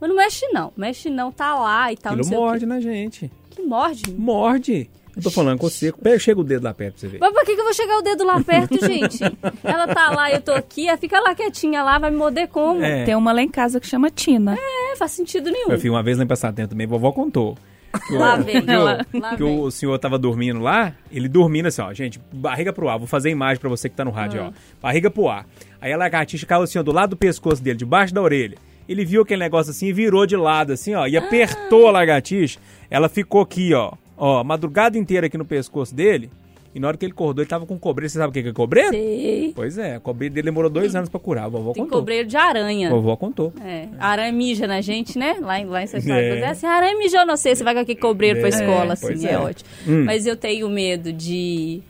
Mas 0.00 0.08
não 0.10 0.16
mexe 0.16 0.46
não. 0.48 0.72
Mexe 0.76 1.08
não, 1.10 1.32
tá 1.32 1.54
lá 1.58 1.90
e 1.92 1.96
tal. 1.96 2.12
Aquilo 2.12 2.30
não 2.30 2.38
morde 2.40 2.66
na 2.66 2.80
gente. 2.80 3.30
Que 3.50 3.62
morde. 3.62 4.12
Morde. 4.12 4.90
Eu 5.16 5.22
tô 5.22 5.30
falando 5.30 5.58
com 5.58 5.68
você. 5.70 5.90
Pega, 5.90 6.18
chega 6.18 6.38
o 6.38 6.44
dedo 6.44 6.62
lá 6.64 6.74
perto 6.74 6.92
pra 6.92 7.00
você 7.00 7.08
ver. 7.08 7.18
Mas 7.18 7.32
por 7.32 7.42
que, 7.46 7.54
que 7.54 7.60
eu 7.60 7.64
vou 7.64 7.72
chegar 7.72 7.96
o 7.98 8.02
dedo 8.02 8.22
lá 8.22 8.38
perto, 8.44 8.78
gente? 8.86 9.18
Ela 9.64 9.86
tá 9.88 10.10
lá, 10.10 10.30
eu 10.30 10.42
tô 10.42 10.52
aqui, 10.52 10.86
ela 10.88 10.98
fica 10.98 11.18
lá 11.18 11.34
quietinha 11.34 11.82
lá, 11.82 11.98
vai 11.98 12.10
me 12.10 12.18
morder 12.18 12.48
como? 12.48 12.82
É, 12.82 13.00
É. 13.00 13.04
Tem 13.06 13.14
uma 13.14 13.32
lá 13.32 13.40
em 13.40 13.48
casa 13.48 13.80
que 13.80 13.86
chama 13.86 14.10
Tina. 14.10 14.58
faz 14.98 15.12
sentido 15.12 15.50
nenhum. 15.50 15.68
Meu 15.68 15.80
filho, 15.80 15.94
uma 15.94 16.02
vez 16.02 16.18
lá 16.18 16.24
em 16.24 16.26
Passatempo 16.26 16.68
também, 16.68 16.86
vovó 16.86 17.10
contou. 17.12 17.56
Que 17.98 18.14
o- 18.14 18.18
Lá 18.18 18.36
vem, 18.36 18.62
que 18.62 18.70
o- 18.72 18.84
lá, 18.84 19.04
que 19.36 19.42
vem. 19.42 19.60
o 19.60 19.70
senhor 19.70 19.98
tava 19.98 20.18
dormindo 20.18 20.60
lá, 20.60 20.92
ele 21.10 21.28
dormindo 21.28 21.66
assim, 21.66 21.82
ó, 21.82 21.92
gente, 21.92 22.20
barriga 22.32 22.72
pro 22.72 22.88
ar, 22.88 22.98
vou 22.98 23.06
fazer 23.06 23.28
a 23.28 23.32
imagem 23.32 23.60
pra 23.60 23.68
você 23.70 23.88
que 23.88 23.94
tá 23.96 24.04
no 24.04 24.10
rádio, 24.10 24.40
Ah. 24.42 24.48
ó. 24.48 24.52
Barriga 24.82 25.10
pro 25.10 25.28
ar. 25.28 25.46
Aí 25.80 25.92
a 25.92 25.96
lagartixa 25.96 26.46
caiu 26.46 26.62
assim, 26.62 26.78
ó, 26.78 26.82
do 26.82 26.92
lado 26.92 27.10
do 27.10 27.16
pescoço 27.16 27.62
dele, 27.62 27.76
debaixo 27.78 28.12
da 28.14 28.20
orelha. 28.22 28.56
Ele 28.88 29.04
viu 29.04 29.22
aquele 29.22 29.40
negócio 29.42 29.70
assim 29.70 29.86
e 29.86 29.92
virou 29.92 30.26
de 30.26 30.36
lado, 30.36 30.72
assim, 30.72 30.94
ó, 30.94 31.06
e 31.06 31.16
apertou 31.16 31.88
a 31.88 31.90
lagartixa. 31.90 32.58
Ela 32.90 33.08
ficou 33.08 33.40
aqui, 33.40 33.74
ó, 33.74 33.92
ó, 34.16 34.44
madrugada 34.44 34.96
inteira 34.96 35.26
aqui 35.26 35.36
no 35.36 35.44
pescoço 35.44 35.94
dele. 35.94 36.30
E 36.76 36.78
na 36.78 36.88
hora 36.88 36.96
que 36.98 37.06
ele 37.06 37.12
acordou, 37.14 37.42
ele 37.42 37.48
tava 37.48 37.64
com 37.64 37.78
cobreiro. 37.78 38.10
Você 38.10 38.18
sabe 38.18 38.28
o 38.28 38.42
que 38.42 38.46
é 38.50 38.52
cobreiro? 38.52 38.90
Sei. 38.90 39.50
Pois 39.56 39.78
é, 39.78 39.94
a 39.94 40.00
cobreiro 40.00 40.34
dele 40.34 40.44
demorou 40.44 40.68
dois 40.68 40.94
anos 40.94 41.08
pra 41.08 41.18
curar. 41.18 41.44
A 41.44 41.48
vovó 41.48 41.72
Tem 41.72 41.82
contou. 41.82 42.00
cobreiro 42.00 42.28
de 42.28 42.36
aranha. 42.36 42.88
A 42.88 42.90
vovó 42.90 43.16
contou. 43.16 43.50
É, 43.64 43.88
a 43.98 44.08
aranha 44.08 44.30
mija 44.30 44.66
na 44.66 44.82
gente, 44.82 45.18
né? 45.18 45.38
Lá 45.40 45.58
em, 45.58 45.64
lá 45.64 45.82
em 45.82 45.86
São 45.86 45.98
É. 46.14 46.38
é. 46.40 46.46
assim, 46.46 46.66
aranha 46.66 46.98
mijou 46.98 47.24
no 47.24 47.34
você, 47.34 47.56
você 47.56 47.64
vai 47.64 47.72
com 47.72 47.80
aquele 47.80 47.98
cobreiro 47.98 48.40
pra 48.40 48.48
É, 48.48 48.50
escola, 48.50 48.94
pois 49.00 49.18
assim, 49.18 49.26
é. 49.26 49.32
é, 49.32 49.38
ótimo. 49.38 49.70
Hum. 49.88 50.04
Mas 50.04 50.26
eu 50.26 50.36
tenho 50.36 50.68
medo 50.68 51.14
de 51.14 51.80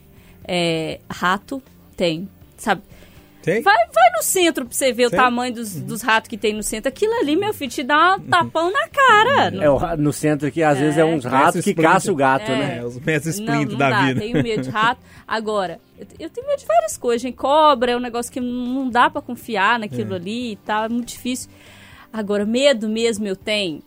é, 0.47 1.01
rato, 1.11 1.61
tem, 1.97 2.29
sabe? 2.57 2.81
Tem? 3.47 3.63
Vai, 3.63 3.77
vai 3.77 4.11
no 4.17 4.25
centro 4.25 4.65
pra 4.67 4.75
você 4.75 4.93
ver 4.93 5.09
Sei. 5.09 5.19
o 5.19 5.23
tamanho 5.23 5.55
dos, 5.55 5.73
dos 5.81 6.03
ratos 6.03 6.29
que 6.29 6.37
tem 6.37 6.53
no 6.53 6.65
centro. 6.65 6.89
Aquilo 6.89 7.13
ali, 7.21 7.37
meu 7.37 7.55
filho, 7.55 7.71
te 7.71 7.85
dá 7.85 8.17
um 8.17 8.21
tapão 8.21 8.73
na 8.73 8.89
cara. 8.89 9.55
É, 9.65 9.71
o 9.71 9.77
ra- 9.77 9.97
no 9.97 10.13
centro 10.13 10.49
aqui, 10.49 10.65
às 10.65 10.77
vezes, 10.81 10.99
é 10.99 11.05
uns 11.05 11.25
ratos 11.25 11.63
que 11.65 11.73
caçam 11.73 12.13
o 12.13 12.17
gato, 12.17 12.51
É. 12.51 12.59
né? 12.59 12.79
É, 12.79 12.85
os 12.85 12.99
mestres 12.99 13.39
Não, 13.39 13.65
da 13.65 13.89
dá, 13.91 14.07
vida. 14.07 14.21
tenho 14.21 14.43
medo 14.43 14.63
de 14.65 14.69
rato. 14.71 15.01
Agora, 15.29 15.79
eu, 15.97 16.05
eu 16.19 16.29
tenho 16.29 16.45
medo 16.45 16.59
de 16.59 16.67
várias 16.67 16.97
coisas, 16.97 17.23
gente. 17.23 17.37
Cobra 17.37 17.93
é 17.93 17.97
um 17.97 18.01
negócio 18.01 18.33
que 18.33 18.41
não 18.41 18.91
dá 18.91 19.09
pra 19.09 19.23
confiar 19.23 19.79
naquilo 19.79 20.17
ali 20.17 20.53
e 20.53 20.57
tal, 20.57 20.85
é 20.87 20.89
muito 20.89 21.07
difícil. 21.11 21.49
Agora, 22.13 22.45
medo 22.45 22.89
mesmo 22.89 23.29
eu 23.29 23.37
tenho 23.37 23.81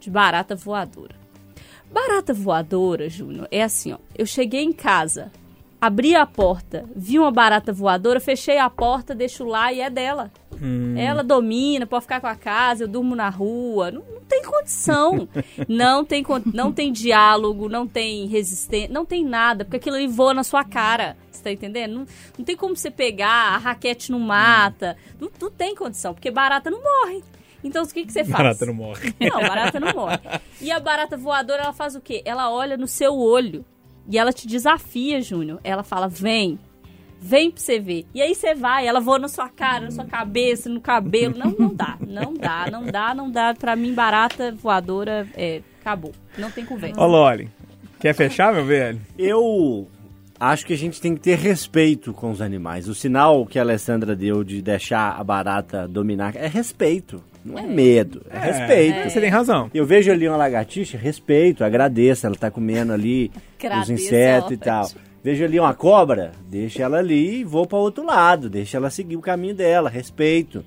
de 0.00 0.10
barata 0.10 0.56
voadora. 0.56 1.14
Barata 1.88 2.34
voadora, 2.34 3.08
Júnior, 3.08 3.46
é 3.48 3.62
assim, 3.62 3.92
ó. 3.92 3.98
Eu 4.18 4.26
cheguei 4.26 4.62
em 4.64 4.72
casa, 4.72 5.30
abri 5.84 6.14
a 6.14 6.24
porta, 6.24 6.84
vi 6.96 7.18
uma 7.18 7.30
barata 7.30 7.72
voadora, 7.72 8.18
fechei 8.18 8.58
a 8.58 8.70
porta, 8.70 9.14
deixo 9.14 9.44
lá 9.44 9.70
e 9.72 9.80
é 9.80 9.90
dela. 9.90 10.32
Hum. 10.60 10.96
Ela 10.96 11.22
domina, 11.22 11.86
pode 11.86 12.04
ficar 12.04 12.20
com 12.20 12.26
a 12.26 12.34
casa, 12.34 12.84
eu 12.84 12.88
durmo 12.88 13.14
na 13.14 13.28
rua. 13.28 13.90
Não, 13.90 14.00
não 14.00 14.20
tem 14.22 14.42
condição. 14.42 15.28
não, 15.68 16.04
tem, 16.04 16.24
não 16.52 16.72
tem 16.72 16.90
diálogo, 16.90 17.68
não 17.68 17.86
tem 17.86 18.26
resistência, 18.26 18.88
não 18.90 19.04
tem 19.04 19.24
nada, 19.24 19.64
porque 19.64 19.76
aquilo 19.76 19.96
ali 19.96 20.06
voa 20.06 20.32
na 20.32 20.42
sua 20.42 20.64
cara. 20.64 21.18
Você 21.30 21.42
tá 21.42 21.52
entendendo? 21.52 21.92
Não, 21.92 22.06
não 22.38 22.44
tem 22.44 22.56
como 22.56 22.74
você 22.74 22.90
pegar, 22.90 23.54
a 23.54 23.58
raquete 23.58 24.10
não 24.10 24.18
mata. 24.18 24.96
Não, 25.20 25.30
não 25.40 25.50
tem 25.50 25.74
condição, 25.74 26.14
porque 26.14 26.30
barata 26.30 26.70
não 26.70 26.82
morre. 26.82 27.22
Então 27.62 27.82
o 27.82 27.88
que, 27.88 28.06
que 28.06 28.12
você 28.12 28.24
faz? 28.24 28.36
Barata 28.36 28.66
não 28.66 28.74
morre. 28.74 29.14
Não, 29.20 29.40
barata 29.40 29.80
não 29.80 29.92
morre. 29.92 30.20
E 30.60 30.70
a 30.70 30.80
barata 30.80 31.16
voadora, 31.16 31.62
ela 31.64 31.72
faz 31.72 31.94
o 31.94 32.00
quê? 32.00 32.22
Ela 32.24 32.50
olha 32.50 32.76
no 32.76 32.86
seu 32.86 33.14
olho 33.14 33.64
e 34.08 34.18
ela 34.18 34.32
te 34.32 34.46
desafia, 34.46 35.20
Júnior. 35.20 35.60
Ela 35.64 35.82
fala, 35.82 36.08
vem. 36.08 36.58
Vem 37.20 37.50
pra 37.50 37.60
você 37.60 37.80
ver. 37.80 38.04
E 38.14 38.20
aí 38.20 38.34
você 38.34 38.54
vai, 38.54 38.86
ela 38.86 39.00
voa 39.00 39.18
na 39.18 39.28
sua 39.28 39.48
cara, 39.48 39.86
na 39.86 39.90
sua 39.90 40.04
cabeça, 40.04 40.68
no 40.68 40.80
cabelo. 40.80 41.38
Não, 41.38 41.50
não 41.58 41.74
dá. 41.74 41.96
Não 42.06 42.34
dá, 42.34 42.70
não 42.70 42.84
dá, 42.84 43.14
não 43.14 43.30
dá. 43.30 43.54
Pra 43.54 43.74
mim, 43.74 43.94
barata 43.94 44.52
voadora, 44.52 45.26
é, 45.34 45.62
acabou. 45.80 46.12
Não 46.36 46.50
tem 46.50 46.66
conversa. 46.66 47.00
Ó, 47.00 47.06
Loli, 47.06 47.48
quer 47.98 48.14
fechar, 48.14 48.52
meu 48.52 48.66
velho? 48.66 49.00
Eu 49.18 49.88
acho 50.38 50.66
que 50.66 50.74
a 50.74 50.76
gente 50.76 51.00
tem 51.00 51.14
que 51.14 51.20
ter 51.20 51.38
respeito 51.38 52.12
com 52.12 52.30
os 52.30 52.42
animais. 52.42 52.88
O 52.88 52.94
sinal 52.94 53.46
que 53.46 53.58
a 53.58 53.62
Alessandra 53.62 54.14
deu 54.14 54.44
de 54.44 54.60
deixar 54.60 55.18
a 55.18 55.24
barata 55.24 55.88
dominar 55.88 56.36
é 56.36 56.46
respeito, 56.46 57.22
não 57.44 57.58
é, 57.58 57.62
medo, 57.62 58.22
é, 58.30 58.38
respeito. 58.38 59.10
Você 59.10 59.20
tem 59.20 59.28
razão. 59.28 59.70
Eu 59.74 59.84
vejo 59.84 60.10
ali 60.10 60.26
uma 60.26 60.36
lagartixa, 60.36 60.96
respeito, 60.96 61.62
agradeço, 61.62 62.26
ela 62.26 62.36
tá 62.36 62.50
comendo 62.50 62.92
ali 62.92 63.30
os 63.82 63.90
insetos 63.90 64.52
e 64.52 64.56
tal. 64.56 64.88
Vejo 65.22 65.44
ali 65.44 65.58
uma 65.58 65.74
cobra, 65.74 66.32
deixa 66.48 66.82
ela 66.82 66.98
ali 66.98 67.40
e 67.40 67.44
vou 67.44 67.66
para 67.66 67.78
outro 67.78 68.04
lado, 68.04 68.50
deixa 68.50 68.76
ela 68.76 68.90
seguir 68.90 69.16
o 69.16 69.20
caminho 69.20 69.54
dela, 69.54 69.88
respeito. 69.88 70.64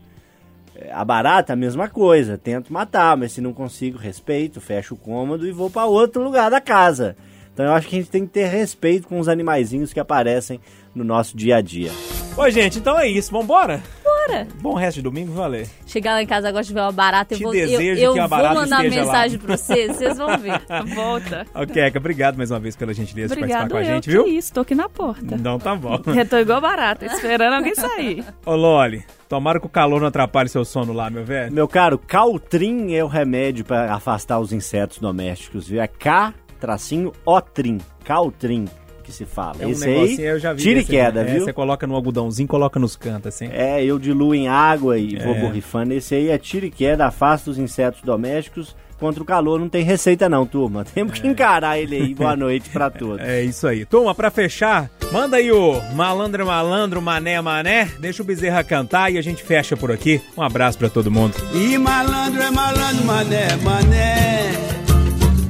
É, 0.76 0.92
A 0.92 1.04
barata, 1.04 1.54
a 1.54 1.56
mesma 1.56 1.88
coisa. 1.88 2.38
Tento 2.38 2.72
matar, 2.74 3.18
mas 3.18 3.32
se 3.32 3.42
não 3.42 3.54
consigo, 3.54 3.98
respeito, 3.98 4.62
fecho 4.62 4.94
o 4.94 4.98
cômodo 4.98 5.48
e 5.48 5.52
vou 5.52 5.70
para 5.70 5.86
outro 5.86 6.24
lugar 6.24 6.50
da 6.52 6.62
casa. 6.62 7.16
Então 7.54 7.66
eu 7.66 7.72
acho 7.74 7.88
que 7.88 7.96
a 7.96 8.00
gente 8.00 8.12
tem 8.12 8.26
que 8.26 8.34
ter 8.34 8.46
respeito 8.46 9.08
com 9.08 9.20
os 9.20 9.28
animaizinhos 9.28 9.92
que 9.92 10.00
aparecem 10.00 10.60
no 10.94 11.04
nosso 11.04 11.36
dia 11.36 11.58
a 11.58 11.62
dia. 11.62 11.92
Ô, 12.38 12.48
gente, 12.52 12.78
então 12.78 12.98
é 13.00 13.08
isso. 13.08 13.32
Vambora? 13.32 13.82
Bora. 14.28 14.48
Bom 14.62 14.74
resto 14.76 14.98
de 14.98 15.02
domingo, 15.04 15.32
valeu. 15.32 15.66
Chegar 15.86 16.14
lá 16.14 16.22
em 16.22 16.28
casa 16.28 16.50
agora, 16.50 16.64
tiver 16.64 16.82
uma 16.82 16.92
barata, 16.92 17.34
eu 17.34 17.38
Te 17.38 17.44
vou, 17.44 17.54
eu, 17.56 17.68
desejo 17.68 18.02
eu 18.02 18.14
que 18.14 18.20
a 18.20 18.28
vou 18.28 18.38
mandar 18.40 18.84
esteja 18.86 19.06
lá. 19.06 19.12
mensagem 19.12 19.40
pra 19.40 19.58
vocês, 19.58 19.96
vocês 19.96 20.18
vão 20.18 20.38
ver. 20.38 20.62
Volta. 20.96 21.46
Ok, 21.56 21.82
Eka, 21.84 22.00
obrigado 22.00 22.38
mais 22.38 22.52
uma 22.52 22.60
vez 22.60 22.76
pela 22.76 22.94
gentileza 22.94 23.36
de 23.36 23.40
Obrigado 23.42 23.70
participar 23.70 23.86
com 23.86 23.92
a 23.92 23.96
gente, 23.96 24.10
viu? 24.10 24.28
isso, 24.28 24.54
tô 24.54 24.62
aqui 24.62 24.76
na 24.76 24.90
porta. 24.90 25.36
Então 25.36 25.58
tá 25.60 25.76
bom. 25.76 26.00
Eu 26.16 26.28
tô 26.28 26.38
igual 26.38 26.62
barata, 26.62 27.06
esperando 27.06 27.54
alguém 27.54 27.76
sair. 27.76 28.24
Ô, 28.46 28.56
Loli, 28.56 29.04
tomara 29.30 29.60
que 29.60 29.66
o 29.66 29.70
calor 29.70 30.00
não 30.02 30.08
atrapalhe 30.08 30.50
seu 30.50 30.66
sono 30.66 30.94
lá, 30.94 31.10
meu 31.10 31.24
velho. 31.24 31.52
Meu 31.54 31.68
caro, 31.68 31.98
Caltrim 31.98 32.94
é 32.94 33.04
o 33.04 33.08
remédio 33.08 33.66
para 33.66 33.94
afastar 33.94 34.40
os 34.40 34.52
insetos 34.52 35.00
domésticos, 35.00 35.68
viu? 35.68 35.82
É 35.82 35.88
K-Otrim, 35.88 37.80
Caltrim 38.04 38.66
que 39.08 39.14
se 39.14 39.26
fala. 39.26 39.56
É 39.62 39.66
um 39.66 39.70
Esse 39.72 39.88
aí, 39.88 40.22
eu 40.22 40.38
já 40.38 40.52
vi. 40.54 40.62
tira 40.62 40.80
e 40.82 40.84
queda, 40.86 41.22
é, 41.22 41.24
viu? 41.24 41.46
Você 41.46 41.54
coloca 41.54 41.88
no 41.88 41.96
algodãozinho, 41.96 42.48
coloca 42.48 42.78
nos 42.80 42.96
cantos, 42.98 43.28
assim. 43.34 43.48
É, 43.52 43.84
eu 43.84 43.98
diluo 43.98 44.36
em 44.36 44.48
água 44.50 44.98
e 45.00 45.16
vou 45.16 45.34
É. 45.34 45.40
borrifando. 45.40 45.94
Esse 45.94 46.14
aí 46.16 46.30
é 46.30 46.38
tira 46.38 46.66
e 46.66 46.70
queda, 46.70 47.06
afasta 47.08 47.50
os 47.50 47.58
insetos 47.58 48.02
domésticos. 48.04 48.76
Contra 49.00 49.22
o 49.22 49.26
calor 49.26 49.60
não 49.60 49.70
tem 49.70 49.84
receita 49.84 50.28
não, 50.28 50.44
turma. 50.46 50.84
Temos 50.94 51.20
que 51.20 51.28
encarar 51.28 51.80
ele 51.80 51.96
aí. 51.96 52.16
Boa 52.16 52.36
noite 52.38 52.70
pra 52.70 52.90
todos. 52.92 53.26
É 53.26 53.44
isso 53.44 53.66
aí. 53.68 53.86
Turma, 53.86 54.14
pra 54.14 54.30
fechar, 54.32 54.90
manda 55.12 55.38
aí 55.38 55.52
o 55.52 55.80
malandro 55.94 56.42
é 56.42 56.46
malandro, 56.46 57.02
mané 57.02 57.34
é 57.34 57.42
mané. 57.42 57.86
Deixa 58.00 58.22
o 58.24 58.26
Bezerra 58.26 58.64
cantar 58.64 59.12
e 59.14 59.18
a 59.18 59.22
gente 59.22 59.44
fecha 59.44 59.78
por 59.78 59.92
aqui. 59.92 60.20
Um 60.36 60.42
abraço 60.42 60.78
pra 60.80 60.90
todo 60.90 61.10
mundo. 61.12 61.36
E 61.54 61.78
malandro 61.78 62.42
é 62.42 62.50
malandro, 62.52 63.06
mané, 63.06 63.56
mané. 63.58 64.52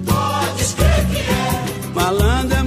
Pode 0.05 0.61
escrever 0.61 1.05
que 1.07 1.17
é. 1.17 1.93
Malandro 1.95 2.53
é 2.57 2.63
malandro. 2.63 2.66